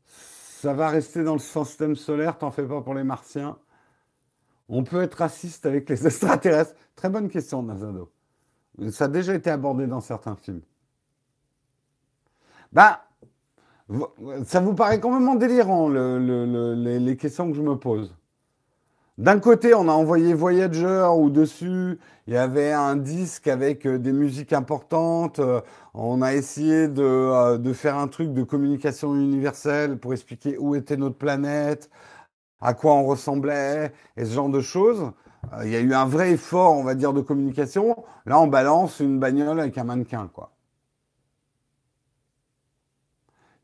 Ça 0.08 0.74
va 0.74 0.90
rester 0.90 1.24
dans 1.24 1.34
le 1.34 1.40
système 1.40 1.96
solaire, 1.96 2.38
t'en 2.38 2.52
fais 2.52 2.68
pas 2.68 2.82
pour 2.82 2.94
les 2.96 3.04
martiens. 3.04 3.58
On 4.70 4.84
peut 4.84 5.02
être 5.02 5.16
raciste 5.16 5.66
avec 5.66 5.90
les 5.90 6.06
extraterrestres 6.06 6.76
Très 6.96 7.10
bonne 7.10 7.28
question, 7.28 7.64
Nazado. 7.64 8.12
Ça 8.92 9.06
a 9.06 9.08
déjà 9.08 9.34
été 9.34 9.50
abordé 9.50 9.88
dans 9.88 10.00
certains 10.00 10.36
films. 10.36 10.62
Bah, 12.72 13.06
ça 14.46 14.60
vous 14.60 14.76
paraît 14.76 15.00
complètement 15.00 15.36
délirant, 15.36 15.90
les, 15.90 17.18
questions 17.18 17.50
que 17.50 17.58
je 17.58 17.62
me 17.62 17.76
pose. 17.76 18.16
D'un 19.18 19.40
côté, 19.40 19.74
on 19.74 19.90
a 19.90 19.92
envoyé 19.92 20.34
Voyager 20.34 21.06
où 21.18 21.30
dessus, 21.30 22.00
il 22.28 22.34
y 22.34 22.38
avait 22.38 22.72
un 22.72 22.96
disque 22.96 23.50
avec 23.50 23.86
euh, 23.86 23.98
des 23.98 24.14
musiques 24.14 24.54
importantes. 24.54 25.40
Euh, 25.40 25.60
on 25.94 26.22
a 26.22 26.34
essayé 26.34 26.88
euh, 26.98 27.58
de, 27.58 27.74
faire 27.74 27.98
un 27.98 28.08
truc 28.08 28.32
de 28.32 28.44
communication 28.44 29.14
universelle 29.16 29.98
pour 29.98 30.14
expliquer 30.14 30.58
où 30.58 30.74
était 30.74 30.96
notre 30.96 31.18
planète, 31.18 31.90
à 32.62 32.74
quoi 32.74 32.94
on 32.94 33.06
ressemblait, 33.06 33.94
et 34.18 34.26
ce 34.26 34.34
genre 34.34 34.50
de 34.50 34.62
choses. 34.62 35.12
Il 35.64 35.70
y 35.70 35.76
a 35.76 35.80
eu 35.80 35.94
un 35.94 36.06
vrai 36.06 36.32
effort, 36.32 36.74
on 36.74 36.84
va 36.84 36.96
dire, 36.96 37.14
de 37.14 37.22
communication. 37.22 38.04
Là, 38.26 38.40
on 38.40 38.48
balance 38.48 39.00
une 39.00 39.20
bagnole 39.20 39.60
avec 39.60 39.78
un 39.78 39.86
mannequin, 39.86 40.30
quoi. 40.34 40.52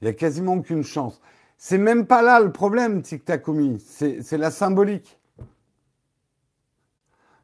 Il 0.01 0.05
n'y 0.05 0.09
a 0.09 0.13
quasiment 0.13 0.53
aucune 0.53 0.83
chance. 0.83 1.21
C'est 1.57 1.77
même 1.77 2.05
pas 2.05 2.21
là 2.21 2.39
le 2.39 2.51
problème, 2.51 3.01
Tic 3.01 3.25
Takumi. 3.25 3.79
C'est 3.79 4.37
la 4.37 4.51
symbolique. 4.51 5.19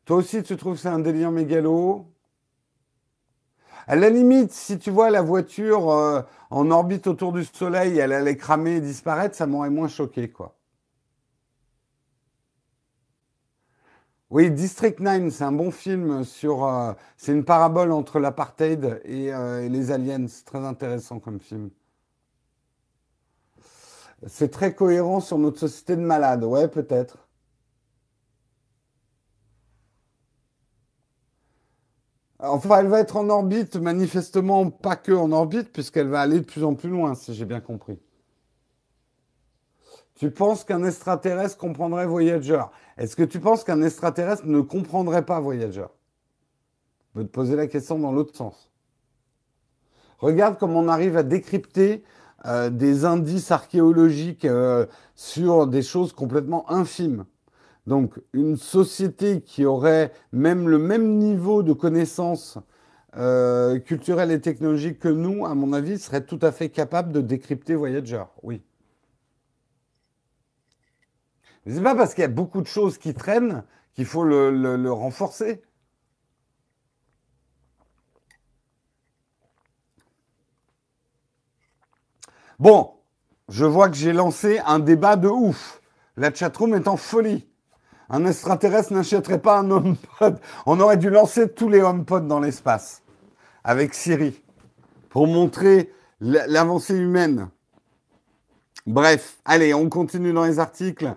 Toi 0.06 0.18
aussi, 0.18 0.44
tu 0.44 0.58
trouves 0.58 0.76
que 0.76 0.82
c'est 0.82 0.90
un 0.90 1.00
délire 1.00 1.32
mégalo? 1.32 2.08
À 3.88 3.96
la 3.96 4.10
limite, 4.10 4.52
si 4.52 4.78
tu 4.78 4.92
vois 4.92 5.10
la 5.10 5.22
voiture 5.22 5.92
euh, 5.92 6.22
en 6.50 6.70
orbite 6.72 7.08
autour 7.08 7.34
du 7.34 7.44
Soleil, 7.44 7.98
elle 7.98 8.14
allait 8.14 8.38
cramer 8.38 8.76
et 8.76 8.82
disparaître, 8.82 9.36
ça 9.36 9.48
m'aurait 9.48 9.70
moins 9.70 9.88
choqué, 9.88 10.30
quoi. 10.30 10.56
Oui, 14.32 14.50
District 14.50 15.00
9, 15.00 15.30
c'est 15.30 15.44
un 15.44 15.52
bon 15.52 15.72
film 15.72 16.24
sur. 16.24 16.66
Euh, 16.66 16.94
c'est 17.18 17.34
une 17.34 17.44
parabole 17.44 17.92
entre 17.92 18.18
l'apartheid 18.20 19.02
et, 19.04 19.34
euh, 19.34 19.64
et, 19.66 19.70
les 19.70 19.92
aliens. 19.92 20.26
C'est 20.30 20.46
très 20.46 20.60
intéressant 20.66 21.20
comme 21.20 21.40
film. 21.42 21.70
C'est 24.26 24.50
très 24.50 24.74
cohérent 24.74 25.20
sur 25.20 25.38
notre 25.38 25.60
société 25.60 25.96
de 25.96 26.02
malades. 26.02 26.44
Ouais, 26.44 26.68
peut-être. 26.68 27.28
Enfin, 32.40 32.80
elle 32.80 32.88
va 32.88 33.00
être 33.00 33.16
en 33.18 33.30
orbite, 33.30 33.76
manifestement 33.78 34.70
pas 34.70 34.96
que 34.98 35.12
en 35.12 35.32
orbite, 35.32 35.72
puisqu'elle 35.72 36.08
va 36.10 36.22
aller 36.22 36.40
de 36.40 36.46
plus 36.46 36.64
en 36.64 36.74
plus 36.76 36.90
loin, 36.90 37.14
si 37.16 37.34
j'ai 37.34 37.46
bien 37.46 37.62
compris. 37.62 38.00
Tu 40.22 40.30
penses 40.30 40.64
qu'un 40.64 40.84
extraterrestre 40.84 41.58
comprendrait 41.58 42.06
Voyager? 42.06 42.62
Est-ce 43.00 43.16
que 43.16 43.24
tu 43.24 43.40
penses 43.40 43.64
qu'un 43.64 43.82
extraterrestre 43.82 44.46
ne 44.46 44.62
comprendrait 44.62 45.26
pas 45.26 45.40
Voyager? 45.40 45.88
Je 47.08 47.20
peux 47.20 47.26
te 47.26 47.32
poser 47.32 47.56
la 47.56 47.66
question 47.66 47.98
dans 47.98 48.12
l'autre 48.12 48.36
sens. 48.36 48.70
Regarde 50.20 50.60
comment 50.60 50.82
on 50.82 50.90
arrive 50.90 51.18
à 51.18 51.24
décrypter 51.24 52.04
euh, 52.46 52.70
des 52.70 53.04
indices 53.04 53.50
archéologiques 53.50 54.46
euh, 54.46 54.86
sur 55.16 55.66
des 55.66 55.82
choses 55.82 56.14
complètement 56.14 56.70
infimes. 56.70 57.26
Donc 57.88 58.14
une 58.32 58.58
société 58.58 59.42
qui 59.42 59.66
aurait 59.66 60.12
même 60.32 60.70
le 60.70 60.78
même 60.78 61.18
niveau 61.18 61.64
de 61.64 61.74
connaissances 61.74 62.60
euh, 63.18 63.80
culturelles 63.80 64.30
et 64.30 64.40
technologiques 64.40 65.00
que 65.00 65.10
nous, 65.10 65.48
à 65.48 65.56
mon 65.56 65.74
avis, 65.74 65.98
serait 65.98 66.24
tout 66.24 66.40
à 66.44 66.52
fait 66.52 66.70
capable 66.70 67.12
de 67.12 67.22
décrypter 67.22 67.74
Voyager. 67.74 68.22
Oui. 68.44 68.62
Mais 71.66 71.76
c'est 71.76 71.82
pas 71.82 71.96
parce 71.96 72.14
qu'il 72.14 72.22
y 72.22 72.26
a 72.26 72.30
beaucoup 72.30 72.62
de 72.62 72.68
choses 72.68 72.98
qui 72.98 73.14
traînent 73.14 73.64
qu'il 73.94 74.06
faut 74.06 74.24
le 74.24 74.92
renforcer. 74.92 75.62
Bon, 82.60 82.94
je 83.50 83.66
vois 83.66 83.90
que 83.90 83.96
j'ai 83.96 84.14
lancé 84.14 84.60
un 84.66 84.78
débat 84.78 85.16
de 85.16 85.28
ouf. 85.28 85.82
La 86.16 86.32
chatroom 86.32 86.76
est 86.76 86.88
en 86.88 86.96
folie. 86.96 87.48
Un 88.08 88.26
extraterrestre 88.26 88.94
n'achèterait 88.94 89.42
pas 89.42 89.58
un 89.58 89.72
HomePod. 89.72 90.40
On 90.68 90.80
aurait 90.80 90.98
dû 90.98 91.10
lancer 91.10 91.50
tous 91.50 91.70
les 91.70 91.82
HomePod 91.82 92.28
dans 92.28 92.40
l'espace 92.40 93.02
avec 93.64 93.94
Siri 93.94 94.44
pour 95.10 95.26
montrer 95.28 95.92
l'avancée 96.20 96.96
humaine. 96.96 97.50
Bref, 98.86 99.40
allez, 99.44 99.74
on 99.74 99.90
continue 99.90 100.34
dans 100.34 100.46
les 100.46 100.60
articles. 100.60 101.14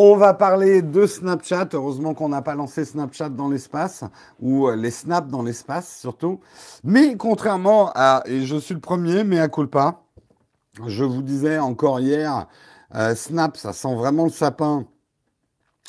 On 0.00 0.16
va 0.16 0.32
parler 0.32 0.80
de 0.80 1.08
Snapchat. 1.08 1.70
Heureusement 1.72 2.14
qu'on 2.14 2.28
n'a 2.28 2.40
pas 2.40 2.54
lancé 2.54 2.84
Snapchat 2.84 3.30
dans 3.30 3.48
l'espace, 3.48 4.04
ou 4.38 4.68
euh, 4.68 4.76
les 4.76 4.92
snaps 4.92 5.28
dans 5.28 5.42
l'espace 5.42 5.98
surtout. 5.98 6.38
Mais 6.84 7.16
contrairement 7.16 7.90
à, 7.96 8.22
et 8.26 8.42
je 8.42 8.56
suis 8.58 8.74
le 8.74 8.80
premier, 8.80 9.24
mais 9.24 9.40
à 9.40 9.48
culpa, 9.48 10.04
je 10.86 11.02
vous 11.02 11.22
disais 11.22 11.58
encore 11.58 11.98
hier, 11.98 12.46
euh, 12.94 13.16
Snap, 13.16 13.56
ça 13.56 13.72
sent 13.72 13.92
vraiment 13.96 14.22
le 14.22 14.30
sapin. 14.30 14.86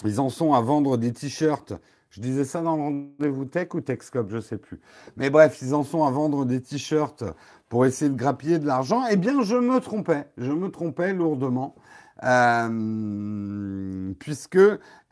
Ils 0.04 0.20
en 0.20 0.30
sont 0.30 0.56
à 0.56 0.62
vendre 0.62 0.98
des 0.98 1.14
t-shirts. 1.14 1.74
Je 2.10 2.20
disais 2.20 2.46
ça 2.46 2.62
dans 2.62 2.78
le 2.78 2.82
rendez-vous 2.82 3.46
tech 3.46 3.76
ou 3.76 3.82
Techscope, 3.82 4.32
je 4.32 4.38
ne 4.38 4.42
sais 4.42 4.58
plus. 4.58 4.82
Mais 5.18 5.30
bref, 5.30 5.60
ils 5.62 5.76
en 5.76 5.84
sont 5.84 6.04
à 6.04 6.10
vendre 6.10 6.46
des 6.46 6.64
t-shirts 6.64 7.24
pour 7.70 7.86
essayer 7.86 8.10
de 8.10 8.18
grappiller 8.18 8.58
de 8.58 8.66
l'argent. 8.66 9.04
Eh 9.12 9.18
bien, 9.18 9.44
je 9.44 9.56
me 9.56 9.80
trompais. 9.80 10.26
Je 10.38 10.52
me 10.52 10.72
trompais 10.72 11.14
lourdement. 11.14 11.76
Euh, 12.24 14.14
puisque 14.20 14.58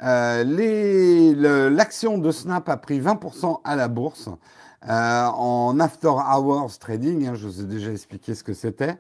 euh, 0.04 1.70
l'action 1.70 2.18
de 2.18 2.32
Snap 2.32 2.68
a 2.68 2.78
pris 2.78 3.00
20% 3.00 3.62
à 3.64 3.76
la 3.76 3.88
bourse. 3.88 4.30
Euh, 4.88 5.26
en 5.26 5.80
after 5.80 6.10
hours 6.10 6.78
trading, 6.80 7.28
hein, 7.28 7.34
je 7.34 7.48
vous 7.48 7.62
ai 7.62 7.66
déjà 7.66 7.92
expliqué 7.92 8.36
ce 8.36 8.44
que 8.44 8.54
c'était, 8.54 8.98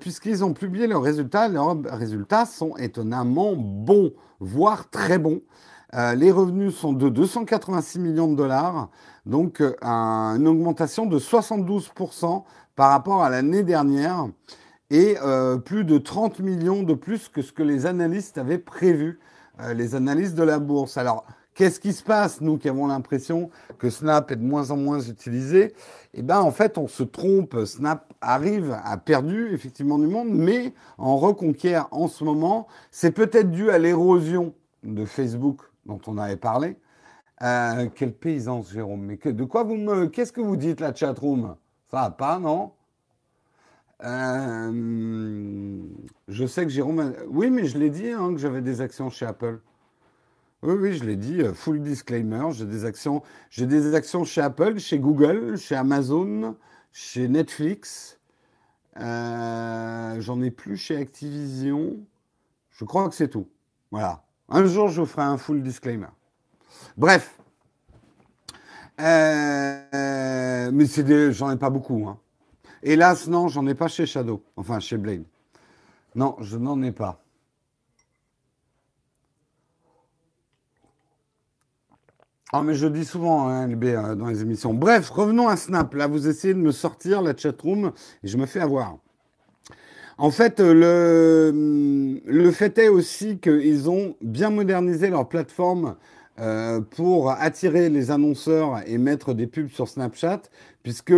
puisqu'ils 0.00 0.44
ont 0.44 0.52
publié 0.52 0.86
leurs 0.86 1.02
résultats. 1.02 1.48
Leurs 1.48 1.76
résultats 1.84 2.44
sont 2.46 2.76
étonnamment 2.76 3.54
bons, 3.54 4.12
voire 4.40 4.90
très 4.90 5.18
bons. 5.18 5.42
Les 6.16 6.32
revenus 6.32 6.74
sont 6.74 6.92
de 6.92 7.08
286 7.08 8.00
millions 8.00 8.26
de 8.26 8.34
dollars, 8.34 8.88
donc 9.26 9.62
une 9.80 10.48
augmentation 10.48 11.06
de 11.06 11.20
72% 11.20 12.42
par 12.74 12.90
rapport 12.90 13.22
à 13.22 13.30
l'année 13.30 13.62
dernière 13.62 14.26
et 14.94 15.16
plus 15.64 15.84
de 15.84 15.98
30 15.98 16.38
millions 16.40 16.82
de 16.82 16.94
plus 16.94 17.28
que 17.28 17.42
ce 17.42 17.52
que 17.52 17.62
les 17.62 17.86
analystes 17.86 18.38
avaient 18.38 18.58
prévu, 18.58 19.18
les 19.74 19.94
analystes 19.94 20.34
de 20.34 20.42
la 20.42 20.58
bourse. 20.58 20.96
Alors, 20.96 21.24
Qu'est-ce 21.54 21.78
qui 21.78 21.92
se 21.92 22.02
passe, 22.02 22.40
nous 22.40 22.58
qui 22.58 22.68
avons 22.68 22.88
l'impression 22.88 23.48
que 23.78 23.88
Snap 23.88 24.32
est 24.32 24.36
de 24.36 24.42
moins 24.42 24.72
en 24.72 24.76
moins 24.76 24.98
utilisé? 24.98 25.72
Eh 26.12 26.22
bien, 26.22 26.40
en 26.40 26.50
fait, 26.50 26.78
on 26.78 26.88
se 26.88 27.04
trompe. 27.04 27.56
Snap 27.64 28.12
arrive 28.20 28.76
à 28.84 28.96
perdu 28.96 29.54
effectivement 29.54 29.98
du 29.98 30.08
monde, 30.08 30.30
mais 30.30 30.74
en 30.98 31.16
reconquiert 31.16 31.86
en 31.92 32.08
ce 32.08 32.24
moment. 32.24 32.66
C'est 32.90 33.12
peut-être 33.12 33.52
dû 33.52 33.70
à 33.70 33.78
l'érosion 33.78 34.52
de 34.82 35.04
Facebook 35.04 35.60
dont 35.86 36.00
on 36.08 36.18
avait 36.18 36.36
parlé. 36.36 36.76
Euh, 37.42 37.88
quel 37.94 38.12
paysan, 38.12 38.62
Jérôme 38.62 39.02
Mais 39.02 39.32
de 39.32 39.44
quoi 39.44 39.62
vous 39.62 39.76
me... 39.76 40.06
Qu'est-ce 40.06 40.32
que 40.32 40.40
vous 40.40 40.56
dites, 40.56 40.80
la 40.80 40.92
chatroom? 40.92 41.54
Ça 41.88 42.02
va 42.02 42.10
pas, 42.10 42.40
non? 42.40 42.72
Euh, 44.02 45.80
Je 46.28 46.46
sais 46.46 46.64
que 46.64 46.70
Jérôme... 46.70 47.14
Oui, 47.28 47.50
mais 47.50 47.66
je 47.66 47.78
l'ai 47.78 47.90
dit 47.90 48.10
hein, 48.10 48.32
que 48.32 48.38
j'avais 48.38 48.62
des 48.62 48.80
actions 48.80 49.10
chez 49.10 49.26
Apple. 49.26 49.60
Oui, 50.62 50.74
oui, 50.80 50.94
je 50.94 51.04
l'ai 51.04 51.16
dit, 51.16 51.42
euh, 51.42 51.52
full 51.52 51.82
disclaimer, 51.82 52.50
j'ai 52.52 52.64
des 52.64 52.86
actions, 52.86 53.22
j'ai 53.50 53.66
des 53.66 53.94
actions 53.94 54.24
chez 54.24 54.40
Apple, 54.40 54.78
chez 54.78 54.98
Google, 54.98 55.58
chez 55.58 55.74
Amazon, 55.74 56.56
chez 56.90 57.28
Netflix. 57.28 58.18
Euh, 58.98 60.20
j'en 60.20 60.40
ai 60.40 60.50
plus 60.50 60.78
chez 60.78 60.96
Activision. 60.96 61.98
Je 62.70 62.84
crois 62.84 63.08
que 63.08 63.14
c'est 63.14 63.28
tout. 63.28 63.46
Voilà. 63.90 64.24
Un 64.48 64.64
jour, 64.64 64.88
je 64.88 65.04
ferai 65.04 65.22
un 65.22 65.36
full 65.36 65.62
disclaimer. 65.62 66.08
Bref. 66.96 67.38
Mais 68.98 70.86
c'est 70.86 71.32
j'en 71.32 71.50
ai 71.50 71.56
pas 71.56 71.70
beaucoup. 71.70 72.08
Hein. 72.08 72.18
Hélas, 72.86 73.28
non, 73.28 73.48
j'en 73.48 73.66
ai 73.66 73.74
pas 73.74 73.88
chez 73.88 74.04
Shadow. 74.04 74.42
Enfin, 74.56 74.78
chez 74.78 74.98
Blade. 74.98 75.24
Non, 76.14 76.36
je 76.40 76.58
n'en 76.58 76.82
ai 76.82 76.92
pas. 76.92 77.24
Ah, 82.52 82.62
mais 82.62 82.74
je 82.74 82.86
dis 82.86 83.06
souvent, 83.06 83.48
hein, 83.48 83.66
LB, 83.66 83.84
euh, 83.84 84.14
dans 84.14 84.26
les 84.26 84.42
émissions. 84.42 84.74
Bref, 84.74 85.08
revenons 85.08 85.48
à 85.48 85.56
Snap. 85.56 85.94
Là, 85.94 86.06
vous 86.06 86.28
essayez 86.28 86.52
de 86.52 86.58
me 86.58 86.72
sortir 86.72 87.22
la 87.22 87.34
chatroom 87.34 87.92
et 88.22 88.28
je 88.28 88.36
me 88.36 88.44
fais 88.44 88.60
avoir. 88.60 88.98
En 90.18 90.30
fait, 90.30 90.60
le, 90.60 92.20
le 92.24 92.50
fait 92.52 92.78
est 92.78 92.88
aussi 92.88 93.38
qu'ils 93.38 93.88
ont 93.88 94.14
bien 94.20 94.50
modernisé 94.50 95.08
leur 95.08 95.26
plateforme 95.26 95.96
euh, 96.38 96.80
pour 96.80 97.30
attirer 97.30 97.88
les 97.88 98.10
annonceurs 98.10 98.82
et 98.86 98.98
mettre 98.98 99.34
des 99.34 99.46
pubs 99.46 99.70
sur 99.70 99.88
Snapchat, 99.88 100.42
puisque 100.82 101.14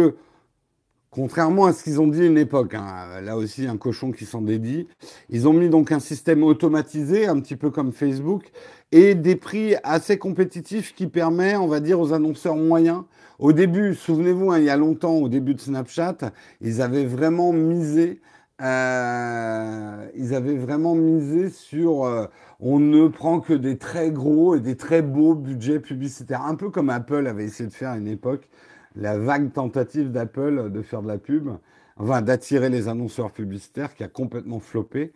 contrairement 1.16 1.64
à 1.64 1.72
ce 1.72 1.82
qu'ils 1.82 1.98
ont 1.98 2.08
dit 2.08 2.20
à 2.20 2.26
une 2.26 2.36
époque, 2.36 2.74
hein, 2.74 3.22
là 3.22 3.38
aussi 3.38 3.66
un 3.66 3.78
cochon 3.78 4.12
qui 4.12 4.26
s'en 4.26 4.42
dédie, 4.42 4.86
ils 5.30 5.48
ont 5.48 5.54
mis 5.54 5.70
donc 5.70 5.90
un 5.90 5.98
système 5.98 6.44
automatisé, 6.44 7.26
un 7.26 7.40
petit 7.40 7.56
peu 7.56 7.70
comme 7.70 7.92
Facebook, 7.92 8.44
et 8.92 9.14
des 9.14 9.34
prix 9.34 9.76
assez 9.82 10.18
compétitifs 10.18 10.94
qui 10.94 11.06
permet, 11.06 11.56
on 11.56 11.68
va 11.68 11.80
dire, 11.80 11.98
aux 12.00 12.12
annonceurs 12.12 12.56
moyens. 12.56 13.04
Au 13.38 13.54
début, 13.54 13.94
souvenez-vous, 13.94 14.52
hein, 14.52 14.58
il 14.58 14.64
y 14.64 14.70
a 14.70 14.76
longtemps, 14.76 15.14
au 15.14 15.30
début 15.30 15.54
de 15.54 15.60
Snapchat, 15.60 16.18
ils 16.60 16.82
avaient 16.82 17.06
vraiment 17.06 17.50
misé, 17.50 18.20
euh, 18.60 20.06
ils 20.16 20.34
avaient 20.34 20.58
vraiment 20.58 20.94
misé 20.94 21.48
sur 21.48 22.04
euh, 22.04 22.26
on 22.60 22.78
ne 22.78 23.08
prend 23.08 23.40
que 23.40 23.54
des 23.54 23.78
très 23.78 24.10
gros 24.10 24.54
et 24.54 24.60
des 24.60 24.76
très 24.76 25.00
beaux 25.00 25.34
budgets 25.34 25.80
publicitaires, 25.80 26.42
un 26.42 26.56
peu 26.56 26.68
comme 26.68 26.90
Apple 26.90 27.26
avait 27.26 27.44
essayé 27.44 27.70
de 27.70 27.74
faire 27.74 27.92
à 27.92 27.96
une 27.96 28.08
époque, 28.08 28.50
la 28.96 29.18
vague 29.18 29.52
tentative 29.52 30.10
d'Apple 30.10 30.70
de 30.70 30.82
faire 30.82 31.02
de 31.02 31.08
la 31.08 31.18
pub, 31.18 31.50
enfin 31.96 32.22
d'attirer 32.22 32.68
les 32.70 32.88
annonceurs 32.88 33.30
publicitaires 33.30 33.94
qui 33.94 34.02
a 34.04 34.08
complètement 34.08 34.60
floppé. 34.60 35.12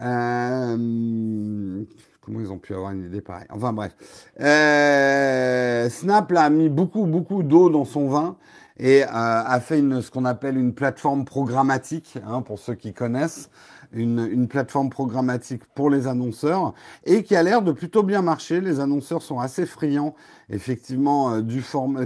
Euh, 0.00 1.84
comment 2.20 2.40
ils 2.40 2.50
ont 2.50 2.58
pu 2.58 2.74
avoir 2.74 2.92
une 2.92 3.04
idée 3.04 3.20
pareille? 3.20 3.46
Enfin 3.50 3.72
bref. 3.72 3.94
Euh, 4.40 5.88
Snap 5.88 6.32
a 6.32 6.50
mis 6.50 6.68
beaucoup, 6.68 7.06
beaucoup 7.06 7.42
d'eau 7.42 7.70
dans 7.70 7.84
son 7.84 8.08
vin 8.08 8.36
et 8.78 9.04
euh, 9.04 9.06
a 9.10 9.60
fait 9.60 9.80
ce 9.80 10.10
qu'on 10.10 10.24
appelle 10.24 10.56
une 10.56 10.74
plateforme 10.74 11.24
programmatique, 11.24 12.18
hein, 12.26 12.42
pour 12.42 12.58
ceux 12.58 12.74
qui 12.74 12.92
connaissent 12.92 13.50
une, 13.94 14.48
plateforme 14.48 14.90
programmatique 14.90 15.62
pour 15.74 15.90
les 15.90 16.06
annonceurs 16.06 16.74
et 17.04 17.22
qui 17.22 17.36
a 17.36 17.42
l'air 17.42 17.62
de 17.62 17.72
plutôt 17.72 18.02
bien 18.02 18.22
marcher. 18.22 18.60
Les 18.60 18.80
annonceurs 18.80 19.22
sont 19.22 19.38
assez 19.38 19.66
friands, 19.66 20.14
effectivement, 20.50 21.34
euh, 21.34 21.42
du 21.42 21.62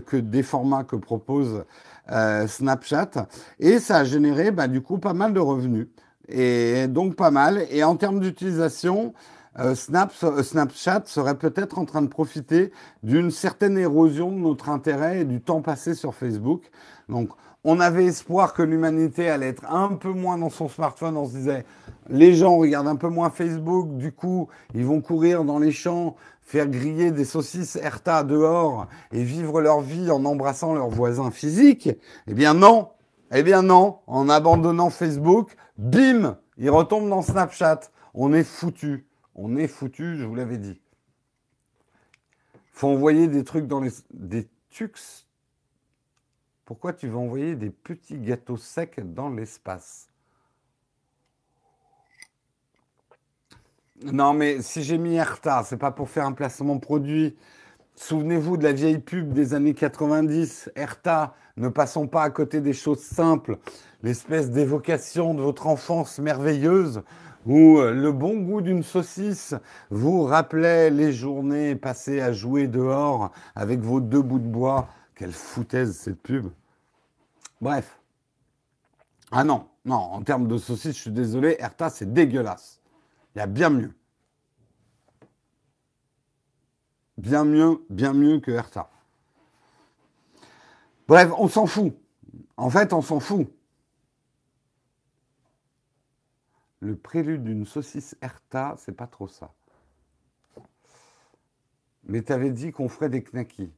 que 0.07 0.17
des 0.17 0.43
formats 0.43 0.85
que 0.85 0.97
propose 0.97 1.65
euh, 2.11 2.47
Snapchat. 2.47 3.29
Et 3.59 3.79
ça 3.79 3.99
a 3.99 4.05
généré, 4.05 4.51
bah, 4.51 4.69
du 4.69 4.81
coup, 4.81 4.99
pas 4.99 5.15
mal 5.15 5.33
de 5.33 5.41
revenus. 5.41 5.89
Et 6.29 6.87
donc 6.89 7.17
pas 7.17 7.31
mal. 7.31 7.67
Et 7.71 7.83
en 7.83 7.97
termes 7.97 8.21
d'utilisation, 8.21 9.15
euh, 9.59 9.75
Snapchat 9.75 11.03
serait 11.07 11.37
peut-être 11.37 11.79
en 11.79 11.85
train 11.85 12.03
de 12.03 12.09
profiter 12.09 12.71
d'une 13.03 13.31
certaine 13.31 13.77
érosion 13.77 14.31
de 14.31 14.37
notre 14.37 14.69
intérêt 14.69 15.21
et 15.21 15.25
du 15.25 15.41
temps 15.41 15.63
passé 15.63 15.95
sur 15.95 16.15
Facebook. 16.15 16.71
Donc, 17.09 17.31
on 17.71 17.81
avait 17.81 18.07
espoir 18.07 18.55
que 18.55 18.63
l'humanité 18.63 19.29
allait 19.29 19.49
être 19.49 19.71
un 19.71 19.89
peu 19.89 20.09
moins 20.09 20.39
dans 20.39 20.49
son 20.49 20.71
smartphone. 20.71 21.19
On 21.19 21.27
se 21.27 21.33
disait, 21.33 21.67
les 22.09 22.35
gens 22.35 22.57
regardent 22.57 22.89
un 22.89 22.97
peu 22.97 23.11
moins 23.11 23.29
Facebook, 23.29 23.95
du 23.99 24.11
coup, 24.11 24.49
ils 24.73 24.87
vont 24.87 25.03
courir 25.03 25.45
dans 25.45 25.59
les 25.59 25.71
champs, 25.71 26.17
faire 26.41 26.67
griller 26.67 27.11
des 27.11 27.27
saucisses 27.27 27.77
Erta 27.77 28.25
dehors 28.25 28.87
et 29.13 29.23
vivre 29.23 29.61
leur 29.61 29.83
vie 29.83 30.11
en 30.11 30.25
embrassant 30.25 30.73
leurs 30.73 30.89
voisins 30.89 31.31
physiques. 31.31 31.91
Eh 32.27 32.33
bien 32.33 32.55
non, 32.55 32.89
eh 33.33 33.43
bien 33.43 33.61
non, 33.61 33.99
en 34.07 34.31
abandonnant 34.31 34.89
Facebook, 34.89 35.55
bim, 35.77 36.39
ils 36.57 36.71
retombent 36.71 37.11
dans 37.11 37.21
Snapchat. 37.21 37.81
On 38.15 38.33
est 38.33 38.45
foutu. 38.45 39.07
On 39.35 39.57
est 39.57 39.69
foutu, 39.69 40.17
je 40.17 40.25
vous 40.25 40.35
l'avais 40.35 40.57
dit. 40.57 40.81
Faut 42.73 42.89
envoyer 42.89 43.29
des 43.29 43.45
trucs 43.45 43.67
dans 43.67 43.81
les 43.81 43.91
des 44.15 44.49
tux 44.71 45.28
pourquoi 46.69 46.93
tu 46.93 47.09
vas 47.09 47.17
envoyer 47.17 47.57
des 47.57 47.71
petits 47.71 48.19
gâteaux 48.19 48.59
secs 48.59 49.01
dans 49.03 49.31
l'espace? 49.31 50.11
Non, 54.03 54.35
mais 54.35 54.61
si 54.61 54.83
j'ai 54.83 54.99
mis 54.99 55.15
Erta, 55.15 55.63
c'est 55.65 55.79
pas 55.79 55.93
pour 55.93 56.11
faire 56.11 56.27
un 56.27 56.33
placement 56.33 56.79
produit. 56.79 57.39
Souvenez-vous 57.95 58.59
de 58.59 58.65
la 58.65 58.75
vieille 58.75 58.99
pub 58.99 59.33
des 59.33 59.55
années 59.55 59.73
90, 59.73 60.71
Erta, 60.77 61.35
ne 61.57 61.71
passons 61.71 62.07
pas 62.07 62.23
à 62.25 62.29
côté 62.29 62.61
des 62.61 62.75
choses 62.75 63.01
simples, 63.01 63.57
l'espèce 64.03 64.51
d'évocation 64.51 65.33
de 65.33 65.41
votre 65.41 65.69
enfance 65.69 66.19
merveilleuse 66.19 67.03
où 67.47 67.81
le 67.81 68.13
bon 68.13 68.41
goût 68.41 68.61
d'une 68.61 68.83
saucisse 68.83 69.55
vous 69.89 70.25
rappelait 70.25 70.91
les 70.91 71.15
journées 71.15 71.77
passées 71.77 72.21
à 72.21 72.35
jouer 72.35 72.67
dehors 72.67 73.31
avec 73.55 73.81
vos 73.81 74.03
deux 74.03 74.21
bouts 74.21 74.39
de 74.39 74.47
bois. 74.47 74.91
Quelle 75.19 75.33
foutaise 75.33 75.99
cette 75.99 76.23
pub. 76.23 76.49
Bref. 77.61 78.01
Ah 79.33 79.43
non, 79.43 79.69
non, 79.85 79.97
en 79.97 80.23
termes 80.23 80.47
de 80.47 80.57
saucisse, 80.57 80.95
je 80.95 81.01
suis 81.03 81.11
désolé, 81.11 81.57
Erta, 81.59 81.91
c'est 81.91 82.13
dégueulasse. 82.13 82.81
Il 83.35 83.39
y 83.39 83.41
a 83.41 83.49
bien 83.49 83.69
mieux. 83.69 83.93
Bien 87.17 87.45
mieux, 87.45 87.85
bien 87.91 88.13
mieux 88.13 88.39
que 88.39 88.53
Erta. 88.53 88.89
Bref, 91.09 91.33
on 91.37 91.49
s'en 91.49 91.67
fout. 91.67 91.95
En 92.57 92.71
fait, 92.71 92.93
on 92.93 93.03
s'en 93.03 93.19
fout. 93.19 93.49
Le 96.79 96.95
prélude 96.95 97.43
d'une 97.43 97.67
saucisse 97.67 98.17
Erta, 98.23 98.77
c'est 98.79 98.93
pas 98.93 99.09
trop 99.09 99.27
ça. 99.27 99.53
Mais 102.05 102.23
tu 102.23 102.33
avais 102.33 102.53
dit 102.53 102.71
qu'on 102.71 102.89
ferait 102.89 103.09
des 103.09 103.25
knackis. 103.25 103.73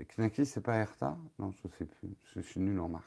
Les 0.00 0.06
knackis, 0.06 0.46
c'est 0.46 0.62
pas 0.62 0.76
Erta 0.76 1.14
Non, 1.38 1.52
je 1.52 1.68
sais 1.76 1.84
plus. 1.84 2.08
Je 2.34 2.40
suis 2.40 2.58
nul 2.58 2.80
en 2.80 2.88
marque. 2.88 3.04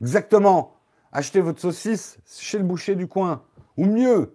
Exactement. 0.00 0.74
Achetez 1.12 1.42
votre 1.42 1.60
saucisse 1.60 2.18
chez 2.26 2.56
le 2.56 2.64
boucher 2.64 2.94
du 2.94 3.06
coin. 3.06 3.42
Ou 3.76 3.84
mieux, 3.84 4.34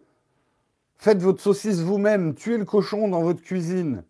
faites 0.97 1.17
votre 1.17 1.41
saucisse 1.41 1.79
vous-même. 1.79 2.35
Tuez 2.35 2.59
le 2.59 2.65
cochon 2.65 3.07
dans 3.07 3.23
votre 3.23 3.41
cuisine. 3.41 4.03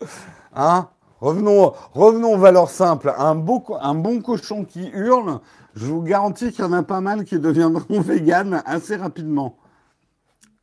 Hein? 0.52 0.88
Revenons, 1.20 1.74
revenons 1.92 2.34
aux 2.34 2.38
valeurs 2.38 2.70
simples. 2.70 3.14
Un, 3.16 3.46
un 3.80 3.94
bon 3.94 4.20
cochon 4.20 4.64
qui 4.64 4.88
hurle, 4.88 5.38
je 5.76 5.86
vous 5.86 6.02
garantis 6.02 6.50
qu'il 6.50 6.64
y 6.64 6.66
en 6.66 6.72
a 6.72 6.82
pas 6.82 7.00
mal 7.00 7.24
qui 7.24 7.38
deviendront 7.38 8.00
véganes 8.00 8.60
assez 8.66 8.96
rapidement. 8.96 9.58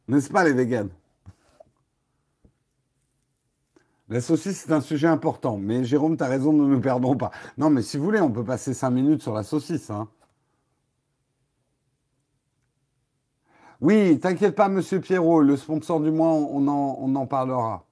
N'est-ce 0.10 0.30
pas 0.30 0.44
les 0.44 0.52
véganes? 0.52 0.90
La 4.10 4.22
saucisse, 4.22 4.64
c'est 4.66 4.72
un 4.72 4.82
sujet 4.82 5.08
important. 5.08 5.58
Mais 5.58 5.84
Jérôme, 5.84 6.16
tu 6.18 6.24
as 6.24 6.28
raison, 6.28 6.54
ne 6.54 6.66
nous 6.66 6.80
perdons 6.80 7.18
pas. 7.18 7.32
Non, 7.58 7.70
mais 7.70 7.82
si 7.82 7.98
vous 7.98 8.06
voulez, 8.06 8.22
on 8.22 8.32
peut 8.32 8.44
passer 8.44 8.74
cinq 8.74 8.92
minutes 8.92 9.22
sur 9.22 9.34
la 9.34 9.44
saucisse. 9.44 9.90
Hein. 9.90 10.08
Oui, 13.82 14.20
t'inquiète 14.20 14.56
pas, 14.56 14.70
monsieur 14.70 15.00
Pierrot, 15.02 15.42
le 15.42 15.56
sponsor 15.58 16.00
du 16.00 16.10
mois, 16.10 16.30
on 16.30 16.68
en, 17.16 17.26
parlera. 17.28 17.86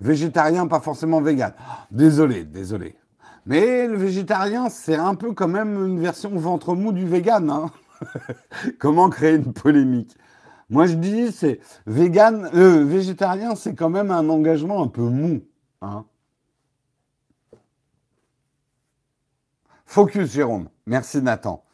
Végétarien, 0.00 0.66
pas 0.66 0.80
forcément 0.80 1.20
vegan. 1.20 1.52
Désolé, 1.90 2.44
désolé. 2.44 2.96
Mais 3.46 3.86
le 3.86 3.96
végétarien, 3.96 4.68
c'est 4.68 4.96
un 4.96 5.14
peu 5.14 5.32
quand 5.32 5.48
même 5.48 5.86
une 5.86 6.00
version 6.00 6.30
ventre 6.30 6.74
mou 6.74 6.92
du 6.92 7.06
vegan. 7.06 7.50
Hein. 7.50 7.70
Comment 8.78 9.10
créer 9.10 9.36
une 9.36 9.52
polémique? 9.52 10.16
Moi, 10.70 10.86
je 10.86 10.94
dis, 10.94 11.32
c'est 11.32 11.60
vegan, 11.86 12.50
euh, 12.54 12.84
végétarien, 12.84 13.54
c'est 13.54 13.74
quand 13.74 13.88
même 13.88 14.10
un 14.10 14.28
engagement 14.28 14.82
un 14.82 14.88
peu 14.88 15.02
mou. 15.02 15.40
Hein. 15.80 16.04
Focus, 19.86 20.30
Jérôme. 20.30 20.68
Merci, 20.86 21.22
Nathan. 21.22 21.64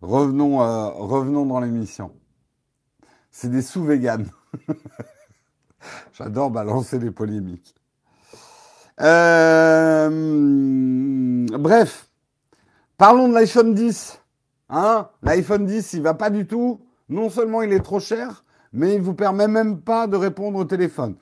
Revenons, 0.00 0.60
euh, 0.60 0.88
revenons 0.88 1.46
dans 1.46 1.60
l'émission. 1.60 2.12
C'est 3.30 3.48
des 3.48 3.62
sous-véganes. 3.62 4.28
J'adore 6.12 6.50
balancer 6.50 6.98
les 6.98 7.12
polémiques. 7.12 7.76
Euh, 9.00 10.08
bref, 11.56 12.08
parlons 12.96 13.28
de 13.28 13.34
l'iPhone 13.34 13.72
10. 13.74 14.20
Hein 14.68 15.08
L'iPhone 15.22 15.64
10, 15.64 15.92
il 15.92 16.02
va 16.02 16.14
pas 16.14 16.30
du 16.30 16.46
tout 16.46 16.80
non 17.08 17.30
seulement 17.30 17.62
il 17.62 17.72
est 17.72 17.80
trop 17.80 18.00
cher, 18.00 18.44
mais 18.72 18.94
il 18.94 18.98
ne 18.98 19.04
vous 19.04 19.14
permet 19.14 19.48
même 19.48 19.80
pas 19.80 20.06
de 20.06 20.16
répondre 20.16 20.58
au 20.58 20.64
téléphone. 20.64 21.16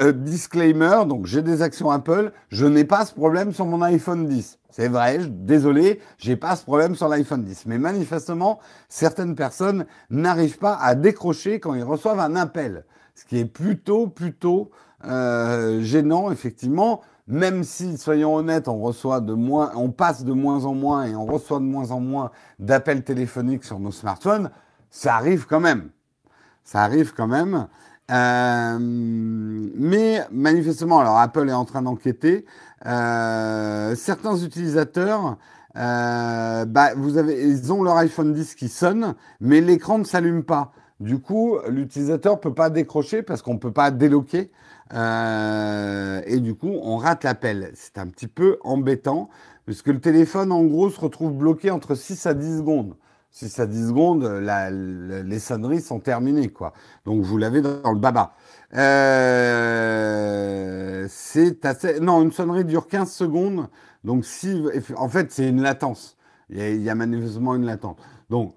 Euh, 0.00 0.12
disclaimer, 0.12 1.04
donc 1.06 1.26
j'ai 1.26 1.42
des 1.42 1.62
actions 1.62 1.90
Apple, 1.90 2.32
je 2.48 2.66
n'ai 2.66 2.84
pas 2.84 3.04
ce 3.04 3.12
problème 3.12 3.52
sur 3.52 3.66
mon 3.66 3.82
iPhone 3.82 4.26
10. 4.26 4.58
C'est 4.70 4.88
vrai, 4.88 5.20
je, 5.20 5.28
désolé, 5.28 6.00
j'ai 6.18 6.36
pas 6.36 6.56
ce 6.56 6.62
problème 6.62 6.94
sur 6.94 7.08
l'iPhone 7.08 7.44
10. 7.44 7.66
Mais 7.66 7.78
manifestement, 7.78 8.60
certaines 8.88 9.34
personnes 9.34 9.86
n'arrivent 10.10 10.58
pas 10.58 10.76
à 10.76 10.94
décrocher 10.94 11.60
quand 11.60 11.74
ils 11.74 11.84
reçoivent 11.84 12.20
un 12.20 12.36
appel. 12.36 12.84
Ce 13.14 13.24
qui 13.24 13.38
est 13.38 13.46
plutôt, 13.46 14.06
plutôt 14.06 14.70
euh, 15.04 15.80
gênant, 15.82 16.30
effectivement 16.30 17.02
même 17.28 17.64
si, 17.64 17.98
soyons 17.98 18.34
honnêtes, 18.36 18.68
on 18.68 18.92
passe 19.90 20.24
de 20.24 20.32
moins 20.32 20.64
en 20.64 20.74
moins 20.74 21.06
et 21.06 21.16
on 21.16 21.26
reçoit 21.26 21.58
de 21.58 21.64
moins 21.64 21.90
en 21.90 22.00
moins 22.00 22.30
d'appels 22.58 23.02
téléphoniques 23.02 23.64
sur 23.64 23.80
nos 23.80 23.90
smartphones, 23.90 24.50
ça 24.90 25.16
arrive 25.16 25.46
quand 25.46 25.60
même. 25.60 25.90
Ça 26.64 26.82
arrive 26.82 27.14
quand 27.14 27.26
même. 27.26 27.66
Euh, 28.12 28.78
mais 28.78 30.24
manifestement, 30.30 31.00
alors 31.00 31.18
Apple 31.18 31.48
est 31.48 31.52
en 31.52 31.64
train 31.64 31.82
d'enquêter. 31.82 32.44
certains 32.84 34.36
utilisateurs, 34.36 35.36
bah, 35.74 36.94
vous 36.96 37.18
avez, 37.18 37.42
ils 37.42 37.72
ont 37.72 37.82
leur 37.82 37.96
iPhone 37.96 38.32
10 38.32 38.54
qui 38.54 38.68
sonne, 38.68 39.14
mais 39.40 39.60
l'écran 39.60 39.98
ne 39.98 40.04
s'allume 40.04 40.44
pas. 40.44 40.72
Du 41.00 41.18
coup, 41.18 41.58
l'utilisateur 41.68 42.40
peut 42.40 42.54
pas 42.54 42.70
décrocher 42.70 43.22
parce 43.22 43.42
qu'on 43.42 43.58
peut 43.58 43.72
pas 43.72 43.90
déloquer. 43.90 44.50
Euh, 44.94 46.22
et 46.26 46.40
du 46.40 46.54
coup, 46.54 46.72
on 46.82 46.96
rate 46.96 47.24
l'appel. 47.24 47.70
C'est 47.74 47.98
un 47.98 48.06
petit 48.06 48.28
peu 48.28 48.58
embêtant, 48.62 49.28
puisque 49.64 49.88
le 49.88 50.00
téléphone, 50.00 50.52
en 50.52 50.64
gros, 50.64 50.90
se 50.90 51.00
retrouve 51.00 51.32
bloqué 51.32 51.70
entre 51.70 51.94
6 51.94 52.26
à 52.26 52.34
10 52.34 52.58
secondes. 52.58 52.96
6 53.30 53.58
à 53.60 53.66
10 53.66 53.88
secondes, 53.88 54.24
les 54.24 55.38
sonneries 55.38 55.82
sont 55.82 56.00
terminées, 56.00 56.48
quoi. 56.48 56.72
Donc, 57.04 57.22
vous 57.22 57.36
l'avez 57.36 57.60
dans 57.60 57.92
le 57.92 57.98
baba. 57.98 58.32
Euh, 58.74 59.46
c'est 61.10 61.64
assez... 61.66 62.00
Non, 62.00 62.22
une 62.22 62.32
sonnerie 62.32 62.64
dure 62.64 62.86
15 62.86 63.12
secondes. 63.12 63.68
Donc, 64.04 64.24
si... 64.24 64.64
En 64.96 65.08
fait, 65.08 65.32
c'est 65.32 65.48
une 65.48 65.60
latence. 65.60 66.16
Il 66.48 66.58
y, 66.58 66.62
a, 66.62 66.70
il 66.70 66.82
y 66.82 66.88
a 66.88 66.94
manifestement 66.94 67.56
une 67.56 67.66
latence. 67.66 67.96
Donc, 68.30 68.54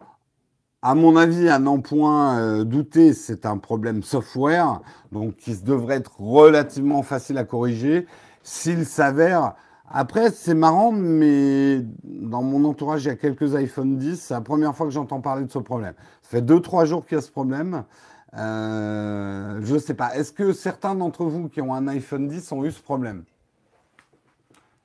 à 0.81 0.95
mon 0.95 1.15
avis, 1.17 1.49
à 1.49 1.59
n'en 1.59 1.79
point 1.79 2.39
euh, 2.39 2.63
douter, 2.63 3.13
c'est 3.13 3.45
un 3.45 3.57
problème 3.57 4.01
software, 4.03 4.81
donc 5.11 5.35
qui 5.35 5.55
devrait 5.57 5.97
être 5.97 6.19
relativement 6.21 7.03
facile 7.03 7.37
à 7.37 7.43
corriger. 7.43 8.07
S'il 8.43 8.85
s'avère, 8.85 9.55
après, 9.91 10.31
c'est 10.31 10.53
marrant, 10.53 10.91
mais 10.91 11.81
dans 12.03 12.43
mon 12.43 12.63
entourage, 12.63 13.03
il 13.05 13.07
y 13.07 13.11
a 13.11 13.15
quelques 13.15 13.55
iPhone 13.55 13.97
10. 13.97 14.21
C'est 14.21 14.33
la 14.35 14.41
première 14.41 14.75
fois 14.75 14.85
que 14.85 14.93
j'entends 14.93 15.19
parler 15.19 15.45
de 15.45 15.51
ce 15.51 15.59
problème. 15.59 15.95
Ça 16.21 16.29
fait 16.29 16.41
2-3 16.41 16.85
jours 16.85 17.05
qu'il 17.05 17.15
y 17.15 17.19
a 17.19 17.21
ce 17.21 17.31
problème. 17.31 17.83
Euh, 18.37 19.59
je 19.63 19.73
ne 19.73 19.79
sais 19.79 19.95
pas. 19.95 20.15
Est-ce 20.15 20.31
que 20.31 20.53
certains 20.53 20.93
d'entre 20.93 21.25
vous 21.25 21.49
qui 21.49 21.61
ont 21.61 21.73
un 21.73 21.87
iPhone 21.87 22.27
10 22.27 22.51
ont 22.51 22.63
eu 22.63 22.71
ce 22.71 22.81
problème? 22.81 23.23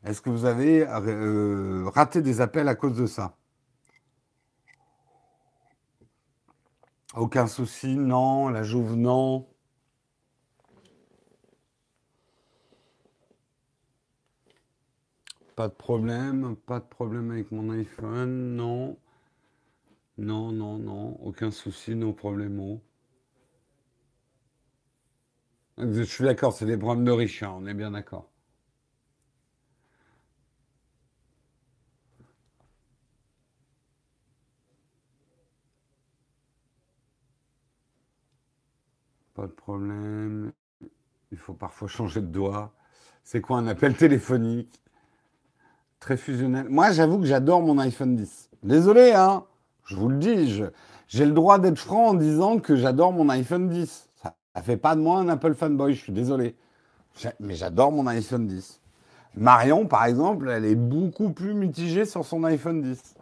Est-ce 0.05 0.23
que 0.23 0.31
vous 0.31 0.47
avez 0.47 0.87
euh, 0.89 1.85
raté 1.95 2.23
des 2.23 2.41
appels 2.41 2.69
à 2.69 2.75
cause 2.75 2.97
de 2.97 3.07
ça? 3.07 3.35
Aucun 7.17 7.47
souci, 7.47 7.97
non. 7.97 8.49
La 8.51 8.63
Jouve, 8.63 8.95
non. 8.95 9.47
Pas 15.57 15.67
de 15.67 15.75
problème, 15.75 16.55
pas 16.55 16.79
de 16.79 16.85
problème 16.85 17.33
avec 17.33 17.51
mon 17.51 17.69
iPhone, 17.71 18.55
non. 18.55 18.97
Non, 20.19 20.51
non, 20.51 20.77
non, 20.79 21.17
aucun 21.23 21.53
souci, 21.53 21.95
no 21.95 22.13
problème. 22.13 22.81
Je 25.79 26.03
suis 26.03 26.25
d'accord, 26.25 26.53
c'est 26.53 26.67
des 26.67 26.77
problèmes 26.77 27.05
de 27.05 27.13
riches, 27.13 27.45
on 27.45 27.65
est 27.67 27.75
bien 27.75 27.93
d'accord. 27.93 28.29
Pas 39.35 39.47
de 39.47 39.53
problème. 39.53 40.53
Il 41.33 41.39
faut 41.39 41.55
parfois 41.55 41.89
changer 41.89 42.21
de 42.21 42.27
doigt. 42.27 42.73
C'est 43.25 43.41
quoi 43.41 43.59
un 43.59 43.67
appel 43.67 43.97
téléphonique? 43.97 44.81
Très 45.99 46.17
fusionnel. 46.17 46.69
Moi, 46.69 46.93
j'avoue 46.93 47.19
que 47.19 47.27
j'adore 47.27 47.63
mon 47.63 47.79
iPhone 47.79 48.15
10. 48.15 48.51
Désolé, 48.63 49.13
hein 49.13 49.45
Je 49.87 49.97
vous 49.97 50.09
le 50.09 50.19
dis, 50.19 50.63
j'ai 51.09 51.27
le 51.27 51.33
droit 51.33 51.59
d'être 51.59 51.79
franc 51.79 52.11
en 52.11 52.15
disant 52.15 52.61
que 52.61 52.77
j'adore 52.77 53.13
mon 53.13 53.29
iPhone 53.29 53.69
10. 53.69 54.09
Ça, 54.23 54.37
ne 54.55 54.61
fait 54.63 54.77
pas 54.77 54.95
de 54.95 55.01
moi 55.01 55.19
un 55.19 55.29
Apple 55.29 55.55
fanboy, 55.55 55.95
je 55.95 56.03
suis 56.03 56.13
désolé. 56.13 56.55
Mais 57.41 57.55
j'adore 57.55 57.91
mon 57.91 58.07
iPhone 58.07 58.47
10. 58.47 58.81
Marion, 59.37 59.87
par 59.87 60.05
exemple, 60.05 60.49
elle 60.49 60.65
est 60.65 60.77
beaucoup 60.77 61.31
plus 61.31 61.55
mitigée 61.55 62.05
sur 62.05 62.25
son 62.25 62.45
iPhone 62.45 62.83
10. 62.83 63.15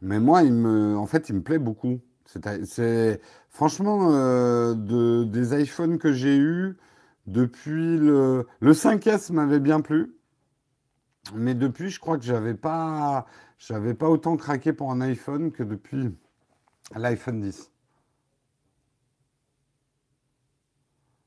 Mais 0.00 0.20
moi, 0.20 0.42
il 0.42 0.52
me, 0.52 0.96
en 0.96 1.06
fait, 1.06 1.28
il 1.28 1.36
me 1.36 1.42
plaît 1.42 1.58
beaucoup. 1.58 2.00
C'est, 2.64 3.20
franchement, 3.50 4.12
euh, 4.12 4.74
de, 4.74 5.24
des 5.24 5.60
iPhones 5.62 5.98
que 5.98 6.12
j'ai 6.12 6.36
eus 6.36 6.76
depuis 7.26 7.98
le, 7.98 8.46
le 8.60 8.72
5S 8.72 9.32
m'avait 9.32 9.60
bien 9.60 9.80
plu. 9.80 10.16
Mais 11.34 11.54
depuis, 11.54 11.90
je 11.90 11.98
crois 12.00 12.18
que 12.18 12.24
j'avais 12.24 12.54
pas, 12.54 13.26
j'avais 13.58 13.94
pas 13.94 14.08
autant 14.08 14.36
craqué 14.36 14.72
pour 14.72 14.90
un 14.92 15.00
iPhone 15.00 15.52
que 15.52 15.62
depuis 15.62 16.14
l'iPhone 16.94 17.40
10. 17.40 17.70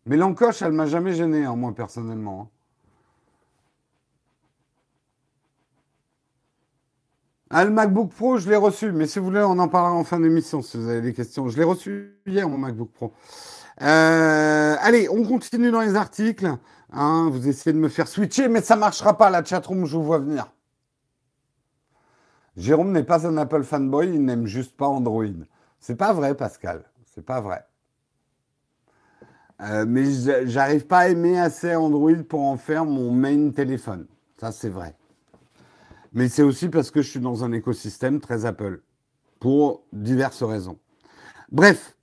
Mais 0.05 0.17
l'encoche, 0.17 0.61
elle 0.61 0.71
m'a 0.71 0.85
jamais 0.85 1.13
gêné, 1.13 1.45
hein, 1.45 1.55
moi 1.55 1.73
personnellement. 1.75 2.41
Hein. 2.41 2.58
Ah, 7.51 7.65
le 7.65 7.71
MacBook 7.71 8.11
Pro, 8.13 8.37
je 8.37 8.47
l'ai 8.47 8.55
reçu, 8.55 8.91
mais 8.91 9.07
si 9.07 9.17
vous 9.17 9.25
voulez, 9.25 9.41
on 9.41 9.57
en 9.57 9.67
parlera 9.67 9.93
en 9.95 10.03
fin 10.03 10.19
d'émission 10.19 10.61
si 10.61 10.77
vous 10.77 10.87
avez 10.87 11.01
des 11.01 11.13
questions. 11.13 11.49
Je 11.49 11.57
l'ai 11.57 11.63
reçu 11.63 12.19
hier, 12.27 12.47
mon 12.47 12.59
MacBook 12.59 12.91
Pro. 12.91 13.11
Euh, 13.81 14.75
allez, 14.79 15.09
on 15.09 15.23
continue 15.23 15.71
dans 15.71 15.81
les 15.81 15.95
articles. 15.95 16.47
Hein, 16.91 17.29
vous 17.31 17.47
essayez 17.47 17.73
de 17.73 17.79
me 17.79 17.89
faire 17.89 18.07
switcher, 18.07 18.49
mais 18.49 18.61
ça 18.61 18.75
ne 18.75 18.81
marchera 18.81 19.17
pas, 19.17 19.31
la 19.31 19.43
chatroom, 19.43 19.85
je 19.85 19.97
vous 19.97 20.03
vois 20.03 20.19
venir. 20.19 20.51
Jérôme 22.55 22.91
n'est 22.91 23.03
pas 23.03 23.25
un 23.25 23.35
Apple 23.37 23.63
fanboy, 23.63 24.09
il 24.13 24.23
n'aime 24.23 24.45
juste 24.45 24.77
pas 24.77 24.87
Android. 24.87 25.25
C'est 25.79 25.95
pas 25.95 26.13
vrai, 26.13 26.35
Pascal. 26.35 26.83
C'est 27.05 27.25
pas 27.25 27.41
vrai. 27.41 27.65
Euh, 29.61 29.85
mais 29.87 30.03
j'arrive 30.45 30.85
pas 30.85 30.99
à 30.99 31.07
aimer 31.09 31.39
assez 31.39 31.75
Android 31.75 32.23
pour 32.27 32.41
en 32.41 32.57
faire 32.57 32.85
mon 32.85 33.11
main 33.11 33.49
téléphone. 33.49 34.05
Ça, 34.39 34.51
c'est 34.51 34.69
vrai. 34.69 34.95
Mais 36.13 36.29
c'est 36.29 36.43
aussi 36.43 36.69
parce 36.69 36.91
que 36.91 37.01
je 37.01 37.09
suis 37.09 37.19
dans 37.19 37.43
un 37.43 37.51
écosystème 37.51 38.19
très 38.19 38.45
Apple, 38.45 38.81
pour 39.39 39.83
diverses 39.93 40.43
raisons. 40.43 40.77
Bref, 41.51 41.95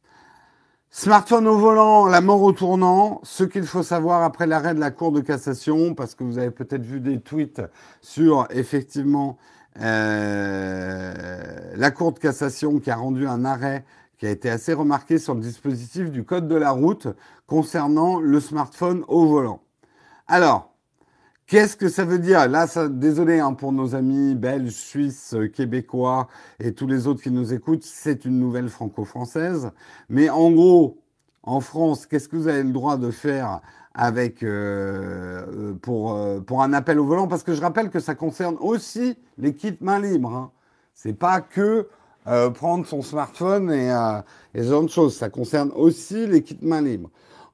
smartphone 0.90 1.46
au 1.46 1.58
volant, 1.58 2.06
la 2.06 2.20
mort 2.20 2.42
au 2.42 2.52
tournant, 2.52 3.20
ce 3.22 3.44
qu'il 3.44 3.66
faut 3.66 3.82
savoir 3.82 4.22
après 4.22 4.46
l'arrêt 4.46 4.74
de 4.74 4.80
la 4.80 4.90
Cour 4.90 5.12
de 5.12 5.20
cassation, 5.20 5.94
parce 5.94 6.14
que 6.14 6.24
vous 6.24 6.38
avez 6.38 6.50
peut-être 6.50 6.84
vu 6.84 7.00
des 7.00 7.20
tweets 7.20 7.62
sur 8.00 8.46
effectivement 8.50 9.38
euh, 9.80 11.74
la 11.76 11.90
Cour 11.90 12.12
de 12.12 12.18
cassation 12.18 12.78
qui 12.78 12.90
a 12.90 12.96
rendu 12.96 13.26
un 13.26 13.44
arrêt 13.44 13.84
qui 14.18 14.26
a 14.26 14.30
été 14.30 14.48
assez 14.48 14.72
remarqué 14.72 15.18
sur 15.18 15.34
le 15.34 15.40
dispositif 15.40 16.10
du 16.10 16.24
code 16.24 16.48
de 16.48 16.54
la 16.54 16.70
route 16.70 17.08
concernant 17.46 18.18
le 18.18 18.40
smartphone 18.40 19.04
au 19.08 19.26
volant. 19.26 19.62
Alors, 20.26 20.75
Qu'est-ce 21.48 21.76
que 21.76 21.88
ça 21.88 22.04
veut 22.04 22.18
dire? 22.18 22.48
Là, 22.48 22.66
ça, 22.66 22.88
désolé 22.88 23.38
hein, 23.38 23.52
pour 23.52 23.70
nos 23.70 23.94
amis 23.94 24.34
belges, 24.34 24.72
suisses, 24.72 25.32
euh, 25.32 25.46
québécois 25.46 26.26
et 26.58 26.72
tous 26.72 26.88
les 26.88 27.06
autres 27.06 27.22
qui 27.22 27.30
nous 27.30 27.54
écoutent, 27.54 27.84
c'est 27.84 28.24
une 28.24 28.40
nouvelle 28.40 28.68
franco-française. 28.68 29.70
Mais 30.08 30.28
en 30.28 30.50
gros, 30.50 30.98
en 31.44 31.60
France, 31.60 32.06
qu'est-ce 32.06 32.28
que 32.28 32.34
vous 32.34 32.48
avez 32.48 32.64
le 32.64 32.72
droit 32.72 32.96
de 32.96 33.12
faire 33.12 33.60
avec 33.94 34.42
euh, 34.42 35.46
euh, 35.46 35.74
pour, 35.74 36.18
pour 36.44 36.64
un 36.64 36.72
appel 36.72 36.98
au 36.98 37.04
volant? 37.04 37.28
Parce 37.28 37.44
que 37.44 37.54
je 37.54 37.60
rappelle 37.60 37.90
que 37.90 38.00
ça 38.00 38.16
concerne 38.16 38.56
aussi 38.58 39.16
les 39.38 39.54
kits 39.54 39.78
main 39.80 40.00
libre. 40.00 40.34
Hein. 40.34 40.50
C'est 40.94 41.16
pas 41.16 41.40
que 41.40 41.86
prendre 42.54 42.84
son 42.86 43.02
smartphone 43.02 43.70
et, 43.70 43.86
et 44.52 44.64
ce 44.64 44.68
genre 44.68 44.82
de 44.82 44.88
choses. 44.88 45.16
Ça 45.16 45.28
concerne 45.28 45.70
aussi 45.76 46.26
les 46.26 46.42
kits 46.42 46.58
main 46.60 46.82
libre. 46.82 47.08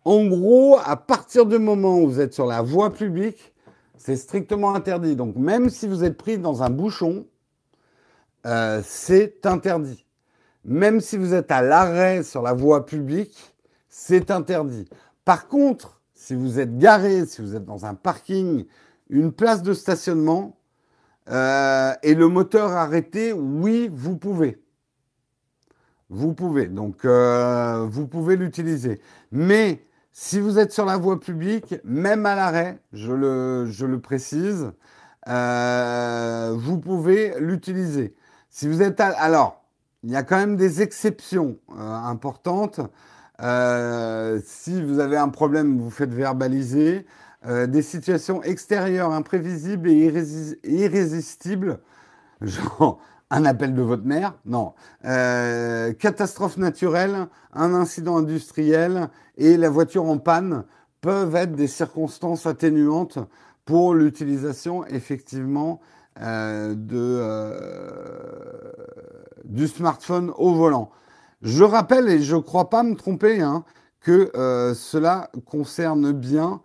En 0.07 0.24
gros, 0.24 0.78
à 0.82 0.97
partir 0.97 1.45
du 1.45 1.59
moment 1.59 1.99
où 1.99 2.09
vous 2.09 2.20
êtes 2.20 2.32
sur 2.32 2.47
la 2.47 2.62
voie 2.62 2.90
publique, 2.90 3.51
c'est 4.05 4.16
strictement 4.16 4.74
interdit. 4.74 5.14
Donc 5.14 5.36
même 5.36 5.70
si 5.70 5.86
vous 5.86 6.03
êtes 6.03 6.16
pris 6.16 6.36
dans 6.36 6.64
un 6.64 6.70
bouchon, 6.70 7.24
euh, 8.46 8.82
c'est 8.84 9.46
interdit. 9.46 10.05
Même 10.64 11.00
si 11.00 11.16
vous 11.16 11.34
êtes 11.34 11.53
à 11.53 11.62
l'arrêt 11.62 12.24
sur 12.24 12.42
la 12.42 12.53
voie 12.53 12.84
publique, 12.84 13.55
c'est 13.88 14.32
interdit. 14.32 14.88
Par 15.24 15.46
contre, 15.46 16.00
si 16.14 16.34
vous 16.34 16.59
êtes 16.59 16.78
garé, 16.78 17.26
si 17.26 17.42
vous 17.42 17.55
êtes 17.55 17.64
dans 17.64 17.86
un 17.86 17.94
parking, 17.94 18.66
une 19.09 19.30
place 19.30 19.62
de 19.62 19.72
stationnement, 19.72 20.57
euh, 21.30 21.92
et 22.03 22.14
le 22.14 22.26
moteur 22.26 22.72
arrêté, 22.72 23.32
oui, 23.32 23.88
vous 23.92 24.16
pouvez. 24.16 24.61
Vous 26.11 26.34
pouvez. 26.34 26.66
Donc, 26.66 27.05
euh, 27.05 27.86
vous 27.88 28.09
pouvez 28.09 28.34
l'utiliser. 28.34 29.00
Mais 29.30 29.84
si 30.12 30.40
vous 30.40 30.58
êtes 30.58 30.72
sur 30.72 30.84
la 30.84 30.98
voie 30.98 31.18
publique, 31.18 31.74
même 31.84 32.26
à 32.26 32.34
l'arrêt, 32.34 32.78
je 32.92 33.12
le, 33.12 33.66
je 33.66 33.86
le 33.86 33.98
précise, 33.98 34.72
euh, 35.28 36.54
vous 36.56 36.78
pouvez 36.78 37.34
l'utiliser. 37.40 38.14
Si 38.50 38.68
vous 38.68 38.82
êtes 38.82 39.00
alors, 39.00 39.64
il 40.02 40.10
y 40.10 40.16
a 40.16 40.22
quand 40.22 40.36
même 40.36 40.56
des 40.56 40.82
exceptions 40.82 41.56
euh, 41.78 41.94
importantes. 41.94 42.80
Euh, 43.40 44.38
si 44.44 44.82
vous 44.82 44.98
avez 44.98 45.16
un 45.16 45.30
problème, 45.30 45.78
vous 45.78 45.90
faites 45.90 46.12
verbaliser. 46.12 47.06
des 47.44 47.82
situations 47.82 48.40
extérieures 48.44 49.12
imprévisibles 49.12 49.90
et 49.90 50.12
irrésistibles, 50.64 51.80
genre 52.40 53.00
Un 53.35 53.47
appel 53.47 53.74
de 53.74 53.80
votre 53.80 54.05
mère 54.05 54.35
Non. 54.45 54.74
Euh, 55.07 55.95
catastrophe 55.95 56.59
naturelle, 56.59 57.28
un 57.55 57.72
incident 57.72 58.18
industriel 58.18 59.09
et 59.39 59.57
la 59.57 59.70
voiture 59.70 60.05
en 60.05 60.18
panne 60.18 60.64
peuvent 61.01 61.35
être 61.35 61.53
des 61.53 61.66
circonstances 61.66 62.45
atténuantes 62.45 63.18
pour 63.64 63.95
l'utilisation 63.95 64.85
effectivement 64.85 65.80
euh, 66.20 66.74
euh, 66.93 68.72
du 69.45 69.66
smartphone 69.66 70.30
au 70.37 70.53
volant. 70.53 70.91
Je 71.41 71.64
rappelle, 71.64 72.11
et 72.11 72.20
je 72.20 72.37
ne 72.37 72.43
crois 72.43 72.68
pas 72.68 72.83
me 72.83 72.95
tromper, 72.95 73.41
hein, 73.41 73.64
que 74.03 74.30
cela 74.74 75.30
concerne 75.47 76.12
bien 76.12 76.61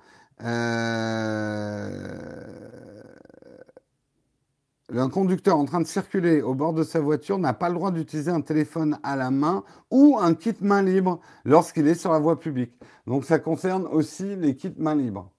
un 4.95 5.09
conducteur 5.09 5.57
en 5.57 5.65
train 5.65 5.81
de 5.81 5.87
circuler 5.87 6.41
au 6.41 6.53
bord 6.53 6.73
de 6.73 6.83
sa 6.83 6.99
voiture 6.99 7.37
n'a 7.39 7.53
pas 7.53 7.69
le 7.69 7.75
droit 7.75 7.91
d'utiliser 7.91 8.31
un 8.31 8.41
téléphone 8.41 8.97
à 9.03 9.15
la 9.15 9.31
main 9.31 9.63
ou 9.91 10.17
un 10.19 10.33
kit 10.33 10.55
main 10.61 10.81
libre 10.81 11.19
lorsqu'il 11.45 11.87
est 11.87 11.95
sur 11.95 12.11
la 12.11 12.19
voie 12.19 12.39
publique. 12.39 12.71
Donc 13.05 13.25
ça 13.25 13.39
concerne 13.39 13.85
aussi 13.87 14.35
les 14.35 14.55
kits 14.55 14.73
main 14.77 14.95
libres. 14.95 15.29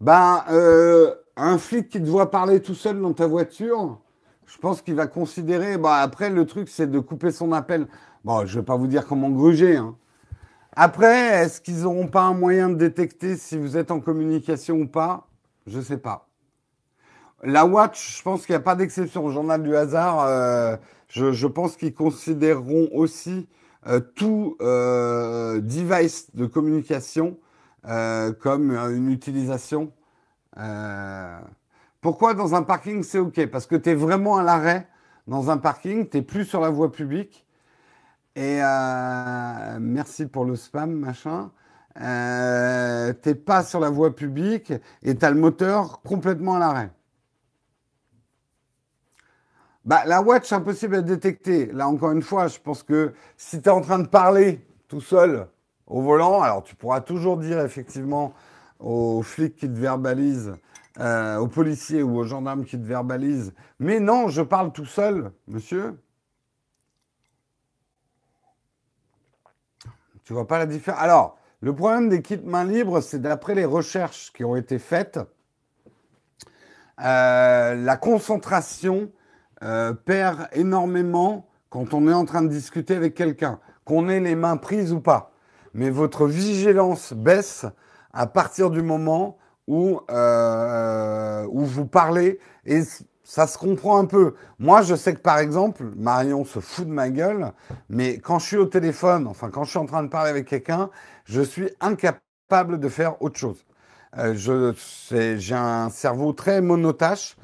Ben, 0.00 0.44
euh, 0.50 1.14
un 1.36 1.58
flic 1.58 1.88
qui 1.88 2.02
te 2.02 2.08
voit 2.08 2.30
parler 2.30 2.60
tout 2.60 2.74
seul 2.74 3.00
dans 3.00 3.12
ta 3.12 3.26
voiture, 3.26 4.00
je 4.46 4.58
pense 4.58 4.82
qu'il 4.82 4.94
va 4.94 5.06
considérer. 5.06 5.78
Bah, 5.78 5.98
après, 5.98 6.28
le 6.28 6.44
truc, 6.44 6.68
c'est 6.68 6.90
de 6.90 6.98
couper 6.98 7.30
son 7.30 7.52
appel. 7.52 7.86
Bon, 8.24 8.44
je 8.44 8.58
vais 8.58 8.64
pas 8.64 8.76
vous 8.76 8.88
dire 8.88 9.06
comment 9.06 9.30
gruger. 9.30 9.76
Hein. 9.76 9.96
Après, 10.74 11.44
est-ce 11.44 11.60
qu'ils 11.60 11.82
n'auront 11.82 12.08
pas 12.08 12.22
un 12.22 12.34
moyen 12.34 12.70
de 12.70 12.76
détecter 12.76 13.36
si 13.36 13.58
vous 13.58 13.76
êtes 13.76 13.90
en 13.90 14.00
communication 14.00 14.76
ou 14.76 14.86
pas? 14.86 15.28
Je 15.66 15.78
ne 15.78 15.82
sais 15.82 15.98
pas. 15.98 16.28
La 17.42 17.66
Watch, 17.66 18.18
je 18.18 18.22
pense 18.22 18.46
qu'il 18.46 18.54
n'y 18.54 18.60
a 18.60 18.62
pas 18.62 18.74
d'exception. 18.74 19.24
Au 19.24 19.30
journal 19.30 19.62
du 19.62 19.76
hasard, 19.76 20.20
euh, 20.20 20.76
je, 21.08 21.46
pense 21.46 21.76
qu'ils 21.76 21.92
considéreront 21.92 22.88
aussi 22.92 23.48
euh, 23.86 24.00
tout 24.00 24.56
euh, 24.62 25.60
device 25.60 26.34
de 26.34 26.46
communication 26.46 27.38
comme 28.40 28.70
une 28.70 29.10
utilisation. 29.10 29.92
pourquoi 32.00 32.34
dans 32.34 32.54
un 32.54 32.62
parking 32.62 33.02
c'est 33.02 33.18
OK? 33.18 33.44
Parce 33.46 33.66
que 33.66 33.74
tu 33.74 33.90
es 33.90 33.94
vraiment 33.96 34.36
à 34.36 34.44
l'arrêt 34.44 34.86
dans 35.26 35.50
un 35.50 35.58
parking, 35.58 36.08
tu 36.08 36.18
n'es 36.18 36.22
plus 36.22 36.44
sur 36.44 36.60
la 36.60 36.70
voie 36.70 36.92
publique 36.92 37.44
et 38.34 38.60
euh, 38.62 39.78
merci 39.80 40.26
pour 40.26 40.44
le 40.44 40.56
spam, 40.56 40.92
machin. 40.92 41.50
Euh, 42.00 43.12
t'es 43.12 43.34
pas 43.34 43.62
sur 43.62 43.78
la 43.78 43.90
voie 43.90 44.14
publique 44.16 44.72
et 45.02 45.14
tu 45.14 45.24
as 45.24 45.30
le 45.30 45.38
moteur 45.38 46.00
complètement 46.02 46.54
à 46.56 46.58
l'arrêt. 46.58 46.90
Bah, 49.84 50.04
la 50.06 50.22
watch, 50.22 50.52
impossible 50.52 50.96
à 50.96 51.02
détecter. 51.02 51.66
Là, 51.66 51.88
encore 51.88 52.12
une 52.12 52.22
fois, 52.22 52.46
je 52.46 52.58
pense 52.58 52.82
que 52.82 53.12
si 53.36 53.60
tu 53.60 53.68
es 53.68 53.72
en 53.72 53.80
train 53.80 53.98
de 53.98 54.06
parler 54.06 54.64
tout 54.88 55.00
seul 55.00 55.48
au 55.86 56.00
volant, 56.00 56.40
alors 56.40 56.62
tu 56.62 56.76
pourras 56.76 57.00
toujours 57.00 57.36
dire 57.36 57.60
effectivement 57.60 58.32
aux 58.78 59.22
flics 59.22 59.56
qui 59.56 59.68
te 59.68 59.78
verbalisent, 59.78 60.54
euh, 61.00 61.38
aux 61.38 61.48
policiers 61.48 62.02
ou 62.02 62.16
aux 62.16 62.24
gendarmes 62.24 62.64
qui 62.64 62.78
te 62.78 62.86
verbalisent, 62.86 63.54
mais 63.78 64.00
non, 64.00 64.28
je 64.28 64.42
parle 64.42 64.72
tout 64.72 64.86
seul, 64.86 65.32
monsieur. 65.48 65.98
Tu 70.24 70.32
vois 70.32 70.46
pas 70.46 70.58
la 70.58 70.66
différence? 70.66 71.00
Alors, 71.00 71.38
le 71.60 71.74
problème 71.74 72.08
des 72.08 72.22
kits 72.22 72.40
main 72.44 72.64
libre, 72.64 73.00
c'est 73.00 73.20
d'après 73.20 73.54
les 73.54 73.64
recherches 73.64 74.32
qui 74.32 74.44
ont 74.44 74.56
été 74.56 74.78
faites, 74.78 75.18
euh, 77.00 77.74
la 77.74 77.96
concentration 77.96 79.10
euh, 79.62 79.92
perd 79.92 80.48
énormément 80.52 81.48
quand 81.70 81.94
on 81.94 82.06
est 82.08 82.12
en 82.12 82.24
train 82.24 82.42
de 82.42 82.48
discuter 82.48 82.94
avec 82.94 83.14
quelqu'un, 83.14 83.58
qu'on 83.84 84.08
ait 84.08 84.20
les 84.20 84.34
mains 84.34 84.56
prises 84.56 84.92
ou 84.92 85.00
pas. 85.00 85.32
Mais 85.74 85.90
votre 85.90 86.26
vigilance 86.26 87.12
baisse 87.12 87.64
à 88.12 88.26
partir 88.26 88.70
du 88.70 88.82
moment 88.82 89.38
où, 89.66 90.00
euh, 90.10 91.46
où 91.50 91.64
vous 91.64 91.86
parlez. 91.86 92.38
Et 92.66 92.82
ça 93.32 93.46
se 93.46 93.56
comprend 93.56 93.96
un 93.96 94.04
peu. 94.04 94.34
Moi, 94.58 94.82
je 94.82 94.94
sais 94.94 95.14
que 95.14 95.20
par 95.20 95.38
exemple, 95.38 95.84
Marion 95.96 96.44
se 96.44 96.60
fout 96.60 96.86
de 96.86 96.92
ma 96.92 97.08
gueule, 97.08 97.52
mais 97.88 98.18
quand 98.18 98.38
je 98.38 98.46
suis 98.46 98.56
au 98.58 98.66
téléphone, 98.66 99.26
enfin 99.26 99.48
quand 99.48 99.64
je 99.64 99.70
suis 99.70 99.78
en 99.78 99.86
train 99.86 100.02
de 100.02 100.08
parler 100.08 100.28
avec 100.28 100.46
quelqu'un, 100.46 100.90
je 101.24 101.40
suis 101.40 101.70
incapable 101.80 102.78
de 102.78 102.88
faire 102.90 103.22
autre 103.22 103.38
chose. 103.38 103.64
Euh, 104.18 104.34
j'ai 104.36 105.54
un 105.54 105.88
cerveau 105.88 106.34
très 106.34 106.60
monotache. 106.60 107.36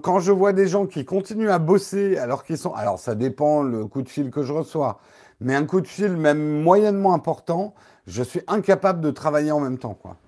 Quand 0.00 0.20
je 0.20 0.30
vois 0.30 0.52
des 0.52 0.68
gens 0.68 0.86
qui 0.86 1.04
continuent 1.04 1.50
à 1.50 1.58
bosser 1.58 2.18
alors 2.18 2.44
qu'ils 2.44 2.56
sont, 2.56 2.72
alors 2.74 3.00
ça 3.00 3.16
dépend 3.16 3.64
le 3.64 3.84
coup 3.88 4.02
de 4.02 4.08
fil 4.08 4.30
que 4.30 4.44
je 4.44 4.52
reçois, 4.52 5.00
mais 5.40 5.56
un 5.56 5.66
coup 5.66 5.80
de 5.80 5.88
fil 5.88 6.16
même 6.16 6.62
moyennement 6.62 7.12
important, 7.12 7.74
je 8.06 8.22
suis 8.22 8.42
incapable 8.46 9.00
de 9.00 9.10
travailler 9.10 9.50
en 9.50 9.58
même 9.58 9.78
temps, 9.78 9.94
quoi. 9.94 10.18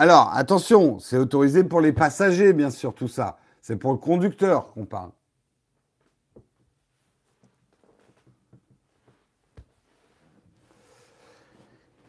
Alors, 0.00 0.30
attention, 0.32 1.00
c'est 1.00 1.16
autorisé 1.18 1.64
pour 1.64 1.80
les 1.80 1.92
passagers, 1.92 2.52
bien 2.52 2.70
sûr, 2.70 2.94
tout 2.94 3.08
ça. 3.08 3.36
C'est 3.60 3.74
pour 3.74 3.90
le 3.90 3.98
conducteur 3.98 4.72
qu'on 4.72 4.84
parle. 4.84 5.10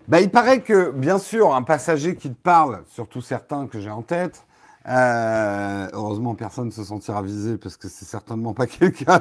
Bah, 0.07 0.21
il 0.21 0.29
paraît 0.29 0.61
que, 0.61 0.91
bien 0.91 1.17
sûr, 1.17 1.55
un 1.55 1.63
passager 1.63 2.15
qui 2.15 2.29
te 2.29 2.39
parle, 2.39 2.83
surtout 2.89 3.21
certains 3.21 3.65
que 3.65 3.79
j'ai 3.79 3.89
en 3.89 4.03
tête, 4.03 4.45
euh, 4.87 5.87
heureusement, 5.91 6.35
personne 6.35 6.67
ne 6.67 6.71
se 6.71 6.83
sentira 6.83 7.23
visé 7.23 7.57
parce 7.57 7.75
que 7.75 7.87
c'est 7.87 8.05
certainement 8.05 8.53
pas 8.53 8.67
quelqu'un 8.67 9.19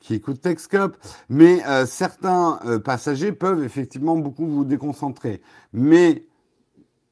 qui, 0.00 0.14
écoute 0.14 0.42
Texcop. 0.42 0.98
Mais 1.30 1.64
euh, 1.66 1.86
certains 1.86 2.60
euh, 2.66 2.78
passagers 2.78 3.32
peuvent 3.32 3.64
effectivement 3.64 4.18
beaucoup 4.18 4.46
vous 4.46 4.66
déconcentrer. 4.66 5.40
Mais 5.72 6.26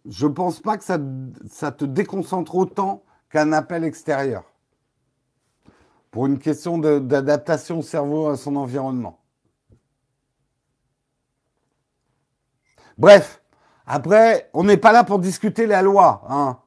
je 0.07 0.27
ne 0.27 0.33
pense 0.33 0.61
pas 0.61 0.77
que 0.79 0.85
ça, 0.85 0.99
te 1.73 1.85
déconcentre 1.85 2.55
autant 2.55 3.05
qu'un 3.31 3.53
appel 3.53 3.85
extérieur. 3.85 4.45
Pour 6.11 6.27
une 6.27 6.39
question 6.39 6.79
d'adaptation 6.79 7.79
au 7.79 7.83
cerveau 7.83 8.29
à 8.29 8.37
son 8.37 8.57
environnement. 8.57 9.21
Bref, 12.99 13.43
après, 13.87 14.51
on 14.53 14.65
n'est 14.65 14.77
pas 14.77 14.93
là 14.93 15.05
pour 15.05 15.19
discuter 15.19 15.67
la 15.67 15.83
loi, 15.83 16.23
hein. 16.29 16.59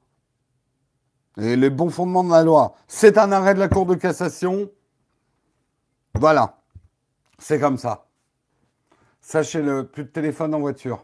Et 1.38 1.56
les 1.58 1.70
bons 1.70 1.90
fondements 1.90 2.24
de 2.24 2.32
la 2.32 2.44
loi. 2.44 2.76
C'est 2.88 3.18
un 3.18 3.32
arrêt 3.32 3.54
de 3.54 3.60
la 3.60 3.68
Cour 3.68 3.86
de 3.86 3.96
cassation. 3.96 4.72
Voilà. 6.14 6.62
C'est 7.38 7.60
comme 7.60 7.78
ça. 7.78 8.08
Sachez-le, 9.20 9.86
plus 9.86 10.06
de 10.06 10.10
téléphone 10.10 10.56
en 10.56 10.60
voiture. 10.60 11.04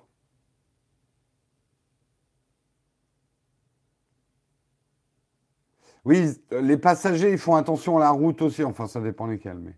Oui, 6.06 6.32
les 6.52 6.78
passagers, 6.78 7.32
ils 7.32 7.38
font 7.38 7.56
attention 7.56 7.98
à 7.98 8.02
la 8.02 8.10
route 8.12 8.42
aussi. 8.42 8.64
Enfin, 8.64 8.88
ça 8.88 9.00
dépend 9.02 9.28
lesquels, 9.28 9.60
mais. 9.60 9.76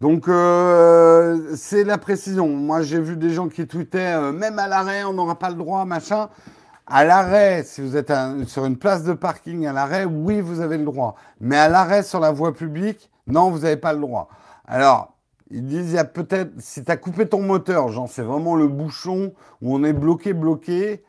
Donc, 0.00 0.26
euh, 0.28 1.54
c'est 1.56 1.84
la 1.84 1.96
précision. 1.96 2.48
Moi, 2.48 2.82
j'ai 2.82 3.00
vu 3.00 3.16
des 3.16 3.30
gens 3.30 3.48
qui 3.48 3.66
tweetaient, 3.68 4.14
euh, 4.14 4.32
même 4.32 4.58
à 4.58 4.66
l'arrêt, 4.66 5.04
on 5.04 5.12
n'aura 5.12 5.38
pas 5.38 5.48
le 5.48 5.54
droit, 5.54 5.84
machin. 5.84 6.28
À 6.88 7.04
l'arrêt, 7.04 7.62
si 7.64 7.80
vous 7.80 7.96
êtes 7.96 8.12
sur 8.48 8.64
une 8.66 8.76
place 8.76 9.04
de 9.04 9.12
parking 9.12 9.64
à 9.66 9.72
l'arrêt, 9.72 10.04
oui, 10.04 10.40
vous 10.40 10.60
avez 10.60 10.76
le 10.76 10.84
droit. 10.84 11.14
Mais 11.40 11.56
à 11.56 11.68
l'arrêt 11.68 12.02
sur 12.02 12.18
la 12.18 12.32
voie 12.32 12.52
publique, 12.52 13.10
non, 13.28 13.50
vous 13.50 13.60
n'avez 13.60 13.76
pas 13.76 13.92
le 13.92 14.00
droit. 14.00 14.28
Alors, 14.66 15.11
ils 15.52 15.64
disent, 15.64 15.90
il 15.90 15.94
y 15.94 15.98
a 15.98 16.04
peut-être, 16.04 16.52
si 16.58 16.82
tu 16.82 16.90
as 16.90 16.96
coupé 16.96 17.28
ton 17.28 17.42
moteur, 17.42 17.88
genre 17.88 18.08
c'est 18.08 18.22
vraiment 18.22 18.56
le 18.56 18.68
bouchon 18.68 19.34
où 19.60 19.74
on 19.74 19.84
est 19.84 19.92
bloqué, 19.92 20.32
bloqué, 20.32 21.04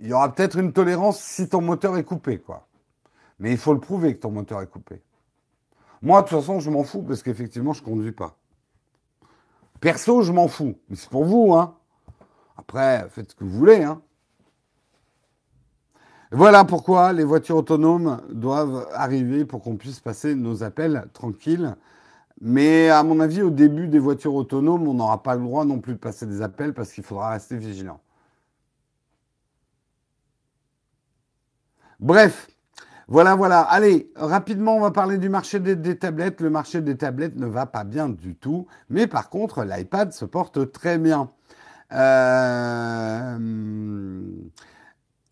il 0.00 0.08
y 0.08 0.12
aura 0.12 0.34
peut-être 0.34 0.58
une 0.58 0.72
tolérance 0.72 1.20
si 1.20 1.48
ton 1.48 1.60
moteur 1.60 1.96
est 1.96 2.04
coupé, 2.04 2.38
quoi. 2.38 2.66
Mais 3.38 3.52
il 3.52 3.56
faut 3.56 3.72
le 3.72 3.80
prouver 3.80 4.14
que 4.16 4.20
ton 4.20 4.32
moteur 4.32 4.60
est 4.62 4.66
coupé. 4.66 5.02
Moi, 6.02 6.22
de 6.22 6.28
toute 6.28 6.38
façon, 6.38 6.60
je 6.60 6.70
m'en 6.70 6.84
fous 6.84 7.02
parce 7.02 7.22
qu'effectivement, 7.22 7.72
je 7.72 7.82
conduis 7.82 8.12
pas. 8.12 8.36
Perso, 9.80 10.22
je 10.22 10.32
m'en 10.32 10.48
fous. 10.48 10.76
Mais 10.88 10.96
c'est 10.96 11.10
pour 11.10 11.24
vous, 11.24 11.54
hein. 11.54 11.76
Après, 12.56 13.08
faites 13.10 13.30
ce 13.30 13.36
que 13.36 13.44
vous 13.44 13.56
voulez, 13.56 13.82
hein. 13.82 14.02
Voilà 16.30 16.64
pourquoi 16.64 17.12
les 17.12 17.24
voitures 17.24 17.56
autonomes 17.56 18.20
doivent 18.30 18.86
arriver 18.92 19.44
pour 19.44 19.62
qu'on 19.62 19.76
puisse 19.76 20.00
passer 20.00 20.34
nos 20.34 20.62
appels 20.62 21.06
tranquilles. 21.14 21.74
Mais 22.40 22.88
à 22.88 23.02
mon 23.02 23.20
avis, 23.20 23.42
au 23.42 23.50
début 23.50 23.88
des 23.88 23.98
voitures 23.98 24.34
autonomes, 24.34 24.86
on 24.86 24.94
n'aura 24.94 25.22
pas 25.22 25.34
le 25.34 25.42
droit 25.42 25.64
non 25.64 25.80
plus 25.80 25.94
de 25.94 25.98
passer 25.98 26.26
des 26.26 26.42
appels 26.42 26.72
parce 26.74 26.92
qu'il 26.92 27.04
faudra 27.04 27.30
rester 27.30 27.56
vigilant. 27.56 28.00
Bref, 32.00 32.48
voilà, 33.08 33.34
voilà. 33.34 33.60
Allez, 33.62 34.12
rapidement, 34.16 34.76
on 34.76 34.80
va 34.80 34.90
parler 34.90 35.18
du 35.18 35.28
marché 35.28 35.58
des, 35.60 35.98
tablettes. 35.98 36.40
Le 36.40 36.50
marché 36.50 36.80
des 36.80 36.96
tablettes 36.96 37.36
ne 37.36 37.46
va 37.46 37.66
pas 37.66 37.84
bien 37.84 38.08
du 38.08 38.36
tout, 38.36 38.66
mais 38.90 39.06
par 39.06 39.30
contre, 39.30 39.64
l'iPad 39.64 40.12
se 40.12 40.24
porte 40.24 40.70
très 40.72 40.98
bien. 40.98 41.30
Euh, 41.92 43.38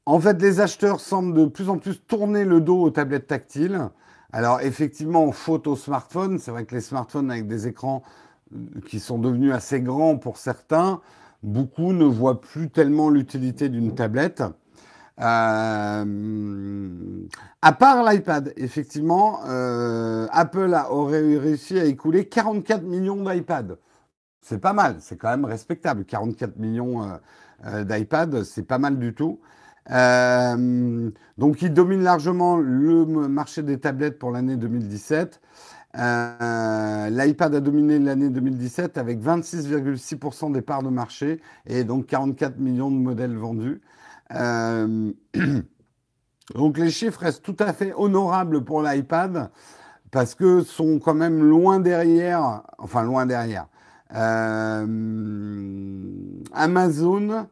en 0.06 0.20
fait, 0.20 0.40
les 0.40 0.60
acheteurs 0.60 1.00
semblent 1.00 1.34
de 1.38 1.46
plus 1.46 1.68
en 1.68 1.78
plus 1.78 2.00
tourner 2.00 2.44
le 2.44 2.60
dos 2.60 2.80
aux 2.80 2.90
tablettes 2.90 3.26
tactiles. 3.26 3.90
Alors, 4.36 4.60
effectivement, 4.60 5.32
faute 5.32 5.66
aux. 5.66 5.76
C'est 5.76 6.50
vrai 6.50 6.66
que 6.66 6.74
les 6.74 6.82
smartphones 6.82 7.30
avec 7.30 7.46
des 7.46 7.68
écrans 7.68 8.02
euh, 8.54 8.58
qui 8.86 9.00
sont 9.00 9.18
devenus 9.18 9.50
assez 9.54 9.80
grands 9.80 10.18
pour 10.18 10.36
certains, 10.36 11.00
beaucoup 11.42 11.94
ne 11.94 12.04
voient 12.04 12.42
plus 12.42 12.68
tellement 12.68 13.08
l'utilité 13.08 13.70
d'une 13.70 13.94
tablette. 13.94 14.42
Euh, 15.22 16.04
à 17.62 17.72
part 17.72 18.04
l'iPad, 18.04 18.52
effectivement, 18.58 19.40
euh, 19.46 20.26
Apple 20.32 20.78
aurait 20.90 21.38
réussi 21.38 21.80
à 21.80 21.86
écouler 21.86 22.28
44 22.28 22.82
millions 22.82 23.24
d'iPad. 23.24 23.78
C'est 24.42 24.60
pas 24.60 24.74
mal, 24.74 24.96
c'est 25.00 25.16
quand 25.16 25.30
même 25.30 25.46
respectable. 25.46 26.04
44 26.04 26.58
millions 26.58 27.08
euh 27.64 27.84
d'iPad, 27.84 28.42
c'est 28.44 28.64
pas 28.64 28.76
mal 28.76 28.98
du 28.98 29.14
tout. 29.14 29.40
Euh, 29.90 31.10
donc, 31.38 31.62
il 31.62 31.72
domine 31.72 32.02
largement 32.02 32.56
le 32.56 33.04
marché 33.06 33.62
des 33.62 33.78
tablettes 33.78 34.18
pour 34.18 34.30
l'année 34.30 34.56
2017. 34.56 35.40
Euh, 35.98 37.08
L'iPad 37.10 37.54
a 37.54 37.60
dominé 37.60 37.98
l'année 37.98 38.28
2017 38.28 38.98
avec 38.98 39.18
26,6% 39.20 40.52
des 40.52 40.60
parts 40.60 40.82
de 40.82 40.90
marché 40.90 41.40
et 41.66 41.84
donc 41.84 42.06
44 42.06 42.58
millions 42.58 42.90
de 42.90 42.96
modèles 42.96 43.36
vendus. 43.36 43.80
Euh, 44.34 45.12
donc 46.54 46.76
les 46.76 46.90
chiffres 46.90 47.20
restent 47.20 47.42
tout 47.42 47.56
à 47.60 47.72
fait 47.72 47.94
honorables 47.96 48.62
pour 48.62 48.82
l'iPad 48.82 49.50
parce 50.10 50.34
que 50.34 50.62
sont 50.62 50.98
quand 50.98 51.14
même 51.14 51.42
loin 51.42 51.80
derrière, 51.80 52.62
enfin 52.78 53.02
loin 53.02 53.24
derrière. 53.24 53.66
Amazon 56.52 57.46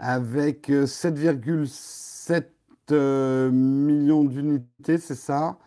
avec 0.00 0.68
7,7 0.68 2.44
euh, 2.90 3.50
millions 3.50 4.24
d'unités, 4.24 4.98
c'est 4.98 5.14
ça. 5.14 5.58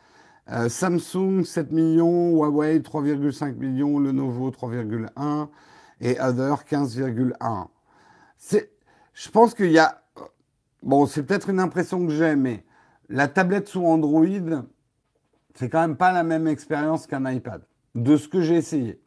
Samsung 0.68 1.46
7 1.46 1.72
millions, 1.72 2.32
Huawei 2.36 2.80
3,5 2.80 3.56
millions, 3.56 3.98
Lenovo 3.98 4.52
3,1 4.52 5.48
et 6.02 6.20
Other 6.20 6.66
15,1. 6.70 7.68
Je 9.14 9.30
pense 9.30 9.54
qu'il 9.54 9.72
y 9.72 9.80
a 9.80 10.04
Bon, 10.84 11.06
c'est 11.06 11.24
peut-être 11.24 11.50
une 11.50 11.62
impression 11.62 12.06
que 12.06 12.12
j'ai, 12.12 12.36
mais 12.36 12.66
la 13.08 13.30
tablette 13.30 13.70
sous 13.70 13.86
Android, 13.86 14.26
c'est 15.56 15.70
quand 15.70 15.80
même 15.80 15.96
pas 15.96 16.12
la 16.12 16.24
même 16.24 16.46
expérience 16.46 17.08
qu'un 17.08 17.32
iPad, 17.32 17.62
de 17.96 18.18
ce 18.18 18.28
que 18.28 18.42
j'ai 18.42 18.56
essayé. 18.56 19.02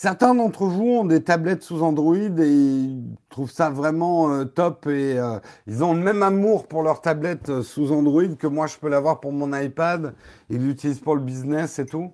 Certains 0.00 0.36
d'entre 0.36 0.64
vous 0.66 0.84
ont 0.84 1.04
des 1.04 1.24
tablettes 1.24 1.64
sous 1.64 1.82
Android 1.82 2.14
et 2.14 2.48
ils 2.48 3.16
trouvent 3.30 3.50
ça 3.50 3.68
vraiment 3.68 4.30
euh, 4.32 4.44
top 4.44 4.86
et 4.86 5.18
euh, 5.18 5.40
ils 5.66 5.82
ont 5.82 5.92
le 5.92 6.00
même 6.00 6.22
amour 6.22 6.68
pour 6.68 6.84
leur 6.84 7.00
tablette 7.00 7.48
euh, 7.48 7.62
sous 7.64 7.90
Android 7.90 8.36
que 8.38 8.46
moi 8.46 8.68
je 8.68 8.76
peux 8.78 8.88
l'avoir 8.88 9.18
pour 9.18 9.32
mon 9.32 9.52
iPad. 9.52 10.14
Ils 10.50 10.64
l'utilisent 10.64 11.00
pour 11.00 11.16
le 11.16 11.20
business 11.20 11.80
et 11.80 11.86
tout. 11.86 12.12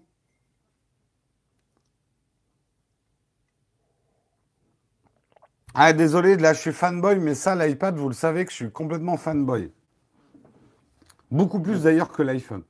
Ah, 5.75 5.93
désolé, 5.93 6.39
là 6.39 6.55
je 6.55 6.61
suis 6.61 6.73
fanboy, 6.73 7.19
mais 7.19 7.35
ça, 7.35 7.55
l'iPad, 7.55 7.97
vous 7.97 8.09
le 8.09 8.15
savez 8.15 8.47
que 8.47 8.51
je 8.51 8.57
suis 8.57 8.71
complètement 8.71 9.19
fanboy. 9.19 9.71
Beaucoup 11.31 11.61
plus 11.61 11.83
d'ailleurs 11.83 12.11
que 12.11 12.23
l'iPhone. 12.23 12.63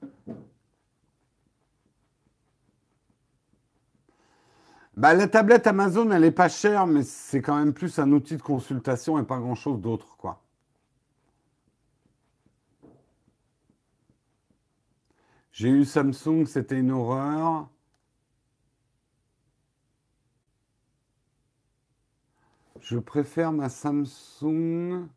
Bah, 4.96 5.14
la 5.14 5.28
tablette 5.28 5.66
Amazon, 5.66 6.10
elle 6.12 6.24
est 6.24 6.30
pas 6.32 6.48
chère, 6.48 6.86
mais 6.86 7.02
c'est 7.02 7.42
quand 7.42 7.56
même 7.56 7.72
plus 7.74 7.98
un 7.98 8.12
outil 8.12 8.36
de 8.36 8.42
consultation 8.42 9.18
et 9.18 9.24
pas 9.24 9.38
grand-chose 9.38 9.80
d'autre, 9.80 10.16
quoi. 10.16 10.40
J'ai 15.52 15.70
eu 15.70 15.84
Samsung, 15.86 16.44
c'était 16.46 16.78
une 16.80 16.90
horreur. 16.90 17.70
Je 22.80 22.98
préfère 22.98 23.50
ma 23.52 23.68
Samsung 23.68 25.08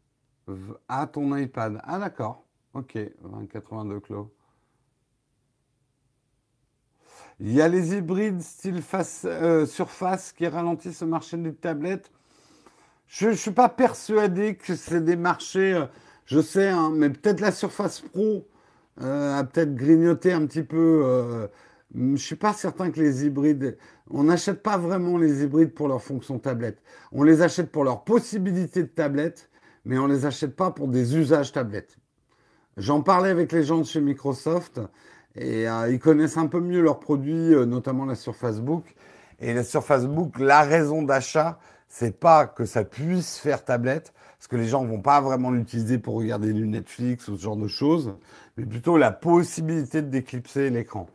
à 0.88 1.08
ton 1.08 1.36
iPad. 1.36 1.82
Ah 1.84 2.00
d'accord. 2.00 2.46
Ok, 2.74 2.98
2082 3.22 4.00
clos. 4.00 4.32
Il 7.40 7.54
y 7.54 7.62
a 7.62 7.68
les 7.68 7.94
hybrides 7.94 8.42
style 8.42 8.82
euh, 9.26 9.66
surface 9.68 10.34
qui 10.34 10.48
ralentissent 10.48 11.02
le 11.02 11.08
marché 11.08 11.38
des 11.38 11.54
tablettes. 11.54 12.12
Je 13.08 13.30
ne 13.30 13.34
suis 13.34 13.52
pas 13.52 13.70
persuadé 13.70 14.56
que 14.56 14.76
c'est 14.76 15.04
des 15.04 15.16
marchés, 15.16 15.74
euh, 15.74 15.86
je 16.26 16.42
sais, 16.42 16.70
hein, 16.70 16.92
mais 16.94 17.10
peut-être 17.10 17.40
la 17.40 17.52
Surface 17.52 18.02
Pro 18.02 18.48
euh, 19.02 19.38
a 19.38 19.44
peut-être 19.44 19.76
grignoté 19.76 20.34
un 20.34 20.46
petit 20.48 20.64
peu 20.64 21.48
je 21.96 22.02
ne 22.02 22.18
suis 22.18 22.36
pas 22.36 22.54
certain 22.54 22.92
que 22.92 23.00
les 23.00 23.26
hybrides, 23.26 23.78
on 24.10 24.24
n'achète 24.24 24.62
pas 24.62 24.78
vraiment 24.78 25.18
les 25.18 25.44
hybrides 25.44 25.74
pour 25.74 25.88
leur 25.88 26.04
fonction 26.04 26.38
tablette. 26.38 26.82
On 27.12 27.24
les 27.24 27.42
achète 27.42 27.72
pour 27.72 27.84
leur 27.84 28.04
possibilité 28.04 28.84
de 28.84 28.88
tablette, 28.88 29.50
mais 29.86 29.98
on 29.98 30.08
ne 30.08 30.14
les 30.14 30.26
achète 30.26 30.56
pas 30.56 30.72
pour 30.72 30.90
des 30.90 31.16
usages 31.16 31.54
tablette. 31.54 31.98
J'en 32.76 33.02
parlais 33.02 33.30
avec 33.30 33.52
les 33.52 33.64
gens 33.64 33.80
de 33.80 33.86
chez 33.86 34.02
Microsoft 34.02 34.82
et 35.38 35.68
euh, 35.68 35.92
ils 35.92 36.00
connaissent 36.00 36.38
un 36.38 36.48
peu 36.48 36.60
mieux 36.60 36.82
leurs 36.82 37.00
produits, 37.00 37.54
euh, 37.54 37.66
notamment 37.66 38.06
la 38.06 38.16
Surface 38.16 38.60
Book. 38.60 38.96
Et 39.40 39.54
la 39.54 39.64
Surface 39.64 40.06
Book, 40.06 40.40
la 40.40 40.64
raison 40.64 41.04
d'achat, 41.04 41.60
c'est 41.90 42.20
pas 42.20 42.48
que 42.48 42.66
ça 42.66 42.84
puisse 42.84 43.38
faire 43.38 43.64
tablette, 43.64 44.14
parce 44.38 44.48
que 44.48 44.56
les 44.56 44.68
gens 44.68 44.84
vont 44.84 45.02
pas 45.02 45.22
vraiment 45.22 45.52
l'utiliser 45.52 46.00
pour 46.00 46.16
regarder 46.16 46.54
du 46.54 46.68
Netflix 46.68 47.28
ou 47.28 47.38
ce 47.38 47.44
genre 47.44 47.56
de 47.58 47.68
choses, 47.68 48.16
mais 48.58 48.66
plutôt 48.66 48.98
la 48.98 49.12
possibilité 49.12 50.02
de 50.02 50.10
déclipser 50.10 50.70
l'écran. 50.70 51.08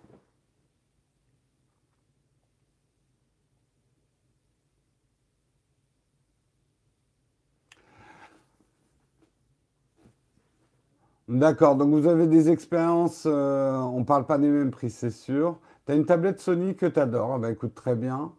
D'accord, 11.29 11.77
donc 11.77 11.91
vous 11.95 12.09
avez 12.09 12.27
des 12.27 12.51
expériences, 12.51 13.25
euh, 13.27 13.77
on 13.77 14.01
ne 14.01 14.05
parle 14.05 14.27
pas 14.27 14.39
des 14.39 14.49
mêmes 14.49 14.71
prix, 14.71 14.91
c'est 14.91 15.11
sûr. 15.11 15.59
Tu 15.87 15.93
as 15.93 15.95
une 15.95 16.05
tablette 16.05 16.41
Sony 16.41 16.75
que 16.77 16.87
tu 16.87 16.99
adores, 17.01 17.39
bah 17.39 17.51
écoute, 17.51 17.75
très 17.75 17.95
bien. 17.95 18.33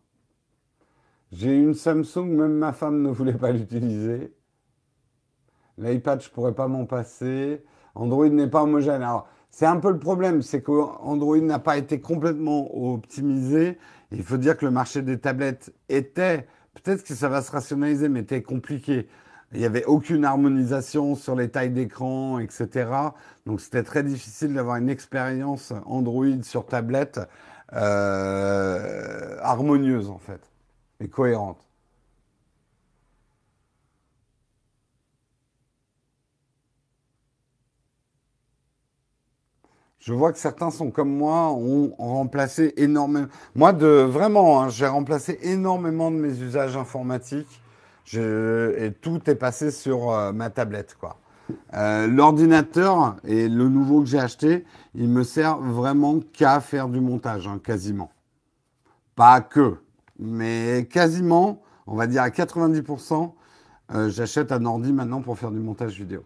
J'ai 1.32 1.58
une 1.58 1.74
Samsung, 1.74 2.28
même 2.28 2.54
ma 2.54 2.74
femme 2.74 3.02
ne 3.02 3.10
voulait 3.10 3.34
pas 3.34 3.52
l'utiliser. 3.54 4.34
L'iPad, 5.78 6.22
je 6.22 6.30
ne 6.30 6.34
pourrais 6.34 6.54
pas 6.54 6.68
m'en 6.68 6.86
passer. 6.86 7.64
Android 7.96 8.30
n'est 8.30 8.50
pas 8.50 8.64
homogène. 8.64 9.02
Alors, 9.02 9.28
c'est 9.50 9.66
un 9.66 9.78
peu 9.80 9.92
le 9.92 10.00
problème, 10.00 10.42
c'est 10.42 10.62
qu'Android 10.62 11.38
n'a 11.40 11.60
pas 11.60 11.78
été 11.78 12.00
complètement 12.02 12.94
optimisé. 12.94 13.78
Il 14.12 14.24
faut 14.24 14.38
dire 14.38 14.58
que 14.58 14.66
le 14.66 14.72
marché 14.72 15.02
des 15.02 15.20
tablettes 15.20 15.74
était, 15.90 16.48
peut-être 16.76 17.04
que 17.04 17.16
ça 17.16 17.30
va 17.30 17.42
se 17.42 17.52
rationaliser, 17.52 18.10
mais 18.10 18.22
était 18.22 18.44
compliqué. 18.44 19.08
Il 19.54 19.60
n'y 19.60 19.66
avait 19.66 19.86
aucune 19.86 20.26
harmonisation 20.26 21.16
sur 21.16 21.36
les 21.36 21.50
tailles 21.50 21.70
d'écran, 21.70 22.40
etc. 22.40 22.90
Donc 23.46 23.62
c'était 23.62 23.84
très 23.84 24.04
difficile 24.04 24.54
d'avoir 24.54 24.78
une 24.78 24.90
expérience 24.90 25.74
Android 25.86 26.42
sur 26.42 26.66
tablette 26.66 27.20
euh, 27.74 29.38
harmonieuse 29.42 30.10
en 30.10 30.18
fait 30.18 30.42
et 31.00 31.08
cohérente. 31.08 31.60
Je 40.00 40.14
vois 40.14 40.34
que 40.34 40.38
certains 40.40 40.70
sont 40.70 40.92
comme 40.92 41.16
moi, 41.16 41.52
ont 41.54 41.96
remplacé 41.98 42.74
énormément. 42.76 43.28
Moi, 43.56 43.72
de 43.72 43.88
vraiment, 43.88 44.62
hein, 44.62 44.68
j'ai 44.68 44.86
remplacé 44.86 45.40
énormément 45.44 46.12
de 46.12 46.18
mes 46.18 46.42
usages 46.42 46.76
informatiques 46.76 47.63
et 48.14 48.92
tout 49.02 49.30
est 49.30 49.36
passé 49.36 49.72
sur 49.72 50.12
euh, 50.12 50.32
ma 50.32 50.50
tablette, 50.50 50.96
quoi. 51.00 51.18
Euh, 51.74 52.08
l'ordinateur 52.08 53.18
et 53.26 53.50
le 53.50 53.68
nouveau 53.68 54.02
que 54.02 54.08
j'ai 54.08 54.20
acheté, 54.20 54.66
il 54.96 55.10
me 55.10 55.24
sert 55.24 55.58
vraiment 55.58 56.20
qu'à 56.20 56.62
faire 56.62 56.88
du 56.88 57.02
montage, 57.02 57.48
hein, 57.48 57.60
quasiment. 57.64 58.12
Pas 59.16 59.42
que, 59.42 59.78
mais 60.18 60.88
quasiment, 60.90 61.62
on 61.86 61.96
va 61.96 62.08
dire 62.08 62.22
à 62.22 62.30
90%, 62.30 63.34
euh, 63.94 64.10
j'achète 64.10 64.52
un 64.52 64.66
ordi 64.66 64.94
maintenant 64.94 65.22
pour 65.22 65.38
faire 65.38 65.52
du 65.52 65.60
montage 65.60 65.98
vidéo. 65.98 66.24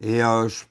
Et 0.00 0.18
je 0.18 0.64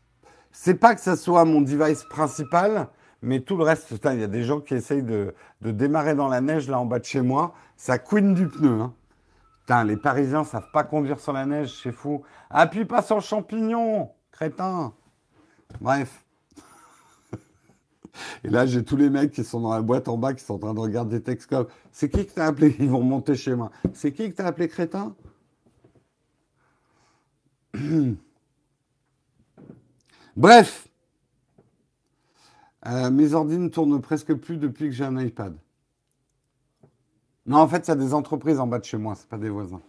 c'est 0.53 0.75
pas 0.75 0.93
que 0.93 1.01
ça 1.01 1.15
soit 1.15 1.45
mon 1.45 1.61
device 1.61 2.03
principal, 2.03 2.87
mais 3.23 3.39
tout 3.39 3.57
le 3.57 3.63
reste, 3.63 3.91
il 4.05 4.19
y 4.19 4.23
a 4.23 4.27
des 4.27 4.43
gens 4.43 4.59
qui 4.59 4.75
essayent 4.75 5.01
de, 5.01 5.33
démarrer 5.61 6.13
dans 6.13 6.27
la 6.27 6.41
neige 6.41 6.69
là 6.69 6.79
en 6.79 6.85
bas 6.85 6.99
de 6.99 7.05
chez 7.05 7.21
moi, 7.21 7.55
ça 7.75 7.97
couine 7.97 8.35
du 8.35 8.47
pneu. 8.47 8.81
Hein. 8.81 8.93
Putain, 9.63 9.85
les 9.85 9.95
Parisiens 9.95 10.43
savent 10.43 10.71
pas 10.73 10.83
conduire 10.83 11.21
sur 11.21 11.31
la 11.31 11.45
neige, 11.45 11.79
c'est 11.81 11.93
fou. 11.93 12.23
Appuie 12.49 12.83
pas 12.83 13.01
sur 13.01 13.15
le 13.15 13.21
champignon, 13.21 14.11
crétin. 14.29 14.93
Bref. 15.79 16.25
Et 18.43 18.49
là, 18.49 18.65
j'ai 18.65 18.83
tous 18.83 18.97
les 18.97 19.09
mecs 19.09 19.31
qui 19.31 19.45
sont 19.45 19.61
dans 19.61 19.73
la 19.73 19.81
boîte 19.81 20.09
en 20.09 20.17
bas 20.17 20.33
qui 20.33 20.43
sont 20.43 20.55
en 20.55 20.59
train 20.59 20.73
de 20.73 20.81
regarder 20.81 21.21
comme 21.49 21.67
C'est 21.93 22.09
qui 22.09 22.25
que 22.25 22.33
t'as 22.33 22.47
appelé? 22.47 22.75
Ils 22.77 22.89
vont 22.89 23.03
monter 23.03 23.35
chez 23.35 23.55
moi. 23.55 23.71
C'est 23.93 24.11
qui 24.11 24.29
que 24.29 24.35
t'as 24.35 24.47
appelé 24.47 24.67
crétin? 24.67 25.15
Bref. 30.35 30.89
Euh, 32.85 33.09
mes 33.11 33.33
ordi 33.33 33.57
ne 33.57 33.69
tournent 33.69 34.01
presque 34.01 34.33
plus 34.33 34.57
depuis 34.57 34.89
que 34.89 34.91
j'ai 34.91 35.05
un 35.05 35.17
iPad. 35.17 35.55
Non, 37.45 37.57
en 37.57 37.67
fait, 37.67 37.85
c'est 37.85 37.97
des 37.97 38.13
entreprises 38.13 38.59
en 38.59 38.67
bas 38.67 38.79
de 38.79 38.85
chez 38.85 38.97
moi, 38.97 39.15
c'est 39.15 39.27
pas 39.27 39.37
des 39.37 39.49
voisins. 39.49 39.81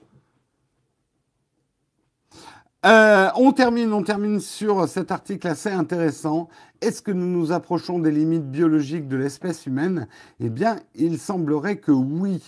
Euh, 2.85 3.31
on 3.37 3.53
termine, 3.53 3.93
on 3.95 4.03
termine 4.03 4.41
sur 4.41 4.87
cet 4.89 5.11
article 5.11 5.49
assez 5.49 5.71
intéressant. 5.71 6.49
Est-ce 6.83 7.01
que 7.01 7.13
nous 7.13 7.27
nous 7.27 7.51
approchons 7.51 7.99
des 7.99 8.11
limites 8.11 8.51
biologiques 8.51 9.09
de 9.09 9.17
l'espèce 9.17 9.65
humaine? 9.65 10.07
Eh 10.39 10.51
bien, 10.51 10.77
il 10.95 11.19
semblerait 11.19 11.77
que 11.77 11.93
oui. 11.93 12.43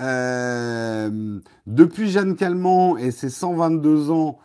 Euh, 0.00 1.40
depuis 1.66 2.10
Jeanne 2.10 2.36
Calment 2.36 2.98
et 2.98 3.10
ses 3.10 3.30
122 3.30 4.10
ans, 4.10 4.38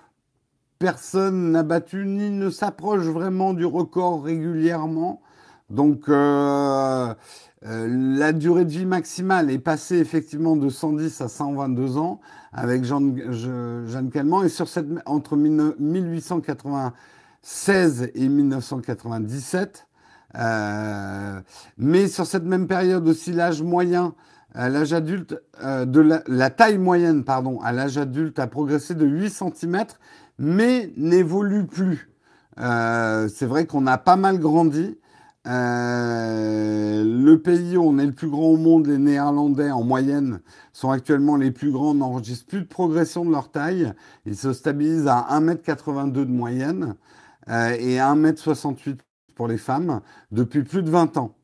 personne 0.79 1.51
n'a 1.51 1.63
battu 1.63 2.05
ni 2.05 2.29
ne 2.29 2.49
s'approche 2.49 3.05
vraiment 3.05 3.53
du 3.53 3.65
record 3.65 4.23
régulièrement. 4.23 5.21
Donc, 5.69 6.09
euh, 6.09 7.13
euh, 7.65 7.87
la 7.89 8.33
durée 8.33 8.65
de 8.65 8.69
vie 8.69 8.85
maximale 8.85 9.49
est 9.49 9.57
passée 9.57 9.97
effectivement 9.97 10.55
de 10.55 10.69
110 10.69 11.21
à 11.21 11.27
122 11.27 11.97
ans 11.97 12.19
avec 12.53 12.83
Jeanne, 12.83 13.19
Jeanne 13.87 14.11
Calment. 14.11 14.43
Et 14.43 14.49
sur 14.49 14.67
cette, 14.67 14.85
entre 15.07 15.35
1896 15.35 18.11
et 18.13 18.29
1997, 18.29 19.87
euh, 20.37 21.41
mais 21.77 22.07
sur 22.07 22.27
cette 22.27 22.43
même 22.43 22.67
période 22.67 23.07
aussi, 23.07 23.31
l'âge 23.31 23.63
moyen, 23.63 24.13
euh, 24.57 24.69
l'âge 24.69 24.93
adulte, 24.93 25.41
de 25.63 26.01
la, 26.01 26.21
la, 26.27 26.51
taille 26.51 26.77
moyenne, 26.77 27.23
pardon, 27.23 27.59
à 27.61 27.71
l'âge 27.71 27.97
adulte 27.97 28.37
a 28.37 28.45
progressé 28.45 28.93
de 28.93 29.07
8 29.07 29.31
cm, 29.31 29.85
mais 30.37 30.93
n'évolue 30.97 31.65
plus. 31.65 32.11
c'est 32.57 33.45
vrai 33.45 33.65
qu'on 33.65 33.87
a 33.87 33.97
pas 33.97 34.17
mal 34.17 34.37
grandi. 34.37 34.99
Euh, 35.47 37.03
le 37.03 37.39
pays 37.39 37.77
où 37.77 37.83
on 37.83 37.99
est 37.99 38.05
le 38.05 38.11
plus 38.13 38.29
grand 38.29 38.47
au 38.47 38.57
monde, 38.57 38.87
les 38.87 38.97
Néerlandais 38.97 39.71
en 39.71 39.83
moyenne, 39.83 40.39
sont 40.73 40.89
actuellement 40.89 41.35
les 41.35 41.51
plus 41.51 41.71
grands, 41.71 41.93
n'enregistrent 41.93 42.47
plus 42.47 42.61
de 42.61 42.67
progression 42.67 43.25
de 43.25 43.31
leur 43.31 43.51
taille. 43.51 43.93
Ils 44.25 44.37
se 44.37 44.53
stabilisent 44.53 45.07
à 45.07 45.27
1m82 45.31 46.11
de 46.11 46.25
moyenne 46.25 46.95
euh, 47.49 47.75
et 47.79 47.97
1m68 47.97 48.97
pour 49.35 49.47
les 49.47 49.57
femmes 49.57 50.01
depuis 50.31 50.63
plus 50.63 50.81
de 50.81 50.89
20 50.89 51.17
ans. 51.17 51.35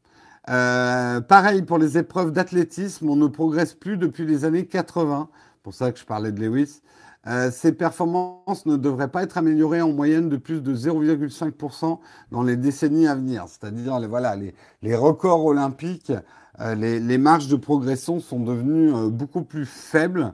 Euh, 0.49 1.22
pareil 1.22 1.62
pour 1.62 1.78
les 1.78 1.99
épreuves 1.99 2.32
d'athlétisme, 2.32 3.08
on 3.10 3.16
ne 3.16 3.28
progresse 3.28 3.74
plus 3.76 3.97
depuis 3.97 4.26
les 4.26 4.45
années 4.45 4.66
80. 4.66 5.30
Pour 5.62 5.76
ça 5.76 5.91
que 5.91 5.99
je 5.99 6.06
parlais 6.06 6.32
de 6.32 6.41
Lewis. 6.41 6.82
Euh, 7.28 7.52
ces 7.52 7.72
performances 7.72 8.66
ne 8.66 8.78
devraient 8.78 9.10
pas 9.10 9.22
être 9.22 9.38
améliorées 9.38 9.82
en 9.82 9.92
moyenne 9.92 10.28
de 10.28 10.38
plus 10.38 10.62
de 10.62 10.76
0,5% 10.76 12.00
dans 12.32 12.42
les 12.42 12.58
décennies 12.58 13.08
à 13.08 13.16
venir. 13.16 13.46
C'est-à-dire, 13.48 14.00
les, 14.00 14.08
voilà, 14.08 14.36
les, 14.36 14.96
records 14.96 15.46
olympiques, 15.46 16.12
euh, 16.60 16.74
les, 16.74 17.18
marges 17.20 17.48
de 17.48 17.56
progression 17.56 18.20
sont 18.20 18.40
devenues 18.40 18.94
euh, 18.94 19.10
beaucoup 19.10 19.44
plus 19.44 19.68
faibles. 19.68 20.34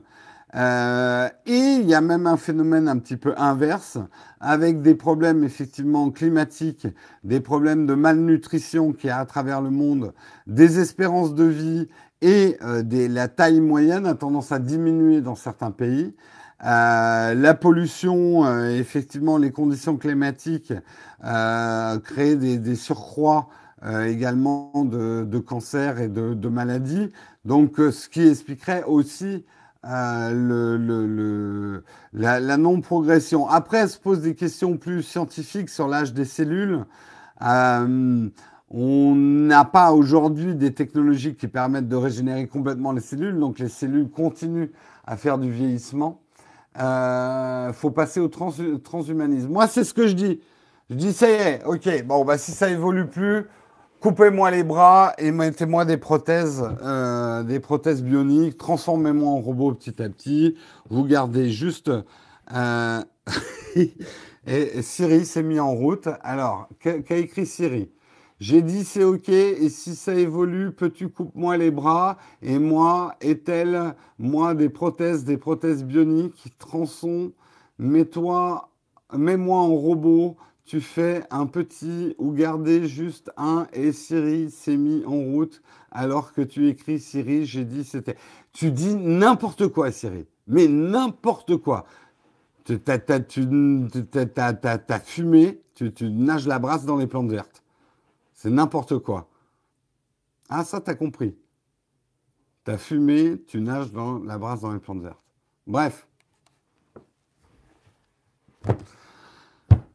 et 0.54 1.28
il 1.46 1.84
y 1.84 1.94
a 1.94 2.00
même 2.00 2.26
un 2.26 2.38
phénomène 2.38 2.88
un 2.88 2.96
petit 2.96 3.18
peu 3.18 3.34
inverse, 3.36 3.98
avec 4.40 4.80
des 4.80 4.94
problèmes 4.94 5.44
effectivement 5.44 6.10
climatiques, 6.10 6.86
des 7.22 7.40
problèmes 7.40 7.84
de 7.84 7.92
malnutrition 7.92 8.94
qui 8.94 9.10
a 9.10 9.18
à 9.18 9.26
travers 9.26 9.60
le 9.60 9.68
monde, 9.68 10.14
des 10.46 10.80
espérances 10.80 11.34
de 11.34 11.44
vie 11.44 11.88
et 12.22 12.56
la 12.62 13.28
taille 13.28 13.60
moyenne 13.60 14.06
a 14.06 14.14
tendance 14.14 14.50
à 14.50 14.58
diminuer 14.58 15.20
dans 15.20 15.34
certains 15.34 15.70
pays. 15.70 16.14
Euh, 16.64 17.34
la 17.34 17.54
pollution, 17.54 18.44
euh, 18.44 18.70
effectivement, 18.70 19.38
les 19.38 19.52
conditions 19.52 19.96
climatiques 19.96 20.72
euh, 21.24 21.98
créent 22.00 22.36
des, 22.36 22.58
des 22.58 22.74
surcroîts 22.74 23.48
euh, 23.84 24.06
également 24.06 24.72
de, 24.84 25.24
de 25.24 25.38
cancer 25.38 26.00
et 26.00 26.08
de, 26.08 26.34
de 26.34 26.48
maladies. 26.48 27.12
Donc, 27.44 27.76
ce 27.76 28.08
qui 28.08 28.26
expliquerait 28.26 28.82
aussi 28.84 29.44
le, 29.84 30.76
le, 30.76 31.06
le, 31.06 31.84
la, 32.12 32.40
la 32.40 32.56
non-progression. 32.56 33.48
Après, 33.48 33.78
elle 33.78 33.88
se 33.88 33.98
pose 33.98 34.20
des 34.20 34.34
questions 34.34 34.76
plus 34.76 35.02
scientifiques 35.02 35.70
sur 35.70 35.86
l'âge 35.86 36.12
des 36.12 36.24
cellules. 36.24 36.84
on 37.40 39.14
n'a 39.14 39.64
pas 39.64 39.92
aujourd'hui 39.92 40.56
des 40.56 40.74
technologies 40.74 41.36
qui 41.36 41.46
permettent 41.46 41.88
de 41.88 41.96
régénérer 41.96 42.48
complètement 42.48 42.90
les 42.92 43.00
cellules, 43.00 43.38
donc 43.38 43.60
les 43.60 43.68
cellules 43.68 44.10
continuent 44.10 44.70
à 45.06 45.16
faire 45.16 45.38
du 45.38 45.50
vieillissement. 45.50 46.20
Euh, 46.78 47.72
faut 47.72 47.90
passer 47.90 48.20
au 48.20 48.28
transhumanisme. 48.28 49.48
Moi, 49.48 49.66
c'est 49.66 49.84
ce 49.84 49.94
que 49.94 50.06
je 50.06 50.14
dis. 50.14 50.40
Je 50.90 50.94
dis, 50.94 51.12
ça 51.12 51.28
y 51.28 51.34
est, 51.34 51.64
ok, 51.64 52.04
bon, 52.06 52.24
bah, 52.24 52.38
si 52.38 52.52
ça 52.52 52.70
évolue 52.70 53.06
plus, 53.06 53.46
coupez-moi 54.00 54.50
les 54.50 54.64
bras 54.64 55.12
et 55.18 55.32
mettez-moi 55.32 55.84
des 55.84 55.98
prothèses, 55.98 56.64
euh, 56.82 57.42
des 57.42 57.60
prothèses 57.60 58.02
bioniques, 58.02 58.56
transformez-moi 58.56 59.30
en 59.30 59.40
robot 59.40 59.74
petit 59.74 60.02
à 60.02 60.08
petit. 60.08 60.56
Vous 60.88 61.04
gardez 61.04 61.50
juste. 61.50 61.90
Euh... 62.54 63.02
et 64.46 64.82
Siri 64.82 65.26
s'est 65.26 65.42
mis 65.42 65.60
en 65.60 65.74
route. 65.74 66.08
Alors, 66.22 66.68
qu'a 66.80 67.16
écrit 67.16 67.44
Siri? 67.44 67.90
J'ai 68.40 68.62
dit 68.62 68.84
c'est 68.84 69.02
ok, 69.02 69.28
et 69.28 69.68
si 69.68 69.96
ça 69.96 70.14
évolue, 70.14 70.70
peux-tu 70.70 71.08
couper-moi 71.08 71.56
les 71.56 71.72
bras 71.72 72.18
Et 72.40 72.60
moi, 72.60 73.16
est-elle, 73.20 73.96
moi, 74.18 74.54
des 74.54 74.68
prothèses, 74.68 75.24
des 75.24 75.36
prothèses 75.36 75.84
bioniques, 75.84 76.54
tronçons, 76.58 77.32
mets-toi, 77.80 78.70
mets-moi 79.12 79.58
en 79.58 79.74
robot, 79.74 80.36
tu 80.64 80.80
fais 80.80 81.24
un 81.30 81.46
petit 81.46 82.14
ou 82.18 82.30
garder 82.30 82.86
juste 82.86 83.32
un 83.36 83.66
et 83.72 83.90
Siri 83.90 84.50
s'est 84.50 84.76
mis 84.76 85.04
en 85.04 85.18
route 85.18 85.60
alors 85.90 86.32
que 86.32 86.42
tu 86.42 86.68
écris 86.68 87.00
Siri, 87.00 87.44
j'ai 87.44 87.64
dit 87.64 87.82
c'était. 87.82 88.16
Tu 88.52 88.70
dis 88.70 88.94
n'importe 88.94 89.66
quoi, 89.68 89.90
Siri, 89.90 90.26
mais 90.46 90.68
n'importe 90.68 91.56
quoi. 91.56 91.86
Tu 92.64 92.78
as, 92.86 95.00
fumé, 95.00 95.60
tu, 95.74 95.92
tu 95.92 96.10
nages 96.10 96.46
la 96.46 96.58
brasse 96.58 96.84
dans 96.84 96.98
les 96.98 97.06
plantes 97.06 97.30
vertes. 97.30 97.62
C'est 98.38 98.50
n'importe 98.50 99.00
quoi. 99.00 99.28
Ah, 100.48 100.62
ça, 100.62 100.80
t'as 100.80 100.94
compris. 100.94 101.36
T'as 102.62 102.78
fumé, 102.78 103.42
tu 103.48 103.60
nages 103.60 103.90
dans 103.90 104.20
la 104.20 104.38
brasse 104.38 104.60
dans 104.60 104.72
les 104.72 104.78
plantes 104.78 105.02
vertes. 105.02 105.20
Bref. 105.66 106.06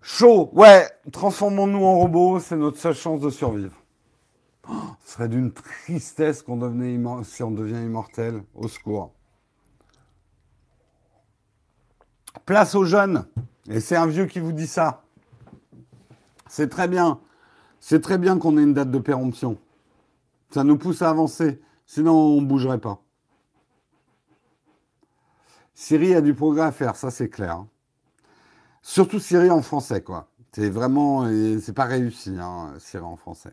Chaud, 0.01 0.49
ouais, 0.51 0.89
transformons-nous 1.13 1.85
en 1.85 1.95
robots, 1.95 2.41
c'est 2.41 2.57
notre 2.57 2.77
seule 2.77 2.95
chance 2.95 3.21
de 3.21 3.29
survivre. 3.29 3.81
Oh, 4.69 4.73
ce 5.05 5.13
serait 5.13 5.29
d'une 5.29 5.53
tristesse 5.53 6.41
qu'on 6.41 6.57
devenait 6.57 6.99
si 7.23 7.43
on 7.43 7.51
devient 7.51 7.81
immortel. 7.81 8.43
Au 8.55 8.67
secours. 8.67 9.13
Place 12.45 12.75
aux 12.75 12.83
jeunes. 12.83 13.25
Et 13.69 13.79
c'est 13.79 13.95
un 13.95 14.07
vieux 14.07 14.25
qui 14.25 14.41
vous 14.41 14.51
dit 14.51 14.67
ça. 14.67 15.05
C'est 16.49 16.67
très 16.67 16.89
bien. 16.89 17.21
C'est 17.85 17.99
très 17.99 18.17
bien 18.17 18.39
qu'on 18.39 18.57
ait 18.57 18.63
une 18.63 18.73
date 18.73 18.91
de 18.91 18.97
péremption. 18.97 19.57
Ça 20.51 20.63
nous 20.63 20.77
pousse 20.77 21.01
à 21.01 21.09
avancer. 21.09 21.59
Sinon, 21.85 22.13
on 22.13 22.39
ne 22.39 22.45
bougerait 22.45 22.79
pas. 22.79 23.01
Syrie 25.73 26.15
a 26.15 26.21
du 26.21 26.33
progrès 26.33 26.61
à 26.61 26.71
faire, 26.71 26.95
ça 26.95 27.11
c'est 27.11 27.27
clair. 27.27 27.65
Surtout 28.81 29.19
Syrie 29.19 29.51
en 29.51 29.61
français, 29.61 30.01
quoi. 30.01 30.29
C'est 30.53 30.69
vraiment, 30.69 31.27
c'est 31.59 31.73
pas 31.73 31.83
réussi, 31.83 32.37
hein, 32.39 32.73
Syrie 32.79 33.03
en 33.03 33.17
français. 33.17 33.51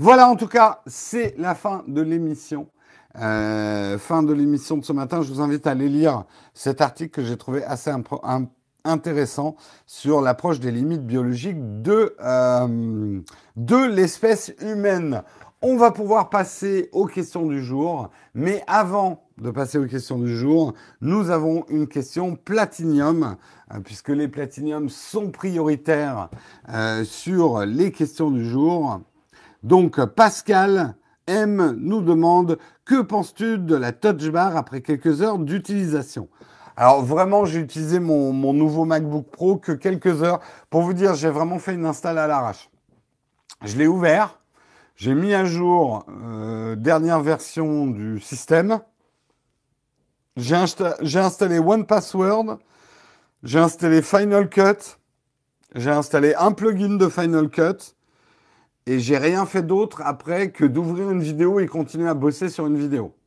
Voilà, 0.00 0.28
en 0.28 0.34
tout 0.34 0.48
cas, 0.48 0.82
c'est 0.88 1.36
la 1.38 1.54
fin 1.54 1.84
de 1.86 2.00
l'émission. 2.00 2.68
Euh, 3.14 3.96
fin 3.96 4.24
de 4.24 4.32
l'émission 4.32 4.76
de 4.76 4.84
ce 4.84 4.92
matin. 4.92 5.22
Je 5.22 5.32
vous 5.32 5.40
invite 5.40 5.68
à 5.68 5.70
aller 5.70 5.88
lire 5.88 6.24
cet 6.52 6.80
article 6.80 7.12
que 7.12 7.22
j'ai 7.22 7.36
trouvé 7.36 7.62
assez 7.62 7.90
important 7.90 8.48
intéressant 8.84 9.56
sur 9.86 10.20
l'approche 10.20 10.60
des 10.60 10.70
limites 10.70 11.06
biologiques 11.06 11.82
de, 11.82 12.14
euh, 12.20 13.20
de 13.56 13.76
l'espèce 13.76 14.52
humaine. 14.60 15.22
On 15.60 15.76
va 15.76 15.90
pouvoir 15.90 16.30
passer 16.30 16.88
aux 16.92 17.06
questions 17.06 17.44
du 17.46 17.62
jour, 17.62 18.10
mais 18.34 18.62
avant 18.68 19.24
de 19.38 19.50
passer 19.50 19.78
aux 19.78 19.86
questions 19.86 20.18
du 20.18 20.36
jour, 20.36 20.74
nous 21.00 21.30
avons 21.30 21.64
une 21.68 21.88
question 21.88 22.36
platinium, 22.36 23.36
euh, 23.72 23.80
puisque 23.80 24.10
les 24.10 24.28
platiniums 24.28 24.88
sont 24.88 25.30
prioritaires 25.30 26.30
euh, 26.72 27.04
sur 27.04 27.66
les 27.66 27.90
questions 27.90 28.30
du 28.30 28.48
jour. 28.48 29.00
Donc 29.64 30.04
Pascal 30.04 30.94
M 31.26 31.76
nous 31.78 32.02
demande 32.02 32.58
que 32.84 33.02
penses-tu 33.02 33.58
de 33.58 33.74
la 33.74 33.92
touch 33.92 34.30
bar 34.30 34.56
après 34.56 34.80
quelques 34.80 35.22
heures 35.22 35.38
d'utilisation? 35.38 36.28
Alors 36.80 37.02
vraiment, 37.02 37.44
j'ai 37.44 37.58
utilisé 37.58 37.98
mon, 37.98 38.52
nouveau 38.52 38.84
MacBook 38.84 39.28
Pro 39.32 39.56
que 39.56 39.72
quelques 39.72 40.22
heures. 40.22 40.38
Pour 40.70 40.82
vous 40.82 40.92
dire, 40.92 41.16
j'ai 41.16 41.28
vraiment 41.28 41.58
fait 41.58 41.74
une 41.74 41.84
install 41.84 42.16
à 42.18 42.28
l'arrache. 42.28 42.70
Je 43.64 43.76
l'ai 43.76 43.88
ouvert, 43.88 44.38
j'ai 44.94 45.12
mis 45.12 45.34
à 45.34 45.44
jour 45.44 46.06
euh, 46.08 46.76
dernière 46.76 47.18
version 47.18 47.88
du 47.88 48.20
système. 48.20 48.78
J'ai 50.36 50.54
installé 50.54 51.58
One 51.58 51.84
Password, 51.84 52.58
j'ai 53.42 53.58
installé 53.58 54.00
Final 54.00 54.48
Cut, 54.48 54.98
j'ai 55.74 55.90
installé 55.90 56.36
un 56.36 56.52
plugin 56.52 56.96
de 56.96 57.08
Final 57.08 57.48
Cut 57.48 57.96
et 58.86 59.00
j'ai 59.00 59.18
rien 59.18 59.46
fait 59.46 59.64
d'autre 59.64 60.00
après 60.04 60.52
que 60.52 60.64
d'ouvrir 60.64 61.10
une 61.10 61.22
vidéo 61.22 61.58
et 61.58 61.66
continuer 61.66 62.08
à 62.08 62.14
bosser 62.14 62.48
sur 62.48 62.68
une 62.68 62.78
vidéo. 62.78 63.17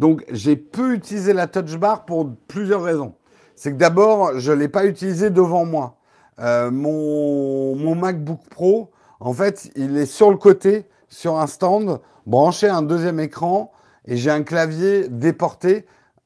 Donc 0.00 0.24
j'ai 0.30 0.56
peu 0.56 0.94
utilisé 0.94 1.34
la 1.34 1.46
touch 1.46 1.76
bar 1.76 2.06
pour 2.06 2.30
plusieurs 2.48 2.82
raisons. 2.82 3.12
C'est 3.54 3.72
que 3.72 3.76
d'abord, 3.76 4.40
je 4.40 4.50
ne 4.50 4.56
l'ai 4.56 4.68
pas 4.68 4.86
utilisé 4.86 5.28
devant 5.28 5.66
moi. 5.66 5.98
Euh, 6.38 6.70
mon, 6.70 7.76
mon, 7.76 7.94
MacBook 7.94 8.40
Pro, 8.48 8.90
en 9.20 9.34
fait, 9.34 9.70
il 9.76 9.98
est 9.98 10.06
sur 10.06 10.30
le 10.30 10.38
côté, 10.38 10.88
sur 11.10 11.38
un 11.38 11.46
stand, 11.46 12.00
branché 12.24 12.66
à 12.66 12.76
un 12.76 12.82
deuxième 12.82 13.20
écran, 13.20 13.72
et 14.06 14.16
j'ai 14.16 14.30
un 14.30 14.42
clavier 14.42 15.06
déporté 15.10 15.84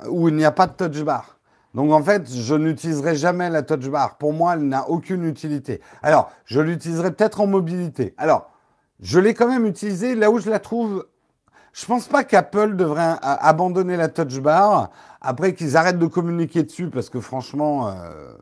où 0.08 0.28
il 0.28 0.36
n'y 0.36 0.44
a 0.44 0.52
pas 0.52 0.68
de 0.68 0.74
touch 0.74 1.02
bar. 1.02 1.40
Donc 1.74 1.90
en 1.90 2.00
fait, 2.00 2.32
je 2.32 2.54
n'utiliserai 2.54 3.16
jamais 3.16 3.50
la 3.50 3.62
touch 3.62 3.88
bar. 3.88 4.18
Pour 4.18 4.32
moi, 4.32 4.54
elle 4.54 4.68
n'a 4.68 4.88
aucune 4.88 5.24
utilité. 5.24 5.80
Alors, 6.00 6.30
je 6.44 6.60
l'utiliserai 6.60 7.10
peut-être 7.10 7.40
en 7.40 7.48
mobilité. 7.48 8.14
Alors, 8.18 8.52
je 9.00 9.18
l'ai 9.18 9.34
quand 9.34 9.48
même 9.48 9.66
utilisée 9.66 10.14
là 10.14 10.30
où 10.30 10.38
je 10.38 10.48
la 10.48 10.60
trouve. 10.60 11.04
Je 11.74 11.86
pense 11.86 12.06
pas 12.06 12.22
qu'Apple 12.22 12.76
devrait 12.76 13.16
abandonner 13.20 13.96
la 13.96 14.06
touch 14.06 14.38
bar 14.38 14.90
après 15.20 15.54
qu'ils 15.54 15.76
arrêtent 15.76 15.98
de 15.98 16.06
communiquer 16.06 16.62
dessus 16.62 16.88
parce 16.88 17.10
que 17.10 17.18
franchement, 17.18 17.88
euh, 17.88 18.32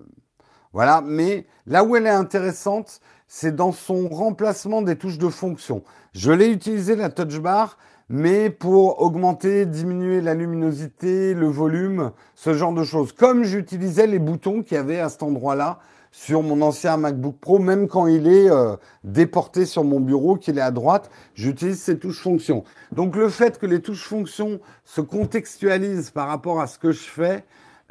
voilà. 0.75 1.01
Mais 1.03 1.47
là 1.67 1.83
où 1.83 1.97
elle 1.97 2.07
est 2.07 2.11
intéressante, 2.11 3.01
c'est 3.27 3.57
dans 3.57 3.73
son 3.73 4.07
remplacement 4.09 4.83
des 4.83 4.97
touches 4.97 5.17
de 5.17 5.31
fonction. 5.31 5.83
Je 6.13 6.31
l'ai 6.31 6.51
utilisé 6.51 6.95
la 6.95 7.09
touch 7.09 7.41
bar, 7.41 7.79
mais 8.11 8.51
pour 8.51 9.01
augmenter, 9.01 9.65
diminuer 9.65 10.21
la 10.21 10.35
luminosité, 10.35 11.33
le 11.33 11.47
volume, 11.47 12.13
ce 12.35 12.53
genre 12.53 12.75
de 12.75 12.85
choses. 12.85 13.13
Comme 13.13 13.45
j'utilisais 13.45 14.07
les 14.07 14.19
boutons 14.19 14.63
qu'il 14.63 14.77
y 14.77 14.79
avait 14.79 15.01
à 15.01 15.09
cet 15.09 15.23
endroit-là 15.23 15.79
sur 16.13 16.43
mon 16.43 16.63
ancien 16.63 16.97
MacBook 16.99 17.39
Pro, 17.41 17.59
même 17.59 17.89
quand 17.89 18.07
il 18.07 18.29
est 18.29 18.49
euh, 18.49 18.77
déporté 19.03 19.67
sur 19.67 19.83
mon 19.83 19.99
bureau, 19.99 20.37
qu'il 20.37 20.59
est 20.59 20.63
à 20.63 20.71
droite, 20.71 21.11
j'utilise 21.35 21.81
ces 21.81 21.99
touches 21.99 22.21
fonctions. 22.23 22.63
Donc 22.93 23.17
le 23.17 23.29
fait 23.29 23.59
que 23.59 23.67
les 23.67 23.81
touches 23.81 24.05
fonctions 24.05 24.61
se 24.85 25.01
contextualisent 25.01 26.11
par 26.11 26.29
rapport 26.29 26.61
à 26.61 26.69
ce 26.69 26.79
que 26.79 26.93
je 26.93 27.03
fais 27.03 27.45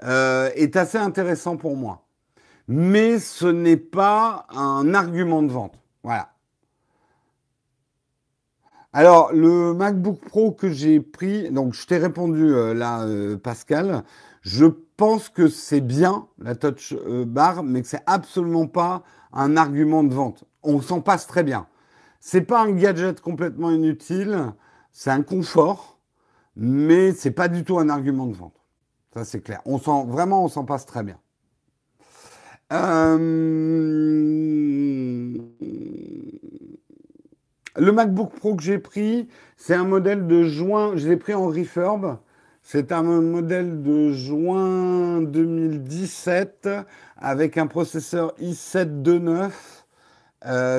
euh, 0.04 0.50
est 0.56 0.78
assez 0.78 0.98
intéressant 0.98 1.58
pour 1.58 1.76
moi. 1.76 2.04
Mais 2.68 3.20
ce 3.20 3.48
n'est 3.48 3.76
pas 3.76 4.46
un 4.50 4.94
argument 4.94 5.42
de 5.44 5.52
vente. 5.52 5.74
Voilà. 6.04 6.30
Alors, 8.94 9.32
le 9.32 9.74
MacBook 9.74 10.20
Pro 10.20 10.52
que 10.52 10.70
j'ai 10.70 11.00
pris, 11.00 11.50
donc 11.50 11.74
je 11.74 11.88
t'ai 11.88 11.98
répondu 11.98 12.54
euh, 12.54 12.74
là, 12.74 13.04
euh, 13.04 13.38
Pascal, 13.38 14.04
je 14.42 14.66
pense 15.02 15.30
que 15.30 15.48
c'est 15.48 15.82
bien 15.82 16.28
la 16.38 16.54
touch 16.54 16.94
euh, 16.94 17.26
bar, 17.26 17.64
mais 17.64 17.82
que 17.82 17.88
c'est 17.88 18.04
absolument 18.06 18.68
pas 18.68 19.02
un 19.34 19.58
argument 19.58 20.04
de 20.04 20.14
vente. 20.14 20.44
On 20.62 20.80
s'en 20.80 21.02
passe 21.02 21.26
très 21.26 21.42
bien. 21.42 21.66
C'est 22.20 22.42
pas 22.44 22.62
un 22.62 22.72
gadget 22.72 23.20
complètement 23.20 23.72
inutile, 23.72 24.54
c'est 24.92 25.10
un 25.10 25.24
confort, 25.24 25.98
mais 26.56 27.14
c'est 27.14 27.32
pas 27.32 27.48
du 27.48 27.64
tout 27.64 27.80
un 27.80 27.90
argument 27.90 28.28
de 28.28 28.36
vente. 28.36 28.62
Ça 29.16 29.26
c'est 29.26 29.42
clair. 29.42 29.62
On 29.66 29.80
sent 29.80 30.06
vraiment, 30.08 30.46
on 30.46 30.50
s'en 30.50 30.66
passe 30.66 30.86
très 30.86 31.02
bien. 31.02 31.18
Euh... 32.72 33.18
Le 37.76 37.92
MacBook 37.92 38.36
Pro 38.36 38.56
que 38.56 38.62
j'ai 38.62 38.78
pris, 38.78 39.28
c'est 39.58 39.74
un 39.74 39.86
modèle 39.86 40.28
de 40.28 40.44
juin, 40.44 40.96
je 40.96 41.10
l'ai 41.10 41.18
pris 41.18 41.34
en 41.34 41.48
refurb. 41.48 42.20
C'est 42.74 42.94
un 42.94 43.04
modèle 43.04 43.84
de 43.84 44.14
juin 44.14 45.22
2017 45.24 46.70
avec 47.18 47.58
un 47.58 47.68
processeur 47.68 48.34
i7 48.40 49.04
29, 49.04 49.86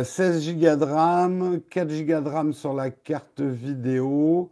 16 0.03 0.55
Go 0.55 0.77
de 0.77 0.85
RAM, 0.87 1.61
4 1.69 1.89
Go 2.07 2.21
de 2.23 2.29
RAM 2.31 2.53
sur 2.55 2.73
la 2.73 2.91
carte 2.91 3.43
vidéo 3.43 4.51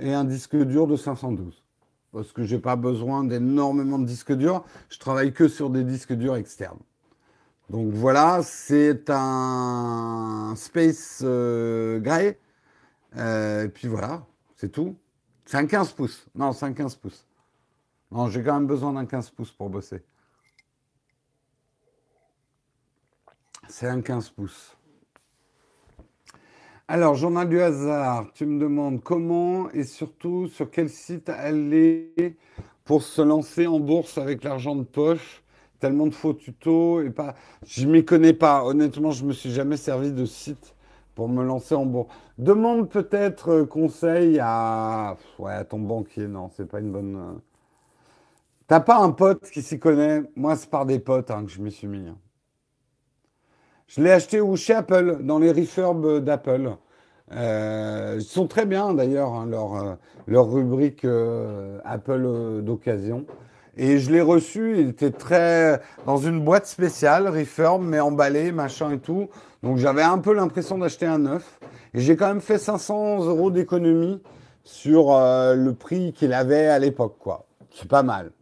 et 0.00 0.12
un 0.12 0.24
disque 0.24 0.56
dur 0.56 0.88
de 0.88 0.96
512. 0.96 1.62
Parce 2.10 2.32
que 2.32 2.42
j'ai 2.42 2.58
pas 2.58 2.74
besoin 2.74 3.22
d'énormément 3.22 4.00
de 4.00 4.06
disques 4.06 4.32
durs, 4.32 4.64
je 4.88 4.98
travaille 4.98 5.32
que 5.32 5.46
sur 5.46 5.70
des 5.70 5.84
disques 5.84 6.14
durs 6.14 6.34
externes. 6.34 6.80
Donc 7.68 7.92
voilà, 7.92 8.40
c'est 8.42 9.08
un 9.10 10.54
Space 10.56 11.20
euh, 11.22 12.00
Gray. 12.00 12.36
Euh, 13.16 13.66
et 13.66 13.68
puis 13.68 13.86
voilà, 13.86 14.26
c'est 14.56 14.72
tout. 14.72 14.96
C'est 15.50 15.56
un 15.56 15.66
15 15.66 15.94
pouces. 15.94 16.28
Non, 16.32 16.52
c'est 16.52 16.64
un 16.64 16.72
15 16.72 16.94
pouces. 16.94 17.26
Non, 18.12 18.28
j'ai 18.28 18.40
quand 18.40 18.54
même 18.54 18.68
besoin 18.68 18.92
d'un 18.92 19.04
15 19.04 19.30
pouces 19.30 19.50
pour 19.50 19.68
bosser. 19.68 20.00
C'est 23.68 23.88
un 23.88 24.00
15 24.00 24.28
pouces. 24.30 24.76
Alors, 26.86 27.16
journal 27.16 27.48
du 27.48 27.60
hasard, 27.60 28.30
tu 28.32 28.46
me 28.46 28.60
demandes 28.60 29.02
comment 29.02 29.68
et 29.72 29.82
surtout 29.82 30.46
sur 30.46 30.70
quel 30.70 30.88
site 30.88 31.28
aller 31.28 32.36
pour 32.84 33.02
se 33.02 33.20
lancer 33.20 33.66
en 33.66 33.80
bourse 33.80 34.18
avec 34.18 34.44
l'argent 34.44 34.76
de 34.76 34.84
poche 34.84 35.42
tellement 35.80 36.06
de 36.06 36.14
faux 36.14 36.34
tutos 36.34 37.02
et 37.02 37.10
pas. 37.10 37.34
Je 37.66 37.88
m'y 37.88 38.04
connais 38.04 38.34
pas. 38.34 38.62
Honnêtement, 38.64 39.10
je 39.10 39.24
me 39.24 39.32
suis 39.32 39.50
jamais 39.50 39.76
servi 39.76 40.12
de 40.12 40.26
site 40.26 40.76
pour 41.20 41.28
me 41.28 41.44
lancer 41.44 41.74
en 41.74 41.84
bourse. 41.84 42.08
Demande 42.38 42.88
peut-être 42.88 43.50
euh, 43.50 43.66
conseil 43.66 44.38
à, 44.40 45.18
ouais, 45.38 45.52
à 45.52 45.64
ton 45.64 45.78
banquier. 45.78 46.26
Non, 46.26 46.48
c'est 46.56 46.64
pas 46.64 46.80
une 46.80 46.90
bonne. 46.90 47.14
Euh. 47.14 47.38
T'as 48.66 48.80
pas 48.80 48.96
un 48.96 49.10
pote 49.10 49.50
qui 49.50 49.60
s'y 49.60 49.78
connaît? 49.78 50.22
Moi, 50.34 50.56
c'est 50.56 50.70
par 50.70 50.86
des 50.86 50.98
potes 50.98 51.30
hein, 51.30 51.44
que 51.44 51.50
je 51.50 51.60
m'y 51.60 51.70
suis 51.70 51.88
mis. 51.88 52.08
Hein. 52.08 52.16
Je 53.86 54.00
l'ai 54.00 54.12
acheté 54.12 54.40
où 54.40 54.56
Chez 54.56 54.72
Apple, 54.72 55.18
dans 55.20 55.38
les 55.38 55.52
refurbs 55.52 56.20
d'Apple. 56.20 56.70
Euh, 57.32 58.14
ils 58.18 58.24
sont 58.24 58.46
très 58.46 58.64
bien 58.64 58.94
d'ailleurs, 58.94 59.34
hein, 59.34 59.44
leur, 59.44 59.98
leur 60.26 60.50
rubrique 60.50 61.06
Apple 61.84 62.62
d'occasion. 62.62 63.26
Et 63.82 63.98
je 63.98 64.12
l'ai 64.12 64.20
reçu, 64.20 64.78
il 64.78 64.90
était 64.90 65.10
très 65.10 65.80
dans 66.04 66.18
une 66.18 66.44
boîte 66.44 66.66
spéciale, 66.66 67.26
refurb, 67.28 67.82
mais 67.82 67.98
emballé, 67.98 68.52
machin 68.52 68.90
et 68.90 68.98
tout. 68.98 69.30
Donc 69.62 69.78
j'avais 69.78 70.02
un 70.02 70.18
peu 70.18 70.34
l'impression 70.34 70.76
d'acheter 70.76 71.06
un 71.06 71.20
neuf. 71.20 71.58
Et 71.94 72.00
j'ai 72.00 72.14
quand 72.14 72.28
même 72.28 72.42
fait 72.42 72.58
500 72.58 73.24
euros 73.24 73.50
d'économie 73.50 74.20
sur 74.64 75.14
euh, 75.14 75.54
le 75.54 75.72
prix 75.72 76.12
qu'il 76.12 76.34
avait 76.34 76.66
à 76.66 76.78
l'époque, 76.78 77.16
quoi. 77.18 77.46
C'est 77.70 77.88
pas 77.88 78.02
mal. 78.02 78.32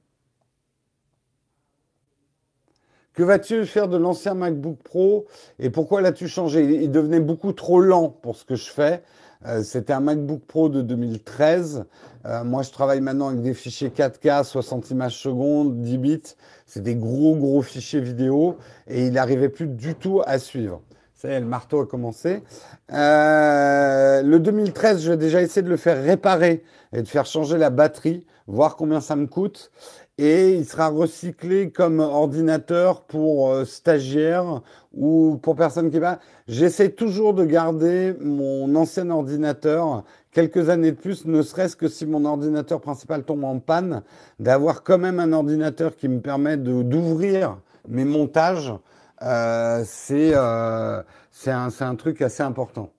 Que 3.15 3.23
vas-tu 3.23 3.65
faire 3.65 3.87
de 3.87 3.97
l'ancien 3.97 4.35
MacBook 4.35 4.79
Pro 4.83 5.27
et 5.61 5.71
pourquoi 5.71 6.01
l'as-tu 6.01 6.27
changé? 6.27 6.65
Il 6.83 6.91
devenait 6.91 7.21
beaucoup 7.21 7.53
trop 7.53 7.79
lent 7.81 8.09
pour 8.09 8.35
ce 8.35 8.45
que 8.45 8.57
je 8.57 8.73
fais. 8.73 9.05
Euh, 9.47 9.63
c'était 9.63 9.93
un 9.93 10.01
MacBook 10.01 10.43
Pro 10.47 10.69
de 10.69 10.83
2013. 10.83 11.85
Euh, 12.27 12.45
moi, 12.45 12.63
je 12.63 12.71
travaille 12.71 13.01
maintenant 13.01 13.29
avec 13.29 13.43
des 13.43 13.55
fichiers 13.55 13.91
4K, 13.91 14.45
60 14.45 14.91
images 14.91 15.17
secondes, 15.17 15.81
10 15.81 15.99
bits. 15.99 16.23
C'est 16.67 16.83
des 16.83 16.97
gros, 16.97 17.37
gros 17.37 17.63
fichiers 17.63 18.01
vidéo 18.01 18.57
et 18.89 19.07
il 19.07 19.13
n'arrivait 19.13 19.49
plus 19.49 19.69
du 19.69 19.95
tout 19.95 20.23
à 20.27 20.39
suivre. 20.39 20.83
Ça 21.15 21.29
y 21.29 21.33
est, 21.33 21.41
le 21.41 21.47
marteau 21.47 21.81
a 21.81 21.87
commencé. 21.87 22.43
Euh, 22.93 24.23
le 24.23 24.39
2013, 24.39 25.03
je 25.03 25.11
vais 25.11 25.17
déjà 25.17 25.43
essayer 25.43 25.63
de 25.63 25.69
le 25.69 25.77
faire 25.77 26.03
réparer 26.03 26.63
et 26.93 27.03
de 27.03 27.09
faire 27.09 27.27
changer 27.27 27.59
la 27.59 27.71
batterie, 27.71 28.25
voir 28.47 28.77
combien 28.77 29.01
ça 29.01 29.17
me 29.17 29.27
coûte 29.27 29.73
et 30.19 30.55
il 30.55 30.67
sera 30.67 30.89
recyclé 30.89 31.71
comme 31.71 32.01
ordinateur 32.01 33.03
pour 33.03 33.51
euh, 33.51 33.65
stagiaires 33.65 34.63
ou 34.93 35.39
pour 35.41 35.55
personnes 35.55 35.91
qui 35.91 36.01
va. 36.01 36.19
J'essaie 36.49 36.91
toujours 36.91 37.35
de 37.35 37.45
garder 37.45 38.17
mon 38.21 38.75
ancien 38.75 39.09
ordinateur 39.11 40.05
quelques 40.33 40.69
années 40.69 40.93
de 40.93 40.97
plus, 40.97 41.25
ne 41.25 41.43
serait-ce 41.43 41.77
que 41.77 41.89
si 41.89 42.05
mon 42.05 42.25
ordinateur 42.25 42.81
principal 42.81 43.23
tombe 43.23 43.45
en 43.45 43.61
panne, 43.61 44.03
d'avoir 44.39 44.83
quand 44.83 44.99
même 44.99 45.21
un 45.21 45.33
ordinateur 45.33 45.97
qui 45.97 46.09
me 46.09 46.21
permet 46.21 46.57
d'ouvrir 46.57 47.59
mes 47.89 48.05
montages. 48.05 48.73
Euh, 49.23 49.83
c'est 49.85 50.33
euh, 50.35 51.03
un, 51.47 51.69
un 51.81 51.95
truc 51.97 52.23
assez 52.23 52.43
important. 52.43 52.93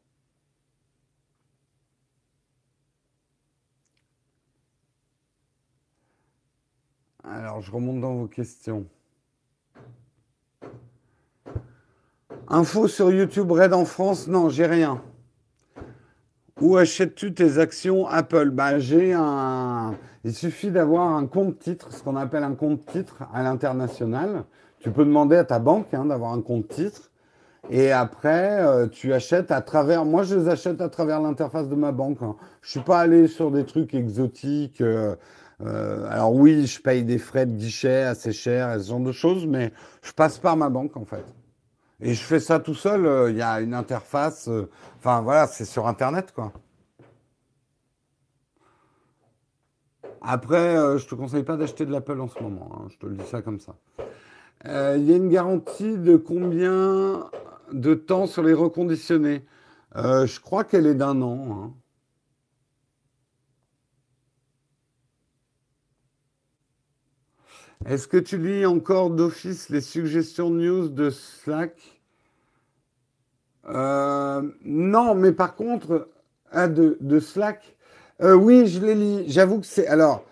Alors, 7.32 7.62
je 7.62 7.72
remonte 7.72 8.02
dans 8.02 8.16
vos 8.16 8.26
questions. 8.26 8.86
Info 12.48 12.88
sur 12.88 13.12
YouTube 13.12 13.52
Red 13.52 13.72
en 13.72 13.86
France 13.86 14.28
Non, 14.28 14.50
j'ai 14.50 14.66
rien. 14.66 15.00
Où 16.60 16.78
achètes-tu 16.78 17.36
tes 17.36 17.60
actions 17.60 18.08
Apple? 18.08 18.50
Bah, 18.50 18.80
j'ai 18.80 19.14
un. 19.14 19.96
Il 20.24 20.34
suffit 20.34 20.72
d'avoir 20.72 21.16
un 21.16 21.28
compte 21.28 21.60
titre, 21.60 21.94
ce 21.94 22.02
qu'on 22.02 22.16
appelle 22.16 22.44
un 22.44 22.56
compte 22.56 22.84
titre 22.88 23.20
à 23.32 23.44
l'international. 23.44 24.46
Tu 24.80 24.90
peux 24.90 25.06
demander 25.06 25.36
à 25.36 25.44
ta 25.44 25.60
banque 25.60 25.94
hein, 25.94 26.06
d'avoir 26.06 26.34
un 26.34 26.42
compte 26.42 26.68
titre. 26.68 27.12
Et 27.70 27.92
après, 27.92 28.64
euh, 28.64 28.88
tu 28.88 29.14
achètes 29.14 29.52
à 29.52 29.62
travers. 29.62 30.04
Moi, 30.04 30.24
je 30.24 30.36
les 30.36 30.50
achète 30.50 30.82
à 30.82 30.90
travers 30.90 31.22
l'interface 31.22 31.70
de 31.70 31.76
ma 31.76 31.92
banque. 31.92 32.18
Hein. 32.24 32.36
Je 32.62 32.72
suis 32.72 32.80
pas 32.80 33.00
allé 33.00 33.28
sur 33.28 33.52
des 33.52 33.66
trucs 33.66 33.94
exotiques. 33.94 34.82
Euh, 34.82 35.16
euh, 35.62 36.08
alors 36.10 36.34
oui, 36.34 36.66
je 36.66 36.82
paye 36.82 37.04
des 37.04 37.18
frais 37.18 37.46
de 37.46 37.52
guichet 37.52 38.04
assez 38.04 38.32
chers, 38.32 38.80
ce 38.80 38.90
genre 38.90 39.00
de 39.00 39.12
choses, 39.12 39.46
mais 39.46 39.74
je 40.02 40.12
passe 40.12 40.38
par 40.38 40.56
ma 40.58 40.70
banque 40.70 40.96
en 40.98 41.06
fait. 41.06 41.26
Et 42.02 42.14
je 42.14 42.22
fais 42.22 42.40
ça 42.40 42.60
tout 42.60 42.76
seul. 42.76 43.32
Il 43.32 43.38
y 43.38 43.42
a 43.42 43.60
une 43.60 43.74
interface. 43.74 44.50
Enfin 44.98 45.22
voilà, 45.22 45.48
c'est 45.48 45.66
sur 45.66 45.88
Internet 45.88 46.32
quoi. 46.34 46.54
Après, 50.22 50.98
je 50.98 51.08
te 51.08 51.16
conseille 51.16 51.44
pas 51.44 51.58
d'acheter 51.58 51.86
de 51.86 51.92
l'Apple 51.92 52.20
en 52.20 52.28
ce 52.28 52.42
moment. 52.42 52.70
Hein. 52.74 52.88
Je 52.90 52.98
te 52.98 53.06
le 53.06 53.16
dis 53.16 53.26
ça 53.26 53.42
comme 53.42 53.60
ça. 53.60 53.76
Il 54.66 55.04
y 55.04 55.14
a 55.14 55.16
une 55.16 55.30
garantie 55.30 55.98
de 55.98 56.16
combien 56.18 57.30
de 57.74 57.94
temps 57.94 58.28
sur 58.28 58.44
les 58.44 58.54
reconditionnés? 58.54 59.46
Euh, 59.96 60.26
Je 60.26 60.40
crois 60.40 60.64
qu'elle 60.64 60.86
est 60.86 60.96
d'un 60.96 61.22
an. 61.22 61.48
Hein. 61.52 61.74
Est-ce 67.86 68.08
que 68.10 68.18
tu 68.18 68.38
lis 68.38 68.66
encore 68.66 69.10
d'office 69.10 69.70
les 69.70 69.80
suggestions 69.80 70.50
news 70.50 70.90
de 70.90 71.10
Slack? 71.10 71.78
Euh, 73.70 74.42
Non, 74.66 75.16
mais 75.16 75.32
par 75.32 75.56
contre, 75.56 76.10
ah, 76.52 76.68
de, 76.68 77.20
Slack, 77.20 77.78
euh, 78.22 78.34
oui, 78.34 78.68
je 78.68 78.82
les 78.82 78.96
lis. 78.96 79.24
J'avoue 79.28 79.62
que 79.62 79.66
c'est... 79.66 79.88
Alors, 79.88 80.26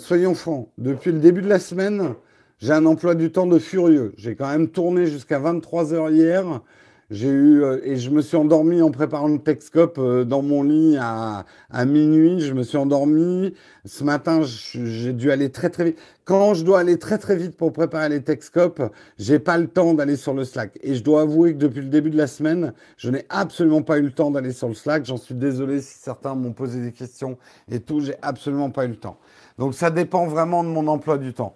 soyons 0.00 0.34
francs, 0.34 0.68
depuis 0.76 1.12
le 1.12 1.20
début 1.20 1.40
de 1.40 1.48
la 1.48 1.60
semaine, 1.60 2.14
j'ai 2.58 2.72
un 2.72 2.84
emploi 2.84 3.14
du 3.14 3.30
temps 3.30 3.46
de 3.46 3.60
furieux. 3.60 4.12
J'ai 4.16 4.34
quand 4.34 4.48
même 4.48 4.68
tourné 4.68 5.06
jusqu'à 5.06 5.38
23 5.38 5.94
heures 5.94 6.10
hier. 6.10 6.62
J'ai 7.10 7.28
eu 7.28 7.62
euh, 7.62 7.78
et 7.84 7.96
je 7.96 8.10
me 8.10 8.20
suis 8.20 8.36
endormi 8.36 8.82
en 8.82 8.90
préparant 8.90 9.28
le 9.28 9.38
Texcope 9.38 9.96
euh, 9.98 10.24
dans 10.24 10.42
mon 10.42 10.64
lit 10.64 10.96
à, 11.00 11.44
à, 11.70 11.84
minuit. 11.84 12.40
Je 12.40 12.52
me 12.52 12.64
suis 12.64 12.76
endormi. 12.76 13.54
Ce 13.84 14.02
matin, 14.02 14.40
j'ai 14.42 15.12
dû 15.12 15.30
aller 15.30 15.52
très 15.52 15.70
très 15.70 15.84
vite. 15.84 15.98
Quand 16.24 16.54
je 16.54 16.64
dois 16.64 16.80
aller 16.80 16.98
très 16.98 17.18
très 17.18 17.36
vite 17.36 17.56
pour 17.56 17.72
préparer 17.72 18.08
les 18.08 18.22
Texcopes, 18.22 18.82
j'ai 19.18 19.38
pas 19.38 19.56
le 19.56 19.68
temps 19.68 19.94
d'aller 19.94 20.16
sur 20.16 20.34
le 20.34 20.42
Slack. 20.42 20.76
Et 20.82 20.96
je 20.96 21.04
dois 21.04 21.22
avouer 21.22 21.52
que 21.52 21.58
depuis 21.58 21.82
le 21.82 21.88
début 21.88 22.10
de 22.10 22.16
la 22.16 22.26
semaine, 22.26 22.72
je 22.96 23.10
n'ai 23.10 23.24
absolument 23.28 23.82
pas 23.82 23.98
eu 23.98 24.02
le 24.02 24.12
temps 24.12 24.32
d'aller 24.32 24.52
sur 24.52 24.66
le 24.66 24.74
Slack. 24.74 25.04
J'en 25.04 25.16
suis 25.16 25.36
désolé 25.36 25.82
si 25.82 25.98
certains 25.98 26.34
m'ont 26.34 26.52
posé 26.52 26.80
des 26.80 26.92
questions 26.92 27.38
et 27.70 27.78
tout. 27.78 28.00
J'ai 28.00 28.16
absolument 28.20 28.70
pas 28.70 28.84
eu 28.84 28.88
le 28.88 28.96
temps. 28.96 29.18
Donc 29.58 29.74
ça 29.74 29.90
dépend 29.90 30.26
vraiment 30.26 30.64
de 30.64 30.68
mon 30.70 30.88
emploi 30.88 31.18
du 31.18 31.32
temps. 31.32 31.54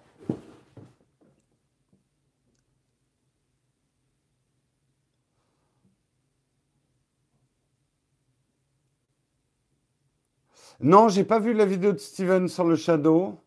Non, 10.83 11.09
j'ai 11.09 11.23
pas 11.23 11.37
vu 11.37 11.53
la 11.53 11.65
vidéo 11.65 11.91
de 11.91 11.99
Steven 11.99 12.47
sur 12.47 12.63
le 12.63 12.75
Shadow. 12.75 13.37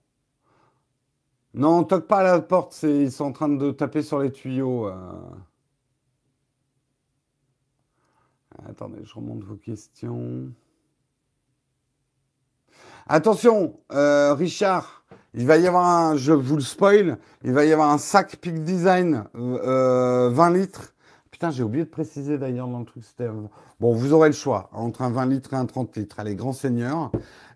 Non, 1.53 1.78
on 1.78 1.85
toque 1.85 2.07
pas 2.07 2.18
à 2.18 2.22
la 2.22 2.41
porte, 2.41 2.80
ils 2.85 3.11
sont 3.11 3.24
en 3.24 3.32
train 3.32 3.49
de 3.49 3.72
taper 3.72 4.03
sur 4.03 4.20
les 4.20 4.30
tuyaux. 4.30 4.87
Euh. 4.89 5.12
Attendez, 8.68 9.05
je 9.05 9.14
remonte 9.14 9.43
vos 9.43 9.57
questions. 9.57 10.53
Attention, 13.09 13.80
euh, 13.93 14.32
Richard, 14.35 15.05
il 15.35 15.47
va 15.47 15.57
y 15.57 15.66
avoir 15.66 15.87
un, 15.87 16.16
je 16.16 16.32
vous 16.32 16.55
le 16.55 16.62
spoil, 16.62 17.18
il 17.43 17.53
va 17.53 17.64
y 17.64 17.72
avoir 17.72 17.91
un 17.91 17.99
sac 17.99 18.37
Peak 18.37 18.62
Design 18.62 19.24
20 19.35 19.59
euh, 19.64 20.51
litres. 20.51 20.94
Putain, 21.35 21.51
j'ai 21.51 21.64
oublié 21.64 21.85
de 21.85 21.91
préciser 21.91 22.39
d'ailleurs 22.39 22.68
dans 22.68 22.78
le 22.78 22.85
truc. 22.85 23.03
Bon, 23.80 23.93
vous 23.93 24.12
aurez 24.12 24.28
le 24.28 24.35
choix 24.37 24.70
entre 24.72 25.03
un 25.03 25.11
20 25.11 25.26
litres 25.26 25.53
et 25.53 25.57
un 25.57 25.66
30 25.66 25.97
litres. 25.97 26.20
Allez, 26.20 26.37
grand 26.37 26.53
seigneur. 26.53 27.11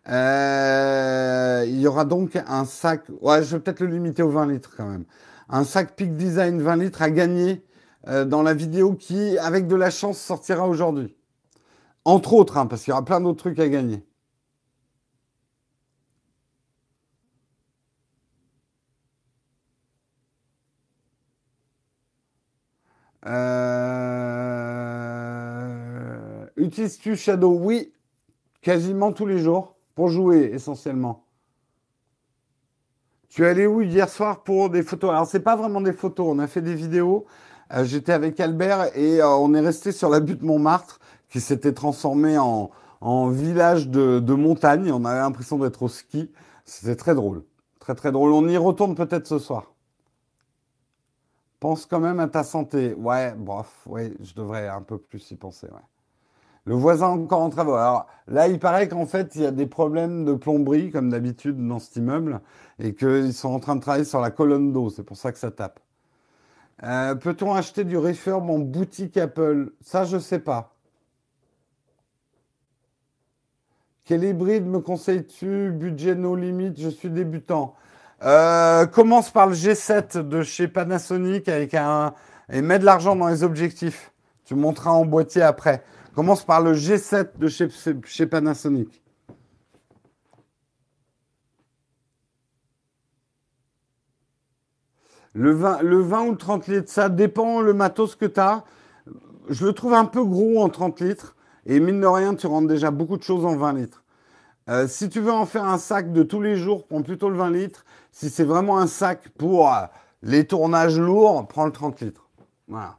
Euh, 0.09 1.65
il 1.65 1.79
y 1.79 1.87
aura 1.87 2.05
donc 2.05 2.35
un 2.35 2.65
sac. 2.65 3.03
Ouais, 3.21 3.45
je 3.45 3.55
vais 3.55 3.63
peut-être 3.63 3.79
le 3.79 3.87
limiter 3.87 4.25
au 4.25 4.31
20 4.31 4.49
litres 4.49 4.75
quand 4.77 4.89
même. 4.89 5.05
Un 5.49 5.63
sac 5.63 5.95
Peak 5.95 6.17
Design 6.17 6.61
20 6.61 6.75
litres 6.75 7.03
à 7.03 7.11
gagner 7.11 7.65
euh, 8.09 8.25
dans 8.25 8.43
la 8.43 8.53
vidéo 8.53 8.95
qui, 8.95 9.39
avec 9.39 9.69
de 9.69 9.77
la 9.77 9.91
chance, 9.91 10.19
sortira 10.19 10.67
aujourd'hui. 10.67 11.17
Entre 12.05 12.33
autres, 12.33 12.57
hein, 12.57 12.67
parce 12.67 12.83
qu'il 12.83 12.91
y 12.91 12.95
aura 12.95 13.05
plein 13.05 13.21
d'autres 13.21 13.39
trucs 13.39 13.61
à 13.61 13.69
gagner. 13.69 14.05
Euh... 23.29 24.39
Utilises-tu 26.57 27.17
Shadow? 27.17 27.51
Oui, 27.53 27.93
quasiment 28.63 29.13
tous 29.13 29.27
les 29.27 29.39
jours, 29.39 29.77
pour 29.95 30.09
jouer 30.09 30.51
essentiellement. 30.53 31.25
Tu 33.29 33.45
es 33.45 33.49
allé 33.49 33.67
où 33.67 33.83
hier 33.83 34.09
soir 34.09 34.43
pour 34.43 34.71
des 34.71 34.83
photos? 34.83 35.11
Alors, 35.11 35.27
c'est 35.27 35.41
pas 35.41 35.57
vraiment 35.57 35.83
des 35.83 35.93
photos, 35.93 36.27
on 36.29 36.39
a 36.39 36.47
fait 36.47 36.63
des 36.63 36.75
vidéos. 36.75 37.27
Euh, 37.73 37.85
j'étais 37.85 38.13
avec 38.13 38.41
Albert 38.41 38.97
et 38.97 39.21
euh, 39.21 39.29
on 39.29 39.53
est 39.55 39.61
resté 39.61 39.93
sur 39.93 40.09
la 40.09 40.21
butte 40.21 40.43
Montmartre 40.43 40.99
qui 41.29 41.41
s'était 41.41 41.75
transformée 41.75 42.39
en, 42.39 42.71
village 43.29 43.89
de, 43.89 44.19
de, 44.19 44.35
montagne. 44.35 44.91
On 44.91 45.05
avait 45.05 45.19
l'impression 45.21 45.59
d'être 45.59 45.83
au 45.83 45.89
ski. 45.89 46.33
C'était 46.65 46.97
très 46.97 47.15
drôle. 47.15 47.45
Très, 47.81 47.95
très 47.95 48.11
drôle. 48.11 48.33
On 48.33 48.49
y 48.49 48.57
retourne 48.57 48.95
peut-être 48.95 49.27
ce 49.27 49.39
soir. 49.39 49.75
Pense 51.61 51.87
quand 51.87 52.01
même 52.01 52.21
à 52.21 52.29
ta 52.29 52.45
santé. 52.45 52.95
Ouais, 52.95 53.35
bref, 53.37 53.67
ouais, 53.87 54.13
je 54.21 54.35
devrais 54.35 54.69
un 54.69 54.83
peu 54.83 54.99
plus 54.99 55.31
y 55.31 55.35
penser. 55.35 55.67
Le 56.65 56.75
voisin 56.75 57.09
encore 57.09 57.41
en 57.41 57.51
travaux. 57.51 57.75
Alors 57.75 58.07
là, 58.29 58.47
il 58.47 58.59
paraît 58.59 58.89
qu'en 58.89 59.07
fait, 59.07 59.35
il 59.35 59.43
y 59.43 59.47
a 59.47 59.51
des 59.51 59.67
problèmes 59.67 60.25
de 60.25 60.35
plomberie, 60.35 60.91
comme 60.91 61.11
d'habitude 61.11 61.57
dans 61.67 61.79
cet 61.79 61.97
immeuble, 61.97 62.41
et 62.79 62.95
qu'ils 62.95 63.33
sont 63.33 63.49
en 63.49 63.59
train 63.59 63.75
de 63.75 63.81
travailler 63.81 64.05
sur 64.05 64.21
la 64.21 64.31
colonne 64.31 64.73
d'eau. 64.73 64.91
C'est 64.91 65.03
pour 65.03 65.17
ça 65.17 65.33
que 65.33 65.39
ça 65.39 65.51
tape. 65.51 65.81
Euh, 66.85 67.17
peut-on 67.17 67.55
acheter 67.55 67.85
du 67.85 67.97
refurb 67.97 68.49
en 68.49 68.61
boutique 68.61 69.17
Apple? 69.17 69.73
Ça, 69.81 70.05
je 70.05 70.19
sais 70.19 70.39
pas. 70.39 70.77
Quel 74.05 74.23
hybride 74.25 74.65
me 74.65 74.81
conseilles-tu? 74.81 75.73
Budget 75.73 76.15
no 76.15 76.37
limite, 76.37 76.81
je 76.81 76.89
suis 76.89 77.11
débutant. 77.11 77.75
Euh, 78.25 78.87
commence 78.87 79.31
par 79.31 79.47
le 79.47 79.55
G7 79.55 80.19
de 80.27 80.43
chez 80.43 80.67
Panasonic 80.67 81.49
avec 81.49 81.75
un 81.75 82.15
et 82.51 82.63
mets 82.63 82.79
de 82.79 82.85
l'argent 82.85 83.15
dans 83.15 83.29
les 83.29 83.45
objectifs. 83.45 84.13
Tu 84.45 84.55
monteras 84.55 84.91
en 84.91 85.05
boîtier 85.05 85.43
après. 85.43 85.85
Commence 86.15 86.45
par 86.45 86.61
le 86.61 86.73
G7 86.75 87.39
de 87.39 87.49
chez, 87.49 87.69
chez 88.05 88.27
Panasonic. 88.27 89.03
Le 95.35 95.53
20, 95.53 95.83
le 95.83 96.01
20 96.01 96.23
ou 96.23 96.31
le 96.33 96.37
30 96.37 96.67
litres, 96.67 96.91
ça 96.91 97.09
dépend 97.09 97.61
le 97.61 97.73
matos 97.73 98.17
que 98.17 98.25
tu 98.25 98.41
as. 98.41 98.65
Je 99.49 99.65
le 99.65 99.73
trouve 99.73 99.95
un 99.95 100.07
peu 100.07 100.25
gros 100.25 100.61
en 100.63 100.69
30 100.69 101.01
litres. 101.01 101.37
Et 101.67 101.79
mine 101.79 102.01
de 102.01 102.07
rien, 102.07 102.35
tu 102.35 102.47
rentres 102.47 102.67
déjà 102.67 102.91
beaucoup 102.91 103.17
de 103.17 103.23
choses 103.23 103.45
en 103.45 103.57
20 103.57 103.75
litres. 103.75 104.03
Euh, 104.69 104.87
si 104.87 105.09
tu 105.09 105.21
veux 105.21 105.33
en 105.33 105.47
faire 105.47 105.65
un 105.65 105.79
sac 105.79 106.13
de 106.13 106.23
tous 106.23 106.43
les 106.43 106.57
jours, 106.57 106.87
prends 106.87 107.03
plutôt 107.03 107.31
le 107.31 107.37
20 107.37 107.51
litres. 107.51 107.85
Si 108.13 108.29
c'est 108.29 108.45
vraiment 108.45 108.79
un 108.79 108.87
sac 108.87 109.29
pour 109.31 109.73
euh, 109.73 109.87
les 110.23 110.47
tournages 110.47 110.99
lourds, 110.99 111.47
prends 111.49 111.65
le 111.65 111.73
30 111.73 112.01
litres. 112.03 112.29
Voilà. 112.69 112.99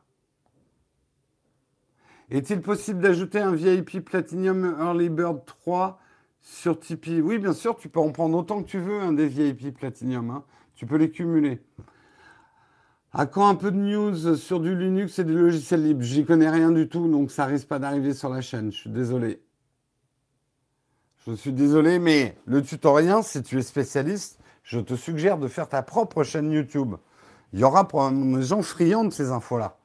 Est-il 2.32 2.62
possible 2.62 3.02
d'ajouter 3.02 3.40
un 3.40 3.54
VIP 3.54 4.04
Platinum 4.04 4.78
Early 4.80 5.10
Bird 5.10 5.46
3 5.46 6.00
sur 6.42 6.80
Tipeee? 6.80 7.22
Oui, 7.22 7.38
bien 7.38 7.54
sûr, 7.54 7.76
tu 7.76 7.90
peux 7.90 8.00
en 8.00 8.12
prendre 8.12 8.38
autant 8.38 8.64
que 8.64 8.68
tu 8.68 8.80
veux, 8.80 9.00
un 9.00 9.14
des 9.14 9.28
VIP 9.28 9.78
Platinum. 9.78 10.32
Hein. 10.32 10.44
Tu 10.76 10.88
peux 10.88 10.98
les 10.98 11.12
cumuler. 11.12 11.62
À 13.12 13.26
quand 13.26 13.48
un 13.48 13.56
peu 13.56 13.72
de 13.72 13.78
news 13.78 14.36
sur 14.36 14.60
du 14.60 14.76
Linux 14.76 15.18
et 15.20 15.24
des 15.24 15.34
logiciels 15.34 15.84
libres 15.84 16.04
J'y 16.04 16.26
connais 16.26 16.50
rien 16.50 16.72
du 16.72 16.88
tout, 16.88 17.08
donc 17.08 17.32
ça 17.32 17.46
risque 17.46 17.68
pas 17.68 17.80
d'arriver 17.80 18.14
sur 18.14 18.30
la 18.30 18.42
chaîne. 18.42 18.72
Je 18.72 18.78
suis 18.78 18.90
désolé. 18.92 19.42
Je 21.30 21.36
suis 21.36 21.54
désolé, 21.54 22.00
mais 22.00 22.36
le 22.48 22.64
tutoriel, 22.64 23.22
si 23.22 23.44
tu 23.44 23.60
es 23.60 23.62
spécialiste, 23.62 24.40
je 24.64 24.80
te 24.80 24.96
suggère 24.96 25.38
de 25.38 25.48
faire 25.48 25.70
ta 25.70 25.84
propre 25.84 26.24
chaîne 26.24 26.52
YouTube. 26.52 26.96
Il 27.54 27.60
y 27.60 27.64
aura 27.64 27.88
pour 27.88 28.10
des 28.10 28.42
gens 28.42 28.64
friands 28.64 29.04
de 29.04 29.12
ces 29.12 29.30
infos-là. 29.30 29.78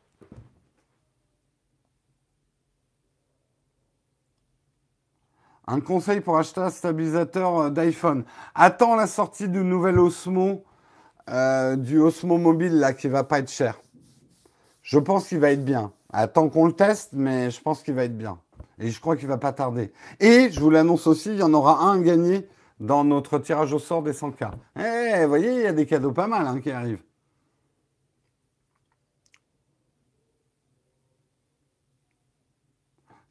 Un 5.67 5.81
conseil 5.81 6.23
pour 6.23 6.39
acheter 6.39 6.63
un 6.63 6.71
stabilisateur 6.71 7.59
euh, 7.59 7.71
d'iPhone. 7.71 8.25
Attends 8.55 8.97
la 8.97 9.07
sortie 9.07 9.49
du 9.49 9.65
nouvel 9.65 9.99
Osmo, 9.99 10.65
euh, 11.29 11.77
du 11.77 11.99
Osmo 11.99 12.39
Mobile 12.39 12.79
là, 12.79 12.95
qui 12.95 13.09
va 13.09 13.23
pas 13.23 13.41
être 13.41 13.51
cher. 13.51 13.83
Je 14.81 14.99
pense 14.99 15.29
qu'il 15.29 15.41
va 15.41 15.51
être 15.51 15.65
bien. 15.65 15.93
Attends 16.11 16.49
qu'on 16.49 16.67
le 16.67 16.73
teste, 16.73 17.11
mais 17.13 17.51
je 17.51 17.61
pense 17.61 17.83
qu'il 17.83 17.95
va 17.95 18.05
être 18.05 18.17
bien. 18.17 18.39
Et 18.79 18.91
je 18.91 19.01
crois 19.01 19.17
qu'il 19.17 19.29
va 19.29 19.39
pas 19.39 19.53
tarder. 19.53 19.93
Et 20.21 20.51
je 20.51 20.61
vous 20.61 20.71
l'annonce 20.71 21.07
aussi, 21.07 21.31
il 21.31 21.39
y 21.39 21.43
en 21.43 21.55
aura 21.55 21.83
un 21.83 22.01
gagné 22.01 22.49
dans 22.81 23.05
notre 23.05 23.39
tirage 23.39 23.73
au 23.73 23.79
sort 23.79 24.03
des 24.03 24.13
100K. 24.13 24.51
Eh, 24.77 25.23
vous 25.23 25.29
voyez, 25.29 25.53
il 25.53 25.61
y 25.63 25.67
a 25.67 25.73
des 25.73 25.87
cadeaux 25.87 26.13
pas 26.13 26.27
mal 26.27 26.47
hein, 26.47 26.61
qui 26.61 26.71
arrivent. 26.71 27.03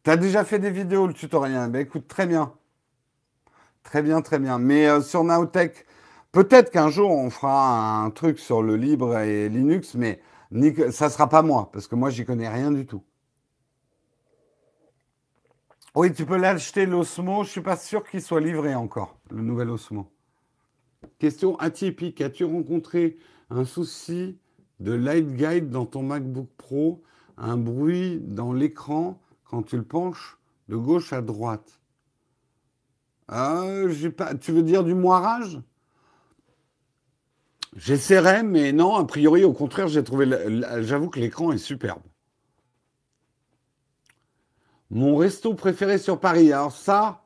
Tu 0.04 0.10
as 0.12 0.18
déjà 0.18 0.44
fait 0.44 0.60
des 0.60 0.70
vidéos, 0.72 1.08
le 1.08 1.14
tutoriel? 1.14 1.70
Ben 1.72 1.80
écoute, 1.82 2.08
très 2.08 2.28
bien. 2.28 2.54
Très 3.84 4.02
bien, 4.02 4.22
très 4.22 4.40
bien. 4.40 4.60
Mais 4.60 4.88
euh, 4.88 5.02
sur 5.02 5.24
Naotech, 5.24 5.86
peut-être 6.32 6.72
qu'un 6.72 6.90
jour 6.90 7.12
on 7.12 7.30
fera 7.30 8.02
un 8.04 8.10
truc 8.12 8.40
sur 8.40 8.62
le 8.62 8.76
libre 8.76 9.18
et 9.20 9.50
Linux, 9.50 9.96
mais 9.96 10.22
ça 10.92 11.06
ne 11.06 11.12
sera 11.12 11.30
pas 11.30 11.42
moi, 11.42 11.70
parce 11.72 11.88
que 11.88 11.96
moi 11.96 12.10
j'y 12.10 12.26
connais 12.26 12.50
rien 12.50 12.72
du 12.72 12.86
tout. 12.86 13.04
Oui, 15.96 16.12
tu 16.12 16.26
peux 16.26 16.38
l'acheter 16.38 16.88
l'Osmo. 16.88 17.44
Je 17.44 17.50
suis 17.50 17.62
pas 17.62 17.78
sûr 17.78 18.04
qu'il 18.04 18.22
soit 18.22 18.42
livré 18.42 18.74
encore, 18.74 19.20
le 19.30 19.44
nouvel 19.44 19.70
Osmo. 19.70 20.12
Question 21.20 21.56
atypique. 21.58 22.20
As-tu 22.20 22.46
rencontré 22.46 23.18
un 23.52 23.64
souci 23.64 24.40
de 24.80 24.92
light 24.92 25.36
guide 25.36 25.70
dans 25.70 25.86
ton 25.86 26.02
MacBook 26.02 26.50
Pro, 26.58 27.04
un 27.38 27.58
bruit 27.58 28.20
dans 28.22 28.54
l'écran 28.54 29.22
quand 29.44 29.62
tu 29.62 29.78
le 29.78 29.84
penches 29.84 30.40
de 30.68 30.76
gauche 30.76 31.14
à 31.14 31.22
droite? 31.22 31.80
Pas... 33.28 34.34
Tu 34.42 34.52
veux 34.52 34.64
dire 34.64 34.84
du 34.84 34.96
moirage? 34.96 35.60
J'essaierai, 37.76 38.42
mais 38.42 38.72
non, 38.72 38.96
a 38.96 39.06
priori, 39.06 39.44
au 39.44 39.54
contraire, 39.54 39.88
j'ai 39.88 40.04
trouvé. 40.04 40.28
J'avoue 40.82 41.10
que 41.10 41.20
l'écran 41.20 41.52
est 41.52 41.58
superbe. 41.60 42.02
Mon 44.92 45.16
resto 45.16 45.54
préféré 45.54 45.98
sur 45.98 46.20
Paris. 46.20 46.54
Alors 46.54 46.72
ça, 46.72 47.24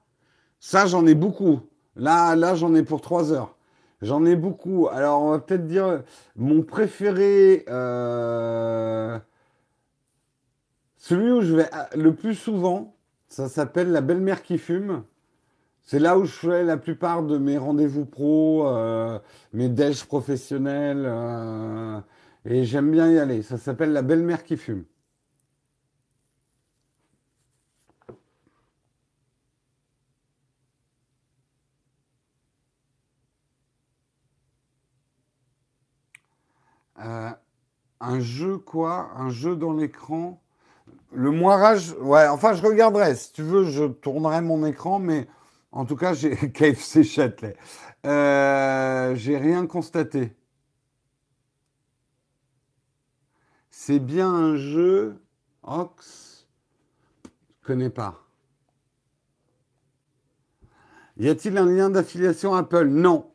ça 0.60 0.86
j'en 0.86 1.06
ai 1.06 1.16
beaucoup. 1.16 1.62
Là, 1.96 2.36
là, 2.36 2.56
j'en 2.56 2.76
ai 2.76 2.84
pour 2.84 3.02
trois 3.02 3.32
heures. 3.34 3.58
J'en 4.02 4.26
ai 4.26 4.36
beaucoup. 4.36 4.88
Alors, 4.92 5.22
on 5.22 5.32
va 5.32 5.40
peut-être 5.40 5.66
dire 5.66 6.04
mon 6.36 6.62
préféré. 6.62 7.66
Euh, 7.68 9.18
celui 10.98 11.32
où 11.32 11.42
je 11.42 11.56
vais 11.56 11.70
le 11.96 12.14
plus 12.14 12.36
souvent, 12.36 12.96
ça 13.28 13.50
s'appelle 13.50 13.92
La 13.92 14.02
belle-mère 14.02 14.44
qui 14.44 14.58
fume. 14.58 15.04
C'est 15.82 16.00
là 16.00 16.18
où 16.18 16.26
je 16.26 16.34
fais 16.34 16.64
la 16.64 16.78
plupart 16.78 17.24
de 17.24 17.38
mes 17.38 17.58
rendez-vous 17.58 18.06
pro, 18.06 18.68
euh, 18.68 19.20
mes 19.54 19.70
déj 19.70 20.06
professionnels. 20.06 21.06
Euh, 21.08 22.00
et 22.46 22.66
j'aime 22.66 22.92
bien 22.92 23.10
y 23.12 23.18
aller. 23.18 23.42
Ça 23.42 23.58
s'appelle 23.58 23.94
La 23.94 24.02
belle-mère 24.04 24.44
qui 24.44 24.58
fume. 24.58 24.84
Un 38.00 38.20
jeu 38.20 38.58
quoi 38.58 39.12
Un 39.16 39.30
jeu 39.30 39.56
dans 39.56 39.74
l'écran 39.74 40.42
Le 41.12 41.32
moirage, 41.32 41.96
ouais, 42.00 42.28
enfin 42.28 42.54
je 42.54 42.62
regarderai. 42.62 43.16
Si 43.16 43.32
tu 43.34 43.44
veux, 43.44 43.64
je 43.64 43.86
tournerai 43.86 44.42
mon 44.42 44.66
écran, 44.66 45.00
mais 45.00 45.28
en 45.72 45.86
tout 45.86 45.96
cas, 45.96 46.14
j'ai 46.14 46.36
KFC 46.52 47.04
Châtelet. 47.04 47.56
Euh, 48.06 49.16
j'ai 49.16 49.38
rien 49.38 49.68
constaté. 49.68 50.36
C'est 53.70 54.00
bien 54.00 54.30
un 54.30 54.56
jeu. 54.56 55.22
Ox? 55.64 56.48
Je 57.62 57.68
connais 57.68 57.90
pas. 57.90 58.24
Y 61.18 61.30
a-t-il 61.30 61.58
un 61.58 61.66
lien 61.66 61.90
d'affiliation 61.90 62.54
Apple? 62.54 62.88
Non. 62.88 63.32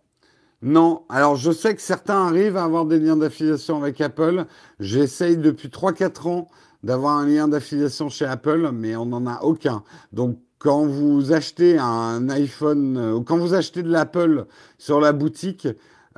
Non. 0.63 1.03
Alors, 1.09 1.35
je 1.35 1.51
sais 1.51 1.75
que 1.75 1.83
certains 1.83 2.27
arrivent 2.27 2.57
à 2.57 2.65
avoir 2.65 2.87
des 2.87 3.01
liens 3.01 3.17
d'affiliation 3.17 3.83
avec 3.83 4.01
Apple. 4.01 4.47
J'essaye 4.79 5.37
depuis 5.37 5.69
3-4 5.69 6.29
ans 6.29 6.49
d'avoir 6.85 7.19
un 7.19 7.27
lien 7.27 7.49
d'affiliation 7.49 8.09
chez 8.09 8.25
Apple, 8.25 8.71
mais 8.73 8.95
on 8.97 9.07
n'en 9.07 9.27
a 9.27 9.43
aucun. 9.43 9.83
Donc, 10.13 10.39
quand 10.59 10.87
vous 10.87 11.33
achetez 11.33 11.79
un 11.79 12.29
iPhone, 12.29 12.97
ou 12.97 13.21
euh, 13.21 13.23
quand 13.25 13.37
vous 13.37 13.55
achetez 13.55 13.83
de 13.83 13.91
l'Apple 13.91 14.47
sur 14.79 15.01
la 15.01 15.13
boutique, 15.13 15.67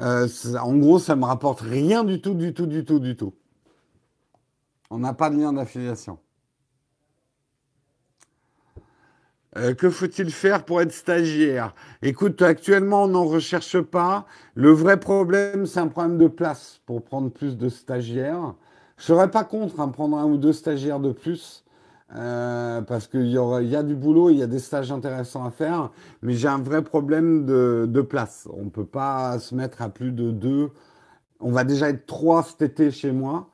euh, 0.01 0.29
en 0.61 0.77
gros, 0.77 0.99
ça 0.99 1.17
me 1.17 1.25
rapporte 1.25 1.61
rien 1.61 2.05
du 2.05 2.21
tout, 2.21 2.35
du 2.35 2.53
tout, 2.53 2.67
du 2.67 2.85
tout, 2.85 2.99
du 2.99 3.17
tout. 3.17 3.33
On 4.91 4.99
n'a 4.99 5.15
pas 5.15 5.31
de 5.31 5.39
lien 5.39 5.55
d'affiliation. 5.55 6.19
Euh, 9.57 9.75
que 9.75 9.89
faut-il 9.89 10.31
faire 10.31 10.65
pour 10.65 10.81
être 10.81 10.93
stagiaire? 10.93 11.75
Écoute, 12.03 12.43
actuellement, 12.43 13.05
on 13.05 13.09
n'en 13.09 13.25
recherche 13.25 13.81
pas. 13.81 14.27
Le 14.55 14.71
vrai 14.71 14.99
problème, 14.99 15.67
c'est 15.67 15.81
un 15.81 15.87
problème 15.87 16.19
de 16.19 16.27
place 16.27 16.81
pour 16.87 17.03
prendre 17.03 17.31
plus 17.31 17.57
de 17.57 17.69
stagiaires. 17.69 18.55
Je 18.97 19.05
serais 19.05 19.31
pas 19.31 19.45
contre 19.45 19.81
hein, 19.81 19.89
prendre 19.89 20.17
un 20.19 20.25
ou 20.25 20.37
deux 20.39 20.53
stagiaires 20.53 21.01
de 21.01 21.13
plus. 21.13 21.65
Euh, 22.17 22.81
parce 22.83 23.09
qu'il 23.09 23.27
y, 23.27 23.33
y 23.33 23.77
a 23.77 23.83
du 23.83 23.95
boulot, 23.97 24.31
il 24.31 24.39
y 24.39 24.43
a 24.43 24.47
des 24.47 24.59
stages 24.59 24.93
intéressants 24.93 25.45
à 25.45 25.51
faire, 25.51 25.91
mais 26.23 26.35
j'ai 26.35 26.49
un 26.49 26.59
vrai 26.59 26.83
problème 26.83 27.45
de, 27.45 28.01
place. 28.03 28.47
On 28.53 28.65
ne 28.65 28.71
peut 28.71 28.85
pas 28.85 29.39
se 29.39 29.55
mettre 29.55 29.83
à 29.83 29.89
plus 29.89 30.13
de 30.13 30.31
deux. 30.31 30.71
On 31.41 31.51
va 31.51 31.65
déjà 31.65 31.89
être 31.89 32.07
trois 32.07 32.43
cet 32.43 32.63
été 32.63 32.91
chez 32.91 33.11
moi. 33.11 33.49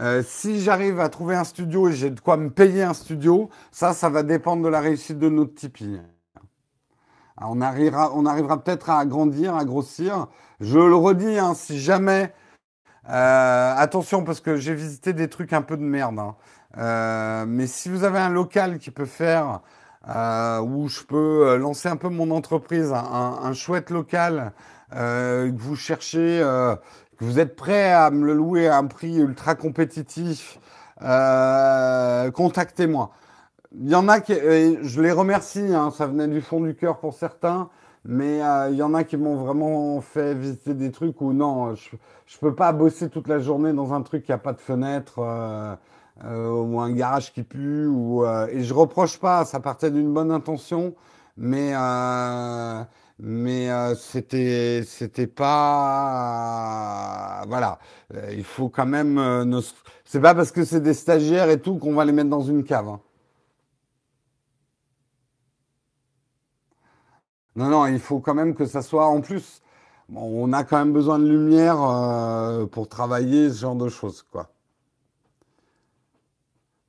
Euh, 0.00 0.22
si 0.26 0.60
j'arrive 0.62 0.98
à 0.98 1.10
trouver 1.10 1.36
un 1.36 1.44
studio 1.44 1.88
et 1.88 1.92
j'ai 1.92 2.08
de 2.08 2.20
quoi 2.20 2.38
me 2.38 2.48
payer 2.48 2.82
un 2.82 2.94
studio, 2.94 3.50
ça, 3.70 3.92
ça 3.92 4.08
va 4.08 4.22
dépendre 4.22 4.62
de 4.62 4.68
la 4.68 4.80
réussite 4.80 5.18
de 5.18 5.28
notre 5.28 5.54
Tipeee. 5.54 6.00
on 7.42 7.60
arrivera, 7.60 8.10
on 8.14 8.24
arrivera 8.24 8.62
peut-être 8.62 8.88
à 8.88 9.04
grandir, 9.04 9.54
à 9.54 9.66
grossir. 9.66 10.28
Je 10.60 10.78
le 10.78 10.94
redis, 10.94 11.38
hein, 11.38 11.52
si 11.52 11.78
jamais, 11.78 12.32
euh, 13.10 13.74
attention 13.76 14.24
parce 14.24 14.40
que 14.40 14.56
j'ai 14.56 14.74
visité 14.74 15.12
des 15.12 15.28
trucs 15.28 15.52
un 15.52 15.62
peu 15.62 15.76
de 15.76 15.82
merde. 15.82 16.18
Hein. 16.18 16.34
Euh, 16.78 17.44
mais 17.46 17.66
si 17.66 17.90
vous 17.90 18.04
avez 18.04 18.20
un 18.20 18.30
local 18.30 18.78
qui 18.78 18.90
peut 18.90 19.06
faire 19.06 19.60
où 20.62 20.88
je 20.88 21.02
peux 21.02 21.56
lancer 21.58 21.90
un 21.90 21.96
peu 21.96 22.08
mon 22.08 22.30
entreprise, 22.30 22.90
un 22.94 23.52
chouette 23.52 23.90
local 23.90 24.54
que 24.90 25.52
vous 25.54 25.76
cherchez 25.76 26.42
vous 27.20 27.38
êtes 27.38 27.54
prêt 27.54 27.92
à 27.92 28.10
me 28.10 28.24
le 28.24 28.32
louer 28.32 28.68
à 28.68 28.78
un 28.78 28.86
prix 28.86 29.16
ultra 29.16 29.54
compétitif, 29.54 30.58
euh, 31.02 32.30
contactez-moi. 32.30 33.10
Il 33.78 33.90
y 33.90 33.94
en 33.94 34.08
a 34.08 34.20
qui, 34.20 34.34
je 34.34 35.00
les 35.00 35.12
remercie, 35.12 35.74
hein, 35.74 35.90
ça 35.90 36.06
venait 36.06 36.28
du 36.28 36.40
fond 36.40 36.60
du 36.60 36.74
cœur 36.74 36.98
pour 36.98 37.14
certains, 37.14 37.68
mais 38.04 38.42
euh, 38.42 38.70
il 38.70 38.76
y 38.76 38.82
en 38.82 38.94
a 38.94 39.04
qui 39.04 39.16
m'ont 39.18 39.36
vraiment 39.36 40.00
fait 40.00 40.34
visiter 40.34 40.74
des 40.74 40.90
trucs 40.90 41.20
où 41.20 41.32
non, 41.32 41.74
je, 41.74 41.90
ne 41.94 42.40
peux 42.40 42.54
pas 42.54 42.72
bosser 42.72 43.10
toute 43.10 43.28
la 43.28 43.38
journée 43.38 43.72
dans 43.74 43.92
un 43.92 44.00
truc 44.00 44.24
qui 44.24 44.32
a 44.32 44.38
pas 44.38 44.54
de 44.54 44.60
fenêtre 44.60 45.18
euh, 45.18 45.76
ou 46.24 46.80
un 46.80 46.90
garage 46.92 47.32
qui 47.32 47.42
pue 47.42 47.88
et 48.50 48.62
je 48.62 48.74
reproche 48.74 49.18
pas, 49.18 49.44
ça 49.44 49.60
partait 49.60 49.90
d'une 49.90 50.12
bonne 50.12 50.32
intention, 50.32 50.94
mais 51.36 51.72
mais 53.22 53.70
euh, 53.70 53.94
c'était 53.94 54.82
c'était 54.84 55.26
pas 55.26 56.44
voilà. 57.48 57.78
Euh, 58.14 58.32
il 58.32 58.44
faut 58.44 58.68
quand 58.70 58.86
même 58.86 59.18
euh, 59.18 59.60
c'est 60.04 60.20
pas 60.20 60.34
parce 60.34 60.50
que 60.52 60.64
c'est 60.64 60.80
des 60.80 60.94
stagiaires 60.94 61.50
et 61.50 61.60
tout 61.60 61.76
qu'on 61.78 61.94
va 61.94 62.04
les 62.04 62.12
mettre 62.12 62.30
dans 62.30 62.42
une 62.42 62.64
cave 62.64 62.88
hein. 62.88 63.00
non 67.56 67.68
non 67.68 67.86
il 67.86 67.98
faut 68.00 68.20
quand 68.20 68.34
même 68.34 68.54
que 68.54 68.66
ça 68.66 68.82
soit 68.82 69.06
en 69.06 69.20
plus. 69.20 69.62
On 70.14 70.52
a 70.52 70.64
quand 70.64 70.78
même 70.78 70.92
besoin 70.92 71.18
de 71.20 71.26
lumière 71.28 71.76
pour 72.72 72.88
travailler 72.88 73.48
ce 73.50 73.60
genre 73.60 73.76
de 73.76 73.88
choses 73.88 74.22
quoi 74.22 74.50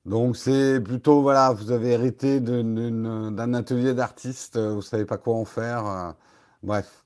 donc 0.06 0.36
c'est 0.36 0.82
plutôt, 0.82 1.22
voilà, 1.22 1.52
vous 1.54 1.72
avez 1.72 1.92
hérité 1.92 2.40
d'un 2.40 3.54
atelier 3.54 3.94
d'artiste, 3.94 4.58
euh, 4.58 4.74
vous 4.74 4.82
savez 4.82 5.06
pas 5.06 5.18
quoi 5.18 5.36
en 5.36 5.46
faire. 5.46 5.86
Euh, 5.86 6.12
bref. 6.64 7.06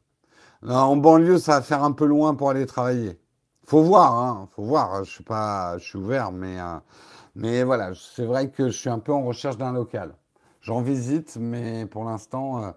en 0.68 0.98
banlieue, 0.98 1.40
ça 1.40 1.54
va 1.56 1.62
faire 1.64 1.84
un 1.84 1.94
peu 1.94 2.06
loin 2.06 2.36
pour 2.36 2.50
aller 2.52 2.66
travailler. 2.66 3.20
Faut 3.66 3.84
voir, 3.84 4.16
hein, 4.16 4.48
faut 4.56 4.64
voir. 4.64 5.04
Je 5.06 5.12
suis 5.12 5.24
pas, 5.24 5.78
je 5.80 5.86
suis 5.86 5.98
ouvert, 6.00 6.32
mais, 6.32 6.60
euh, 6.60 6.78
mais 7.36 7.64
voilà, 7.64 7.94
c'est 7.96 8.26
vrai 8.26 8.52
que 8.52 8.68
je 8.70 8.78
suis 8.78 8.90
un 8.90 9.00
peu 9.00 9.14
en 9.14 9.24
recherche 9.26 9.58
d'un 9.58 9.74
local. 9.74 10.16
J'en 10.62 10.82
visite, 10.82 11.38
mais 11.40 11.86
pour 11.88 12.06
l'instant, 12.06 12.74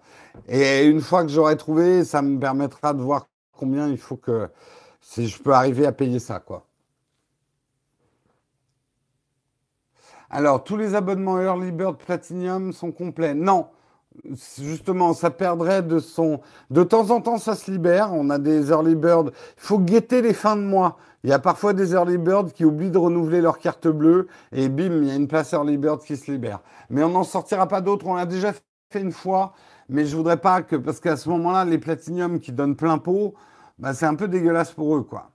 et 0.49 0.85
une 0.86 1.01
fois 1.01 1.23
que 1.24 1.31
j'aurai 1.31 1.57
trouvé, 1.57 2.05
ça 2.05 2.23
me 2.23 2.39
permettra 2.40 2.95
de 2.95 3.03
voir 3.03 3.28
combien 3.53 3.89
il 3.89 3.99
faut 3.99 4.16
que, 4.16 4.51
si 5.01 5.28
je 5.28 5.43
peux 5.43 5.53
arriver 5.55 5.86
à 5.86 5.93
payer 5.93 6.19
ça, 6.20 6.40
quoi. 6.40 6.68
Alors, 10.30 10.62
tous 10.62 10.76
les 10.76 10.94
abonnements 10.94 11.40
Early 11.40 11.72
Bird 11.72 11.96
Platinum 11.96 12.72
sont 12.72 12.92
complets 12.92 13.34
Non. 13.34 13.68
justement, 14.59 15.14
ça 15.14 15.30
perdrait 15.30 15.82
de 15.82 15.98
son. 16.00 16.40
De 16.70 16.82
temps 16.82 17.10
en 17.10 17.20
temps, 17.20 17.38
ça 17.38 17.55
se 17.55 17.70
libère. 17.70 18.12
On 18.12 18.28
a 18.30 18.38
des 18.38 18.70
early 18.70 18.94
birds. 18.94 19.30
Il 19.56 19.62
faut 19.62 19.78
guetter 19.78 20.20
les 20.22 20.34
fins 20.34 20.56
de 20.56 20.62
mois. 20.62 20.98
Il 21.24 21.30
y 21.30 21.32
a 21.32 21.38
parfois 21.38 21.72
des 21.72 21.92
early 21.92 22.18
birds 22.18 22.52
qui 22.52 22.64
oublient 22.64 22.90
de 22.90 22.98
renouveler 22.98 23.40
leur 23.40 23.59
carte 23.59 23.88
bleue 23.88 24.28
et 24.52 24.68
bim, 24.68 25.02
il 25.02 25.09
y 25.09 25.10
a 25.10 25.14
une 25.14 25.28
place 25.28 25.52
early 25.52 25.76
bird 25.78 26.00
qui 26.02 26.16
se 26.16 26.30
libère. 26.30 26.60
Mais 26.90 27.02
on 27.02 27.09
n'en 27.10 27.24
sortira 27.24 27.66
pas 27.66 27.80
d'autres. 27.80 28.06
On 28.06 28.14
l'a 28.14 28.26
déjà 28.26 28.52
fait 28.52 29.00
une 29.00 29.12
fois, 29.12 29.52
mais 29.88 30.05
je 30.05 30.16
voudrais 30.16 30.36
pas 30.38 30.62
que 30.62 30.76
parce 30.76 31.00
qu'à 31.00 31.16
ce 31.16 31.28
moment-là, 31.30 31.64
les 31.64 31.78
platinium 31.78 32.38
qui 32.38 32.52
donnent 32.52 32.76
plein 32.76 32.98
pot, 32.98 33.34
bah, 33.78 33.94
c'est 33.94 34.06
un 34.06 34.14
peu 34.14 34.28
dégueulasse 34.28 34.72
pour 34.72 34.96
eux, 34.96 35.02
quoi. 35.02 35.30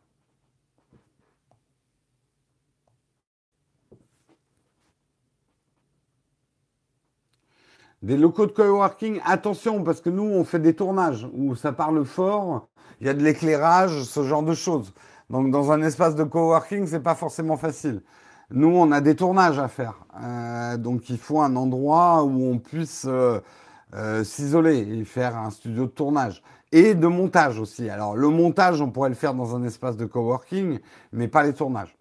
Des 8.03 8.17
locaux 8.17 8.45
de 8.47 8.51
coworking, 8.51 9.21
attention, 9.23 9.81
parce 9.81 10.01
que 10.01 10.09
nous, 10.09 10.23
on 10.25 10.43
fait 10.43 10.59
des 10.59 10.73
tournages 10.73 11.25
où 11.33 11.55
ça 11.55 11.71
parle 11.71 12.03
fort, 12.03 12.67
il 12.99 13.07
y 13.07 13.09
a 13.09 13.13
de 13.13 13.23
l'éclairage, 13.23 14.03
ce 14.03 14.23
genre 14.23 14.43
de 14.43 14.53
choses. 14.53 14.93
Donc, 15.29 15.51
dans 15.51 15.71
un 15.71 15.81
espace 15.81 16.13
de 16.13 16.25
coworking, 16.25 16.85
c'est 16.85 16.99
pas 16.99 17.15
forcément 17.15 17.55
facile. 17.55 18.01
Nous, 18.51 18.67
on 18.67 18.91
a 18.91 18.99
des 18.99 19.15
tournages 19.15 19.57
à 19.57 19.69
faire. 19.69 20.05
Euh, 20.21 20.75
donc, 20.75 21.09
il 21.09 21.17
faut 21.17 21.39
un 21.39 21.55
endroit 21.55 22.25
où 22.25 22.51
on 22.51 22.59
puisse 22.59 23.05
euh, 23.07 23.39
euh, 23.93 24.25
s'isoler 24.25 24.79
et 24.79 25.05
faire 25.05 25.37
un 25.37 25.49
studio 25.49 25.85
de 25.85 25.91
tournage. 25.91 26.43
Et 26.73 26.95
de 26.95 27.07
montage 27.07 27.57
aussi. 27.57 27.89
Alors, 27.89 28.17
le 28.17 28.27
montage, 28.27 28.81
on 28.81 28.91
pourrait 28.91 29.09
le 29.09 29.15
faire 29.15 29.33
dans 29.33 29.55
un 29.55 29.63
espace 29.63 29.95
de 29.95 30.05
coworking, 30.05 30.79
mais 31.13 31.29
pas 31.29 31.43
les 31.43 31.53
tournages. 31.53 31.95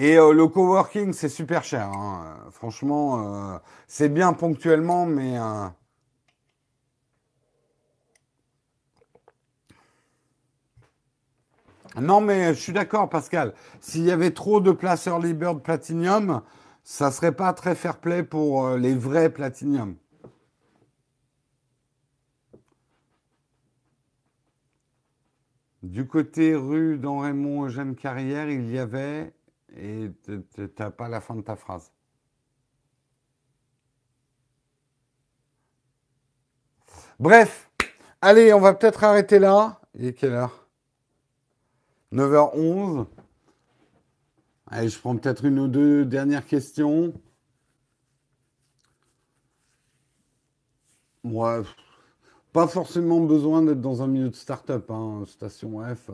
Et 0.00 0.16
euh, 0.16 0.32
le 0.32 0.46
coworking, 0.46 1.12
c'est 1.12 1.28
super 1.28 1.64
cher. 1.64 1.88
Hein. 1.88 2.36
Franchement, 2.52 3.54
euh, 3.54 3.58
c'est 3.88 4.08
bien 4.08 4.32
ponctuellement, 4.32 5.06
mais... 5.06 5.36
Euh, 5.36 5.66
non, 12.00 12.20
mais 12.20 12.54
je 12.54 12.60
suis 12.60 12.72
d'accord, 12.72 13.08
Pascal. 13.08 13.54
S'il 13.80 14.04
y 14.04 14.12
avait 14.12 14.30
trop 14.30 14.60
de 14.60 14.70
places 14.70 15.06
Early 15.08 15.34
Bird 15.34 15.62
Platinum, 15.64 16.42
ça 16.84 17.10
serait 17.10 17.34
pas 17.34 17.52
très 17.52 17.74
fair 17.74 17.98
play 17.98 18.22
pour 18.22 18.70
les 18.76 18.94
vrais 18.94 19.30
Platinum. 19.30 19.96
Du 25.82 26.06
côté 26.06 26.54
rue 26.54 26.98
dans 26.98 27.18
Raymond 27.18 27.64
Eugène 27.64 27.96
Carrière, 27.96 28.48
il 28.48 28.70
y 28.70 28.78
avait 28.78 29.32
et 29.76 30.10
t'as 30.74 30.90
pas 30.90 31.08
la 31.08 31.20
fin 31.20 31.34
de 31.34 31.42
ta 31.42 31.56
phrase. 31.56 31.92
Bref, 37.18 37.70
allez, 38.20 38.52
on 38.52 38.60
va 38.60 38.74
peut-être 38.74 39.02
arrêter 39.04 39.38
là. 39.38 39.80
Il 39.94 40.06
est 40.06 40.14
quelle 40.14 40.32
heure? 40.32 40.68
9h11. 42.12 43.06
Allez, 44.68 44.88
je 44.88 44.98
prends 44.98 45.16
peut-être 45.16 45.44
une 45.44 45.58
ou 45.58 45.68
deux 45.68 46.04
dernières 46.04 46.46
questions. 46.46 47.12
Moi, 51.24 51.64
pas 52.52 52.66
forcément 52.66 53.20
besoin 53.20 53.62
d'être 53.62 53.80
dans 53.80 54.02
un 54.02 54.06
milieu 54.06 54.30
de 54.30 54.34
start-up. 54.34 54.90
Hein. 54.90 55.24
Station 55.26 55.82
F. 55.94 56.10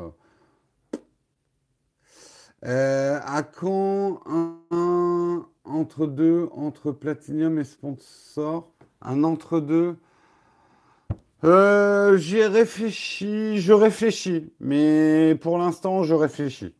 Euh, 2.66 3.20
à 3.24 3.42
quand 3.42 4.20
un, 4.26 5.44
entre-deux 5.64 6.48
entre 6.52 6.92
Platinum 6.92 7.58
et 7.58 7.64
Sponsor? 7.64 8.72
Un 9.02 9.22
entre-deux? 9.22 9.96
Euh, 11.44 12.16
J'y 12.16 12.38
ai 12.38 12.46
réfléchi, 12.46 13.58
je 13.58 13.72
réfléchis, 13.74 14.50
mais 14.60 15.34
pour 15.42 15.58
l'instant, 15.58 16.04
je 16.04 16.14
réfléchis. 16.14 16.74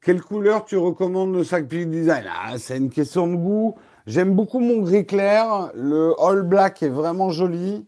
Quelle 0.00 0.20
couleur 0.20 0.64
tu 0.64 0.76
recommandes 0.76 1.32
le 1.32 1.44
sac 1.44 1.68
Peak 1.68 1.88
Design? 1.88 2.24
Ah, 2.28 2.58
C'est 2.58 2.78
une 2.78 2.90
question 2.90 3.28
de 3.28 3.36
goût. 3.36 3.76
J'aime 4.08 4.34
beaucoup 4.34 4.58
mon 4.58 4.80
gris 4.82 5.06
clair. 5.06 5.70
Le 5.76 6.14
All 6.20 6.42
Black 6.42 6.82
est 6.82 6.88
vraiment 6.88 7.30
joli. 7.30 7.86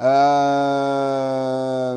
Euh... 0.00 1.96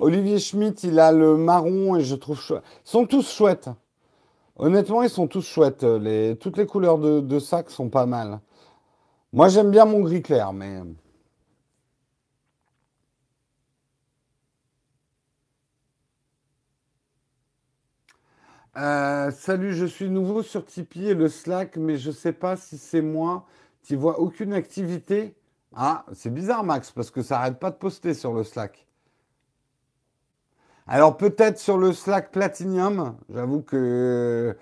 Olivier 0.00 0.38
Schmitt, 0.38 0.82
il 0.82 0.98
a 0.98 1.12
le 1.12 1.36
marron 1.36 1.94
et 1.96 2.00
je 2.00 2.14
trouve 2.14 2.40
chouette. 2.40 2.62
Ils 2.86 2.90
sont 2.90 3.06
tous 3.06 3.30
chouettes. 3.30 3.68
Honnêtement, 4.56 5.02
ils 5.02 5.10
sont 5.10 5.26
tous 5.28 5.46
chouettes. 5.46 5.84
Toutes 6.40 6.56
les 6.56 6.66
couleurs 6.66 6.98
de, 6.98 7.38
sac 7.38 7.70
sont 7.70 7.90
pas 7.90 8.06
mal. 8.06 8.40
Moi, 9.32 9.48
j'aime 9.48 9.70
bien 9.70 9.84
mon 9.84 10.00
gris 10.00 10.22
clair, 10.22 10.52
mais. 10.54 10.80
Euh, 18.76 19.30
salut, 19.32 19.74
je 19.74 19.84
suis 19.84 20.08
nouveau 20.08 20.42
sur 20.42 20.64
Tipeee 20.64 21.08
et 21.10 21.14
le 21.14 21.28
Slack, 21.28 21.76
mais 21.76 21.98
je 21.98 22.10
sais 22.10 22.32
pas 22.32 22.56
si 22.56 22.78
c'est 22.78 23.02
moi. 23.02 23.44
Tu 23.82 23.96
vois 23.96 24.18
aucune 24.20 24.54
activité 24.54 25.34
Ah, 25.74 26.06
c'est 26.14 26.32
bizarre, 26.32 26.64
Max, 26.64 26.90
parce 26.90 27.10
que 27.10 27.22
ça 27.22 27.40
arrête 27.40 27.58
pas 27.58 27.70
de 27.70 27.76
poster 27.76 28.14
sur 28.14 28.32
le 28.32 28.44
Slack. 28.44 28.86
Alors 30.92 31.16
peut-être 31.16 31.60
sur 31.60 31.78
le 31.78 31.92
Slack 31.92 32.32
Platinum, 32.32 33.14
j'avoue 33.32 33.62
que 33.62 34.56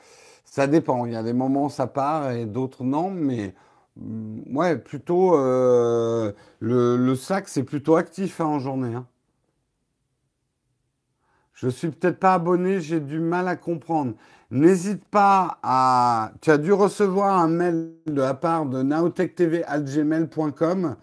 ça 0.45 0.67
dépend. 0.67 1.07
Il 1.07 1.15
y 1.15 1.17
a 1.17 1.23
des 1.23 1.33
moments 1.33 1.65
où 1.65 1.71
ça 1.71 1.87
part 1.87 2.33
et 2.33 2.45
d'autres 2.45 2.85
non, 2.85 3.11
mais 3.11 3.55
mm, 3.97 4.55
ouais, 4.55 4.77
plutôt 4.77 5.39
euh, 5.39 6.33
le, 6.61 7.15
Slack 7.15 7.49
c'est 7.49 7.63
plutôt 7.63 7.97
actif 7.97 8.43
hein, 8.43 8.45
en 8.45 8.59
journée. 8.59 8.95
Hein. 8.95 9.07
Je 11.55 11.69
suis 11.69 11.89
peut-être 11.89 12.19
pas 12.19 12.35
abonné, 12.35 12.83
j'ai 12.83 13.01
du 13.01 13.21
mal 13.21 13.49
à 13.49 13.57
comprendre. 13.57 14.13
N'hésite 14.51 15.07
pas 15.07 15.59
à. 15.63 16.33
Tu 16.43 16.51
as 16.51 16.59
dû 16.59 16.75
recevoir 16.75 17.39
un 17.39 17.49
mail 17.49 17.95
de 18.07 18.21
la 18.21 18.35
part 18.35 18.67
de 18.67 18.83
naotech.tv@gmail.com 18.83 20.97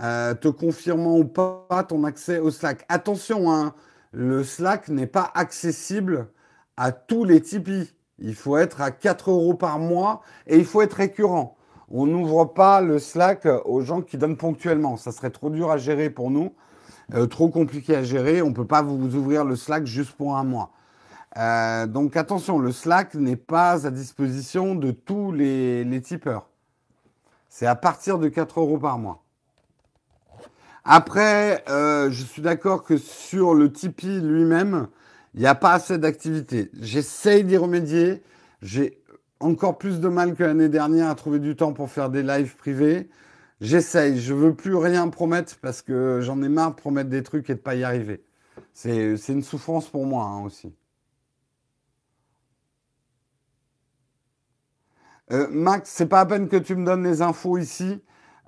euh, 0.00 0.34
te 0.34 0.46
confirmant 0.46 1.18
ou 1.18 1.24
pas 1.24 1.84
ton 1.88 2.04
accès 2.04 2.38
au 2.38 2.52
Slack. 2.52 2.84
Attention, 2.88 3.52
hein, 3.52 3.74
le 4.12 4.42
Slack 4.44 4.88
n'est 4.88 5.06
pas 5.06 5.30
accessible 5.34 6.28
à 6.76 6.92
tous 6.92 7.24
les 7.24 7.40
Tipeee. 7.40 7.92
Il 8.18 8.34
faut 8.34 8.56
être 8.56 8.80
à 8.80 8.90
4 8.90 9.30
euros 9.30 9.54
par 9.54 9.78
mois 9.78 10.22
et 10.46 10.56
il 10.56 10.64
faut 10.64 10.82
être 10.82 10.94
récurrent. 10.94 11.56
On 11.90 12.06
n'ouvre 12.06 12.44
pas 12.44 12.80
le 12.80 12.98
Slack 12.98 13.46
aux 13.64 13.80
gens 13.80 14.02
qui 14.02 14.18
donnent 14.18 14.36
ponctuellement. 14.36 14.96
Ça 14.96 15.12
serait 15.12 15.30
trop 15.30 15.50
dur 15.50 15.70
à 15.70 15.78
gérer 15.78 16.10
pour 16.10 16.30
nous, 16.30 16.52
euh, 17.14 17.26
trop 17.26 17.48
compliqué 17.48 17.96
à 17.96 18.02
gérer. 18.02 18.42
On 18.42 18.50
ne 18.50 18.54
peut 18.54 18.66
pas 18.66 18.82
vous 18.82 19.14
ouvrir 19.14 19.44
le 19.44 19.56
Slack 19.56 19.86
juste 19.86 20.12
pour 20.12 20.36
un 20.36 20.44
mois. 20.44 20.72
Euh, 21.36 21.86
donc 21.86 22.16
attention, 22.16 22.58
le 22.58 22.72
Slack 22.72 23.14
n'est 23.14 23.36
pas 23.36 23.86
à 23.86 23.90
disposition 23.90 24.74
de 24.74 24.90
tous 24.90 25.32
les, 25.32 25.84
les 25.84 26.00
tipeurs. 26.00 26.48
C'est 27.48 27.66
à 27.66 27.74
partir 27.74 28.18
de 28.18 28.28
4 28.28 28.60
euros 28.60 28.78
par 28.78 28.98
mois. 28.98 29.22
Après, 30.90 31.62
euh, 31.68 32.10
je 32.10 32.24
suis 32.24 32.40
d'accord 32.40 32.82
que 32.82 32.96
sur 32.96 33.52
le 33.52 33.70
Tipeee 33.70 34.22
lui-même, 34.22 34.88
il 35.34 35.40
n'y 35.40 35.46
a 35.46 35.54
pas 35.54 35.74
assez 35.74 35.98
d'activité. 35.98 36.70
J'essaye 36.80 37.44
d'y 37.44 37.58
remédier. 37.58 38.22
J'ai 38.62 39.02
encore 39.38 39.76
plus 39.76 40.00
de 40.00 40.08
mal 40.08 40.34
que 40.34 40.42
l'année 40.44 40.70
dernière 40.70 41.10
à 41.10 41.14
trouver 41.14 41.40
du 41.40 41.56
temps 41.56 41.74
pour 41.74 41.90
faire 41.90 42.08
des 42.08 42.22
lives 42.22 42.56
privés. 42.56 43.10
J'essaye. 43.60 44.18
Je 44.18 44.32
veux 44.32 44.54
plus 44.54 44.76
rien 44.76 45.08
promettre 45.08 45.56
parce 45.60 45.82
que 45.82 46.20
j'en 46.22 46.42
ai 46.42 46.48
marre 46.48 46.70
de 46.70 46.76
promettre 46.76 47.10
des 47.10 47.22
trucs 47.22 47.50
et 47.50 47.54
de 47.54 47.60
pas 47.60 47.74
y 47.74 47.84
arriver. 47.84 48.24
C'est 48.72 49.18
une 49.28 49.42
souffrance 49.42 49.90
pour 49.90 50.06
moi 50.06 50.24
hein, 50.24 50.42
aussi. 50.42 50.74
Euh, 55.32 55.48
Max, 55.50 55.90
c'est 55.90 56.06
pas 56.06 56.20
à 56.20 56.26
peine 56.26 56.48
que 56.48 56.56
tu 56.56 56.74
me 56.76 56.86
donnes 56.86 57.04
les 57.04 57.20
infos 57.20 57.58
ici. 57.58 58.00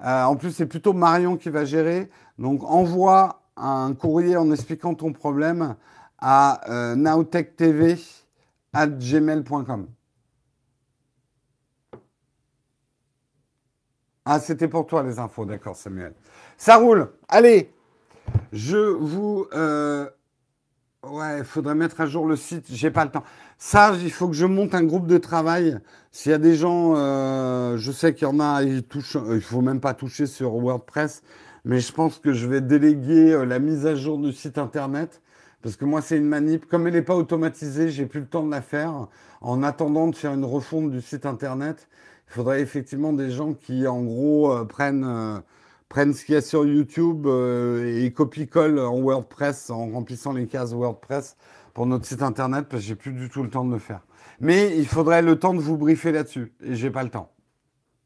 Euh, 0.05 0.25
en 0.25 0.37
plus, 0.37 0.53
c'est 0.53 0.67
plutôt 0.67 0.93
Marion 0.93 1.37
qui 1.37 1.51
va 1.51 1.65
gérer. 1.65 2.11
Donc, 2.39 2.63
envoie 2.65 3.43
un 3.57 3.95
courrier 3.95 4.37
en 4.37 4.51
expliquant 4.51 4.95
ton 4.95 5.13
problème 5.13 5.77
à 6.19 6.61
euh, 6.71 6.97
gmail.com. 8.75 9.89
Ah, 14.25 14.39
c'était 14.39 14.69
pour 14.69 14.87
toi 14.87 15.03
les 15.03 15.19
infos, 15.19 15.45
d'accord, 15.45 15.77
Samuel. 15.77 16.15
Ça 16.57 16.77
roule. 16.77 17.11
Allez, 17.29 17.73
je 18.53 18.77
vous 18.77 19.47
euh, 19.53 20.09
Ouais, 21.03 21.39
il 21.39 21.45
faudrait 21.45 21.75
mettre 21.75 22.03
à 22.03 22.07
jour 22.07 22.27
le 22.27 22.37
site. 22.37 22.67
J'ai 22.71 22.91
pas 22.91 23.07
le 23.07 23.11
temps. 23.11 23.25
Ça, 23.57 23.95
il 24.03 24.11
faut 24.13 24.29
que 24.29 24.35
je 24.35 24.45
monte 24.45 24.75
un 24.75 24.83
groupe 24.85 25.07
de 25.07 25.17
travail. 25.17 25.79
S'il 26.13 26.31
y 26.31 26.35
a 26.35 26.39
des 26.39 26.55
gens, 26.55 26.95
euh, 26.95 27.79
je 27.79 27.91
sais 27.91 28.13
qu'il 28.13 28.29
y 28.29 28.31
en 28.31 28.39
a, 28.39 28.63
ils 28.63 28.83
touchent, 28.83 29.17
euh, 29.17 29.37
il 29.37 29.41
faut 29.41 29.63
même 29.63 29.81
pas 29.81 29.95
toucher 29.95 30.27
sur 30.27 30.53
WordPress, 30.53 31.23
mais 31.65 31.81
je 31.81 31.91
pense 31.93 32.19
que 32.19 32.35
je 32.35 32.47
vais 32.47 32.61
déléguer 32.61 33.33
euh, 33.33 33.47
la 33.47 33.59
mise 33.61 33.87
à 33.87 33.95
jour 33.95 34.19
du 34.19 34.33
site 34.33 34.59
internet 34.59 35.23
Parce 35.63 35.77
que 35.77 35.87
moi, 35.87 36.03
c'est 36.03 36.19
une 36.19 36.27
manip. 36.27 36.67
Comme 36.67 36.87
elle 36.87 36.93
n'est 36.93 37.03
pas 37.03 37.17
automatisée, 37.17 37.89
j'ai 37.89 38.05
plus 38.05 38.21
le 38.21 38.27
temps 38.27 38.45
de 38.45 38.51
la 38.51 38.61
faire. 38.61 39.09
En 39.41 39.63
attendant 39.63 40.09
de 40.09 40.15
faire 40.15 40.35
une 40.35 40.45
refonte 40.45 40.91
du 40.91 41.01
site 41.01 41.25
internet, 41.25 41.89
il 42.29 42.35
faudrait 42.35 42.61
effectivement 42.61 43.15
des 43.15 43.31
gens 43.31 43.55
qui, 43.55 43.87
en 43.87 44.03
gros, 44.03 44.53
euh, 44.53 44.65
prennent, 44.67 45.43
prennent 45.91 46.15
ce 46.15 46.25
qu'il 46.25 46.35
y 46.37 46.39
a 46.39 46.41
sur 46.41 46.65
YouTube 46.65 47.27
euh, 47.27 48.03
et 48.03 48.11
copie-collent 48.13 48.79
en 48.79 48.99
WordPress, 49.01 49.71
en 49.71 49.91
remplissant 49.91 50.33
les 50.33 50.47
cases 50.47 50.73
WordPress 50.73 51.37
pour 51.75 51.85
notre 51.85 52.07
site 52.07 52.23
internet, 52.23 52.67
parce 52.71 52.83
que 52.83 52.89
j'ai 52.89 52.95
plus 52.95 53.13
du 53.13 53.29
tout 53.29 53.43
le 53.43 53.51
temps 53.51 53.65
de 53.65 53.73
le 53.73 53.79
faire. 53.79 54.01
Mais 54.41 54.79
il 54.79 54.87
faudrait 54.87 55.21
le 55.21 55.39
temps 55.39 55.53
de 55.53 55.61
vous 55.61 55.77
briefer 55.77 56.13
là-dessus. 56.13 56.55
Et 56.63 56.77
j'ai 56.77 56.91
pas 56.91 57.03
le 57.03 57.11
temps. 57.11 57.33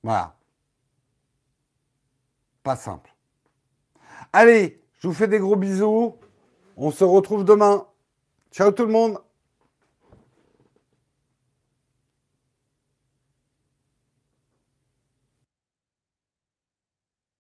Voilà. 0.02 0.34
Pas 2.62 2.74
simple. 2.74 3.14
Allez, 4.32 4.82
je 4.98 5.06
vous 5.06 5.14
fais 5.14 5.28
des 5.28 5.38
gros 5.38 5.56
bisous. 5.56 6.16
On 6.76 6.90
se 6.90 7.04
retrouve 7.04 7.44
demain. 7.44 7.86
Ciao 8.50 8.72
tout 8.72 8.86
le 8.86 8.92
monde 8.92 9.18